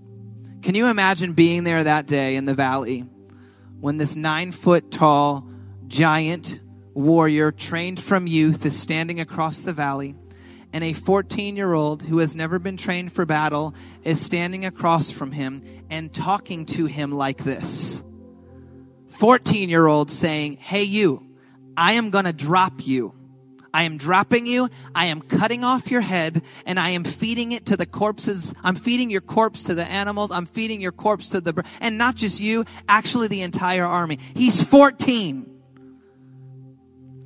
Can 0.62 0.74
you 0.74 0.86
imagine 0.86 1.32
being 1.32 1.64
there 1.64 1.84
that 1.84 2.06
day 2.06 2.36
in 2.36 2.44
the 2.44 2.54
valley? 2.54 3.04
When 3.84 3.98
this 3.98 4.16
nine 4.16 4.50
foot 4.50 4.90
tall 4.90 5.46
giant 5.88 6.58
warrior 6.94 7.52
trained 7.52 8.02
from 8.02 8.26
youth 8.26 8.64
is 8.64 8.74
standing 8.74 9.20
across 9.20 9.60
the 9.60 9.74
valley 9.74 10.14
and 10.72 10.82
a 10.82 10.94
14 10.94 11.54
year 11.54 11.74
old 11.74 12.02
who 12.04 12.16
has 12.16 12.34
never 12.34 12.58
been 12.58 12.78
trained 12.78 13.12
for 13.12 13.26
battle 13.26 13.74
is 14.02 14.18
standing 14.18 14.64
across 14.64 15.10
from 15.10 15.32
him 15.32 15.62
and 15.90 16.14
talking 16.14 16.64
to 16.64 16.86
him 16.86 17.12
like 17.12 17.44
this 17.44 18.02
14 19.10 19.68
year 19.68 19.86
old 19.86 20.10
saying, 20.10 20.54
Hey, 20.54 20.84
you, 20.84 21.26
I 21.76 21.92
am 21.92 22.08
going 22.08 22.24
to 22.24 22.32
drop 22.32 22.86
you. 22.86 23.14
I 23.74 23.82
am 23.82 23.96
dropping 23.96 24.46
you. 24.46 24.68
I 24.94 25.06
am 25.06 25.20
cutting 25.20 25.64
off 25.64 25.90
your 25.90 26.00
head 26.00 26.42
and 26.64 26.78
I 26.78 26.90
am 26.90 27.02
feeding 27.02 27.50
it 27.50 27.66
to 27.66 27.76
the 27.76 27.86
corpses. 27.86 28.54
I'm 28.62 28.76
feeding 28.76 29.10
your 29.10 29.20
corpse 29.20 29.64
to 29.64 29.74
the 29.74 29.84
animals. 29.84 30.30
I'm 30.30 30.46
feeding 30.46 30.80
your 30.80 30.92
corpse 30.92 31.30
to 31.30 31.40
the, 31.40 31.64
and 31.80 31.98
not 31.98 32.14
just 32.14 32.40
you, 32.40 32.64
actually 32.88 33.26
the 33.26 33.42
entire 33.42 33.84
army. 33.84 34.20
He's 34.34 34.62
14. 34.62 35.50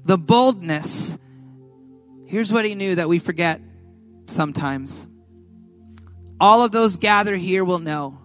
The 0.07 0.17
boldness. 0.17 1.19
Here's 2.25 2.51
what 2.51 2.65
he 2.65 2.75
knew 2.75 2.95
that 2.95 3.11
we 3.11 3.19
forget 3.19 3.61
sometimes. 4.25 5.07
All 6.41 6.65
of 6.65 6.73
those 6.73 6.97
gathered 6.97 7.41
here 7.41 7.65
will 7.65 7.79
know 7.79 8.19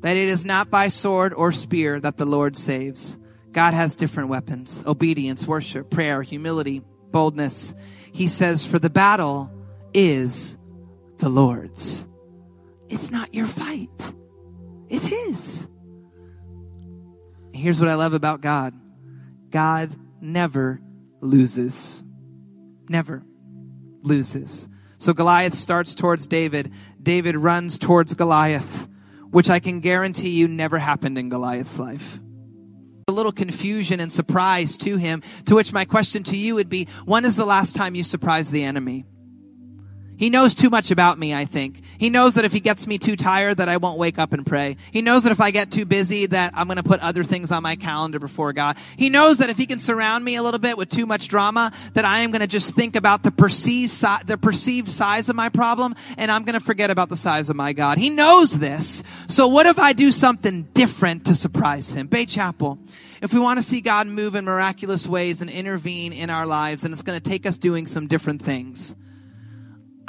that 0.00 0.16
it 0.16 0.28
is 0.28 0.44
not 0.44 0.70
by 0.70 0.88
sword 0.88 1.32
or 1.32 1.52
spear 1.52 2.00
that 2.00 2.16
the 2.16 2.26
Lord 2.26 2.56
saves. 2.56 3.16
God 3.52 3.74
has 3.74 3.94
different 3.94 4.28
weapons 4.28 4.82
obedience, 4.88 5.46
worship, 5.46 5.88
prayer, 5.88 6.22
humility, 6.22 6.82
boldness. 7.12 7.74
He 8.12 8.26
says, 8.28 8.64
For 8.64 8.78
the 8.78 8.90
battle 8.90 9.52
is 9.94 10.58
the 11.18 11.28
Lord's. 11.28 12.06
It's 12.88 13.10
not 13.10 13.34
your 13.34 13.46
fight, 13.46 14.12
it's 14.88 15.06
His. 15.06 15.66
Here's 17.52 17.80
what 17.80 17.90
I 17.90 17.94
love 17.94 18.14
about 18.14 18.40
God 18.40 18.74
God 19.50 19.94
never 20.20 20.80
loses. 21.20 22.02
Never 22.88 23.24
loses. 24.02 24.68
So 24.98 25.12
Goliath 25.12 25.54
starts 25.54 25.94
towards 25.94 26.26
David. 26.26 26.72
David 27.00 27.36
runs 27.36 27.78
towards 27.78 28.14
Goliath, 28.14 28.88
which 29.30 29.48
I 29.48 29.60
can 29.60 29.80
guarantee 29.80 30.30
you 30.30 30.48
never 30.48 30.78
happened 30.78 31.16
in 31.16 31.28
Goliath's 31.28 31.78
life 31.78 32.20
a 33.10 33.12
little 33.12 33.32
confusion 33.32 34.00
and 34.00 34.12
surprise 34.12 34.78
to 34.78 34.96
him. 34.96 35.22
To 35.46 35.56
which 35.56 35.72
my 35.72 35.84
question 35.84 36.22
to 36.24 36.36
you 36.36 36.54
would 36.54 36.68
be, 36.70 36.86
when 37.04 37.24
is 37.24 37.36
the 37.36 37.44
last 37.44 37.74
time 37.74 37.94
you 37.94 38.04
surprised 38.04 38.52
the 38.52 38.64
enemy? 38.64 39.04
He 40.20 40.28
knows 40.28 40.54
too 40.54 40.68
much 40.68 40.90
about 40.90 41.18
me, 41.18 41.32
I 41.32 41.46
think. 41.46 41.80
He 41.96 42.10
knows 42.10 42.34
that 42.34 42.44
if 42.44 42.52
he 42.52 42.60
gets 42.60 42.86
me 42.86 42.98
too 42.98 43.16
tired 43.16 43.56
that 43.56 43.70
I 43.70 43.78
won't 43.78 43.98
wake 43.98 44.18
up 44.18 44.34
and 44.34 44.44
pray. 44.44 44.76
He 44.92 45.00
knows 45.00 45.22
that 45.22 45.32
if 45.32 45.40
I 45.40 45.50
get 45.50 45.70
too 45.70 45.86
busy 45.86 46.26
that 46.26 46.52
I'm 46.54 46.66
going 46.66 46.76
to 46.76 46.82
put 46.82 47.00
other 47.00 47.24
things 47.24 47.50
on 47.50 47.62
my 47.62 47.74
calendar 47.74 48.18
before 48.18 48.52
God. 48.52 48.76
He 48.98 49.08
knows 49.08 49.38
that 49.38 49.48
if 49.48 49.56
he 49.56 49.64
can 49.64 49.78
surround 49.78 50.22
me 50.22 50.36
a 50.36 50.42
little 50.42 50.60
bit 50.60 50.76
with 50.76 50.90
too 50.90 51.06
much 51.06 51.28
drama 51.28 51.72
that 51.94 52.04
I 52.04 52.20
am 52.20 52.32
going 52.32 52.42
to 52.42 52.46
just 52.46 52.74
think 52.74 52.96
about 52.96 53.22
the 53.22 53.30
perceived 53.30 53.92
si- 53.92 54.22
the 54.26 54.36
perceived 54.36 54.90
size 54.90 55.30
of 55.30 55.36
my 55.36 55.48
problem 55.48 55.94
and 56.18 56.30
I'm 56.30 56.44
going 56.44 56.52
to 56.52 56.60
forget 56.60 56.90
about 56.90 57.08
the 57.08 57.16
size 57.16 57.48
of 57.48 57.56
my 57.56 57.72
God. 57.72 57.96
He 57.96 58.10
knows 58.10 58.58
this. 58.58 59.02
So 59.28 59.48
what 59.48 59.64
if 59.64 59.78
I 59.78 59.94
do 59.94 60.12
something 60.12 60.64
different 60.74 61.24
to 61.24 61.34
surprise 61.34 61.92
him? 61.92 62.08
Bay 62.08 62.26
Chapel. 62.26 62.78
If 63.22 63.32
we 63.32 63.40
want 63.40 63.58
to 63.58 63.62
see 63.62 63.80
God 63.80 64.06
move 64.06 64.34
in 64.34 64.44
miraculous 64.44 65.06
ways 65.06 65.40
and 65.40 65.48
intervene 65.48 66.12
in 66.12 66.28
our 66.28 66.46
lives, 66.46 66.84
and 66.84 66.92
it's 66.92 67.02
going 67.02 67.18
to 67.18 67.26
take 67.26 67.46
us 67.46 67.56
doing 67.56 67.86
some 67.86 68.06
different 68.06 68.42
things. 68.42 68.94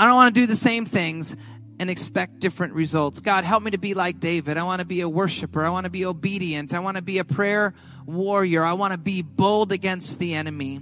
I 0.02 0.06
don't 0.06 0.16
want 0.16 0.34
to 0.34 0.42
do 0.42 0.48
the 0.48 0.56
same 0.56 0.88
things 0.88 1.36
and 1.80 1.88
expect 1.88 2.40
different 2.40 2.74
results. 2.74 3.20
God, 3.20 3.44
help 3.44 3.62
me 3.62 3.70
to 3.70 3.78
be 3.78 3.94
like 3.94 4.20
David. 4.20 4.58
I 4.58 4.64
want 4.64 4.82
to 4.82 4.88
be 4.88 5.02
a 5.02 5.08
worshiper. 5.08 5.64
I 5.64 5.70
want 5.70 5.86
to 5.86 5.92
be 5.92 6.08
obedient. 6.08 6.74
I 6.74 6.80
want 6.80 6.98
to 6.98 7.04
be 7.04 7.20
a 7.20 7.24
prayer 7.24 7.76
warrior. 8.08 8.64
I 8.64 8.74
want 8.74 8.94
to 8.94 8.98
be 8.98 9.22
bold 9.22 9.72
against 9.72 10.18
the 10.18 10.34
enemy. 10.34 10.80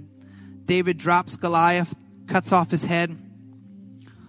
David 0.64 0.96
drops 0.96 1.36
Goliath, 1.36 1.94
cuts 2.28 2.50
off 2.50 2.70
his 2.70 2.84
head. 2.84 3.14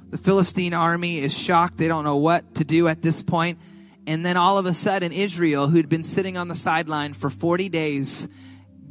The 0.09 0.17
Philistine 0.17 0.73
army 0.73 1.19
is 1.19 1.33
shocked. 1.33 1.77
They 1.77 1.87
don't 1.87 2.03
know 2.03 2.17
what 2.17 2.55
to 2.55 2.65
do 2.65 2.89
at 2.89 3.01
this 3.01 3.23
point. 3.23 3.59
And 4.05 4.25
then 4.25 4.35
all 4.35 4.57
of 4.57 4.65
a 4.65 4.73
sudden, 4.73 5.13
Israel, 5.13 5.69
who'd 5.69 5.87
been 5.87 6.03
sitting 6.03 6.35
on 6.35 6.49
the 6.49 6.55
sideline 6.57 7.13
for 7.13 7.29
40 7.29 7.69
days, 7.69 8.27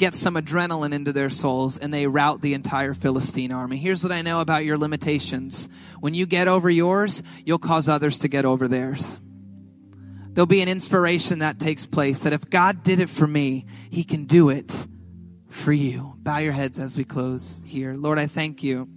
gets 0.01 0.19
some 0.19 0.35
adrenaline 0.35 0.95
into 0.95 1.13
their 1.13 1.29
souls 1.29 1.77
and 1.77 1.93
they 1.93 2.07
rout 2.07 2.41
the 2.41 2.55
entire 2.55 2.95
Philistine 2.95 3.53
army. 3.53 3.77
Here's 3.77 4.03
what 4.03 4.13
I 4.13 4.23
know 4.23 4.41
about 4.41 4.65
your 4.65 4.79
limitations. 4.79 5.69
When 6.01 6.15
you 6.15 6.25
get 6.25 6.49
over 6.49 6.71
yours, 6.71 7.23
you'll 7.45 7.59
cause 7.59 7.87
others 7.87 8.19
to 8.21 8.29
get 8.29 8.47
over 8.47 8.67
theirs. 8.67 9.21
There'll 10.33 10.47
be 10.47 10.63
an 10.63 10.69
inspiration 10.69 11.41
that 11.41 11.59
takes 11.59 11.85
place 11.87 12.21
that 12.21 12.33
if 12.33 12.49
God 12.49 12.83
did 12.83 12.99
it 12.99 13.11
for 13.11 13.27
me, 13.27 13.67
He 13.91 14.03
can 14.03 14.25
do 14.25 14.49
it 14.49 14.87
for 15.51 15.73
you. 15.73 16.15
Bow 16.17 16.39
your 16.39 16.55
heads 16.55 16.79
as 16.79 16.97
we 16.97 17.05
close 17.05 17.63
here. 17.67 17.95
Lord, 17.95 18.19
I 18.19 18.27
thank 18.27 18.63
you 18.63 18.89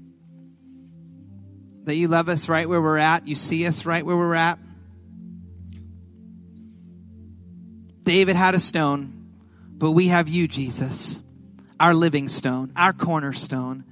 that 1.84 1.96
you 1.96 2.08
love 2.08 2.30
us 2.30 2.48
right 2.48 2.70
where 2.70 2.82
we're 2.82 2.98
at. 2.98 3.28
You 3.28 3.36
see 3.36 3.68
us 3.68 3.86
right 3.86 4.06
where 4.06 4.16
we're 4.16 4.36
at. 4.36 4.58
David 8.04 8.38
had 8.38 8.56
a 8.56 8.60
stone, 8.60 9.23
but 9.84 9.92
we 9.92 10.08
have 10.08 10.30
you, 10.30 10.48
Jesus, 10.48 11.22
our 11.78 11.94
living 11.94 12.30
stone, 12.30 12.72
our 12.74 12.94
cornerstone. 12.94 13.84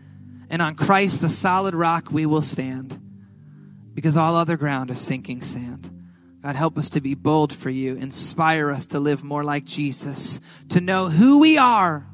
And 0.49 0.61
on 0.61 0.75
Christ, 0.75 1.19
the 1.19 1.27
solid 1.27 1.75
rock, 1.75 2.09
we 2.09 2.25
will 2.25 2.41
stand 2.41 2.97
because 3.93 4.15
all 4.15 4.37
other 4.37 4.55
ground 4.55 4.89
is 4.89 5.01
sinking 5.01 5.41
sand. 5.41 5.89
God, 6.41 6.55
help 6.55 6.77
us 6.77 6.89
to 6.91 7.01
be 7.01 7.13
bold 7.13 7.51
for 7.51 7.69
you. 7.69 7.97
Inspire 7.97 8.71
us 8.71 8.85
to 8.85 9.01
live 9.01 9.21
more 9.21 9.43
like 9.43 9.65
Jesus, 9.65 10.39
to 10.69 10.79
know 10.79 11.09
who 11.09 11.39
we 11.39 11.57
are 11.57 12.07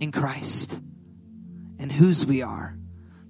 in 0.00 0.10
Christ 0.10 0.80
and 1.78 1.92
whose 1.92 2.24
we 2.24 2.40
are. 2.40 2.78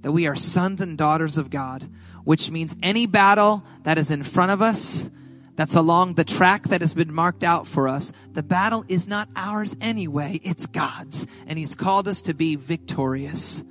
That 0.02 0.12
we 0.12 0.28
are 0.28 0.36
sons 0.36 0.80
and 0.80 0.96
daughters 0.96 1.36
of 1.36 1.50
God, 1.50 1.90
which 2.22 2.52
means 2.52 2.76
any 2.84 3.06
battle 3.06 3.64
that 3.82 3.98
is 3.98 4.12
in 4.12 4.22
front 4.22 4.52
of 4.52 4.62
us, 4.62 5.10
that's 5.58 5.74
along 5.74 6.14
the 6.14 6.24
track 6.24 6.68
that 6.68 6.82
has 6.82 6.94
been 6.94 7.12
marked 7.12 7.42
out 7.42 7.66
for 7.66 7.88
us, 7.88 8.12
the 8.30 8.44
battle 8.44 8.84
is 8.86 9.08
not 9.08 9.28
ours 9.34 9.74
anyway, 9.80 10.38
it's 10.44 10.66
God's. 10.66 11.26
And 11.48 11.58
He's 11.58 11.74
called 11.74 12.06
us 12.06 12.22
to 12.22 12.32
be 12.32 12.54
victorious. 12.54 13.64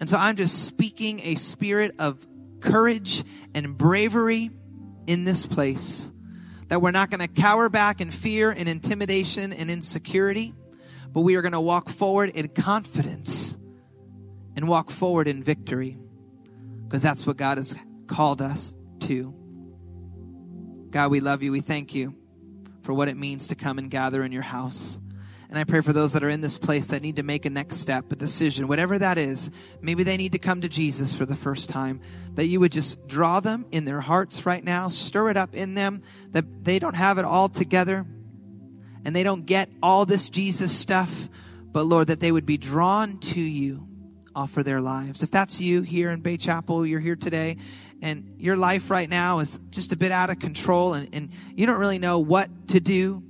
And 0.00 0.10
so 0.10 0.18
I'm 0.18 0.36
just 0.36 0.66
speaking 0.66 1.20
a 1.24 1.36
spirit 1.36 1.94
of 1.98 2.26
courage 2.60 3.24
and 3.54 3.74
bravery 3.74 4.50
in 5.06 5.24
this 5.24 5.46
place. 5.46 6.12
That 6.66 6.82
we're 6.82 6.90
not 6.90 7.08
going 7.08 7.26
to 7.26 7.40
cower 7.40 7.70
back 7.70 8.02
in 8.02 8.10
fear 8.10 8.50
and 8.50 8.68
intimidation 8.68 9.54
and 9.54 9.70
insecurity, 9.70 10.52
but 11.10 11.22
we 11.22 11.36
are 11.36 11.42
going 11.42 11.52
to 11.52 11.60
walk 11.60 11.88
forward 11.88 12.28
in 12.28 12.48
confidence 12.48 13.56
and 14.56 14.68
walk 14.68 14.90
forward 14.90 15.26
in 15.26 15.42
victory 15.42 15.98
because 16.84 17.00
that's 17.00 17.26
what 17.26 17.38
God 17.38 17.56
has 17.56 17.74
called 18.08 18.42
us 18.42 18.74
to. 19.00 19.37
God, 20.90 21.10
we 21.10 21.20
love 21.20 21.42
you. 21.42 21.52
We 21.52 21.60
thank 21.60 21.94
you 21.94 22.14
for 22.82 22.94
what 22.94 23.08
it 23.08 23.16
means 23.16 23.48
to 23.48 23.54
come 23.54 23.78
and 23.78 23.90
gather 23.90 24.22
in 24.22 24.32
your 24.32 24.42
house. 24.42 24.98
And 25.50 25.58
I 25.58 25.64
pray 25.64 25.80
for 25.80 25.92
those 25.92 26.12
that 26.12 26.22
are 26.22 26.28
in 26.28 26.40
this 26.40 26.58
place 26.58 26.86
that 26.86 27.02
need 27.02 27.16
to 27.16 27.22
make 27.22 27.46
a 27.46 27.50
next 27.50 27.76
step, 27.76 28.10
a 28.12 28.16
decision, 28.16 28.68
whatever 28.68 28.98
that 28.98 29.16
is. 29.18 29.50
Maybe 29.80 30.02
they 30.02 30.16
need 30.16 30.32
to 30.32 30.38
come 30.38 30.60
to 30.60 30.68
Jesus 30.68 31.14
for 31.14 31.24
the 31.24 31.36
first 31.36 31.68
time. 31.68 32.00
That 32.34 32.46
you 32.46 32.60
would 32.60 32.72
just 32.72 33.06
draw 33.08 33.40
them 33.40 33.66
in 33.70 33.84
their 33.84 34.00
hearts 34.00 34.44
right 34.44 34.62
now, 34.62 34.88
stir 34.88 35.30
it 35.30 35.36
up 35.36 35.54
in 35.54 35.74
them, 35.74 36.02
that 36.32 36.64
they 36.64 36.78
don't 36.78 36.96
have 36.96 37.18
it 37.18 37.24
all 37.24 37.48
together 37.48 38.06
and 39.04 39.14
they 39.16 39.22
don't 39.22 39.46
get 39.46 39.70
all 39.82 40.04
this 40.04 40.28
Jesus 40.28 40.70
stuff, 40.76 41.28
but 41.72 41.84
Lord, 41.84 42.08
that 42.08 42.20
they 42.20 42.32
would 42.32 42.46
be 42.46 42.58
drawn 42.58 43.18
to 43.18 43.40
you 43.40 43.86
offer 44.34 44.62
their 44.62 44.80
lives. 44.80 45.22
If 45.22 45.30
that's 45.30 45.60
you 45.60 45.82
here 45.82 46.10
in 46.10 46.20
Bay 46.20 46.36
Chapel, 46.36 46.86
you're 46.86 47.00
here 47.00 47.16
today 47.16 47.56
and 48.02 48.36
your 48.38 48.56
life 48.56 48.90
right 48.90 49.08
now 49.08 49.40
is 49.40 49.58
just 49.70 49.92
a 49.92 49.96
bit 49.96 50.12
out 50.12 50.30
of 50.30 50.38
control 50.38 50.94
and, 50.94 51.08
and 51.12 51.30
you 51.54 51.66
don't 51.66 51.80
really 51.80 51.98
know 51.98 52.20
what 52.20 52.68
to 52.68 52.80
do. 52.80 53.22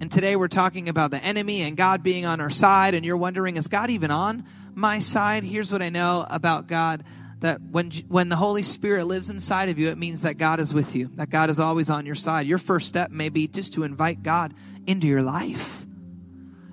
And 0.00 0.10
today 0.10 0.36
we're 0.36 0.48
talking 0.48 0.88
about 0.88 1.10
the 1.10 1.22
enemy 1.22 1.62
and 1.62 1.76
God 1.76 2.02
being 2.02 2.26
on 2.26 2.40
our 2.40 2.50
side, 2.50 2.94
and 2.94 3.04
you're 3.04 3.16
wondering, 3.16 3.56
is 3.56 3.68
God 3.68 3.90
even 3.90 4.10
on 4.10 4.44
my 4.74 4.98
side? 4.98 5.44
Here's 5.44 5.70
what 5.72 5.82
I 5.82 5.88
know 5.88 6.26
about 6.28 6.66
God 6.66 7.04
that 7.40 7.60
when 7.60 7.90
when 8.08 8.30
the 8.30 8.36
Holy 8.36 8.62
Spirit 8.62 9.06
lives 9.06 9.28
inside 9.28 9.68
of 9.68 9.78
you, 9.78 9.88
it 9.88 9.98
means 9.98 10.22
that 10.22 10.38
God 10.38 10.60
is 10.60 10.72
with 10.72 10.94
you, 10.94 11.10
that 11.14 11.30
God 11.30 11.50
is 11.50 11.60
always 11.60 11.90
on 11.90 12.06
your 12.06 12.14
side. 12.14 12.46
Your 12.46 12.58
first 12.58 12.88
step 12.88 13.10
may 13.10 13.28
be 13.28 13.46
just 13.46 13.74
to 13.74 13.82
invite 13.82 14.22
God 14.22 14.54
into 14.86 15.06
your 15.06 15.22
life. 15.22 15.84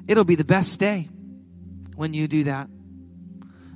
It'll 0.07 0.23
be 0.23 0.35
the 0.35 0.45
best 0.45 0.79
day 0.79 1.09
when 1.95 2.13
you 2.13 2.27
do 2.27 2.45
that. 2.45 2.69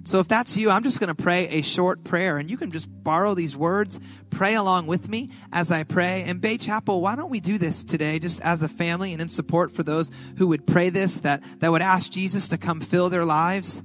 So 0.06 0.20
if 0.20 0.28
that's 0.28 0.56
you, 0.56 0.70
I'm 0.70 0.84
just 0.84 1.00
going 1.00 1.14
to 1.14 1.22
pray 1.22 1.48
a 1.48 1.64
short 1.64 2.04
prayer 2.04 2.38
and 2.38 2.48
you 2.48 2.58
can 2.58 2.70
just 2.70 2.88
borrow 3.04 3.34
these 3.34 3.58
words, 3.58 4.00
pray 4.30 4.54
along 4.54 4.86
with 4.86 5.10
me 5.10 5.32
as 5.52 5.72
I 5.72 5.82
pray. 5.82 6.24
And 6.28 6.40
Bay 6.40 6.58
Chapel, 6.58 7.02
why 7.02 7.16
don't 7.16 7.32
we 7.32 7.40
do 7.40 7.58
this 7.58 7.84
today 7.84 8.20
just 8.20 8.40
as 8.42 8.62
a 8.62 8.70
family 8.70 9.14
and 9.14 9.22
in 9.22 9.28
support 9.28 9.72
for 9.72 9.82
those 9.82 10.12
who 10.38 10.46
would 10.48 10.68
pray 10.68 10.92
this, 10.92 11.18
that, 11.22 11.44
that 11.60 11.72
would 11.72 11.82
ask 11.82 12.12
Jesus 12.12 12.48
to 12.50 12.58
come 12.58 12.82
fill 12.82 13.10
their 13.10 13.26
lives 13.26 13.82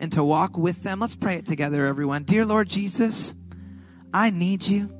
and 0.00 0.10
to 0.10 0.24
walk 0.24 0.58
with 0.58 0.82
them. 0.82 0.98
Let's 0.98 1.14
pray 1.14 1.36
it 1.36 1.46
together, 1.46 1.86
everyone. 1.86 2.24
Dear 2.24 2.44
Lord 2.44 2.68
Jesus, 2.68 3.32
I 4.12 4.30
need 4.30 4.66
you. 4.66 4.92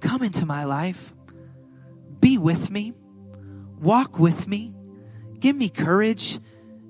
Come 0.00 0.22
into 0.22 0.46
my 0.46 0.64
life. 0.64 1.14
Be 2.20 2.38
with 2.38 2.70
me. 2.70 2.94
Walk 3.78 4.18
with 4.18 4.48
me. 4.48 4.72
Give 5.40 5.54
me 5.54 5.68
courage 5.68 6.40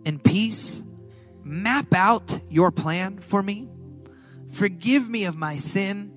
and 0.06 0.22
peace 0.22 0.84
map 1.48 1.94
out 1.94 2.40
your 2.48 2.70
plan 2.70 3.18
for 3.18 3.42
me. 3.42 3.68
Forgive 4.52 5.08
me 5.08 5.24
of 5.24 5.36
my 5.36 5.56
sin. 5.56 6.12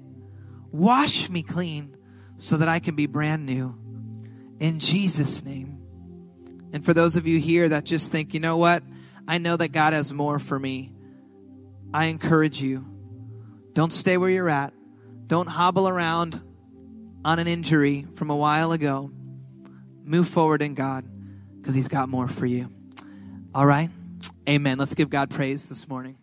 Wash 0.72 1.30
me 1.30 1.42
clean 1.42 1.96
so 2.38 2.58
that 2.58 2.68
I 2.68 2.80
can 2.80 2.96
be 2.96 3.08
brand 3.08 3.46
new. 3.46 3.76
In 4.60 4.80
Jesus' 4.80 5.44
name. 5.44 5.80
And 6.74 6.86
for 6.86 6.94
those 6.94 7.16
of 7.16 7.28
you 7.28 7.40
here 7.40 7.70
that 7.70 7.86
just 7.86 8.12
think, 8.12 8.34
you 8.34 8.40
know 8.40 8.58
what? 8.58 8.84
I 9.28 9.38
know 9.38 9.58
that 9.58 9.70
God 9.70 9.94
has 9.94 10.14
more 10.14 10.40
for 10.40 10.60
me. 10.60 10.94
I 11.94 12.06
encourage 12.06 12.62
you. 12.62 12.86
Don't 13.74 13.92
stay 13.92 14.18
where 14.18 14.30
you're 14.30 14.50
at. 14.50 14.74
Don't 15.28 15.48
hobble 15.48 15.88
around 15.88 16.42
on 17.24 17.40
an 17.40 17.48
injury 17.48 18.08
from 18.16 18.30
a 18.30 18.36
while 18.36 18.72
ago. 18.72 19.12
Move 20.04 20.28
forward 20.28 20.62
in 20.62 20.74
God 20.74 21.06
because 21.60 21.76
He's 21.76 21.88
got 21.88 22.10
more 22.10 22.28
for 22.28 22.46
you. 22.46 22.70
All 23.54 23.66
right? 23.66 23.90
Amen. 24.48 24.78
Let's 24.78 24.94
give 24.94 25.10
God 25.10 25.30
praise 25.30 25.70
this 25.70 25.88
morning. 25.88 26.21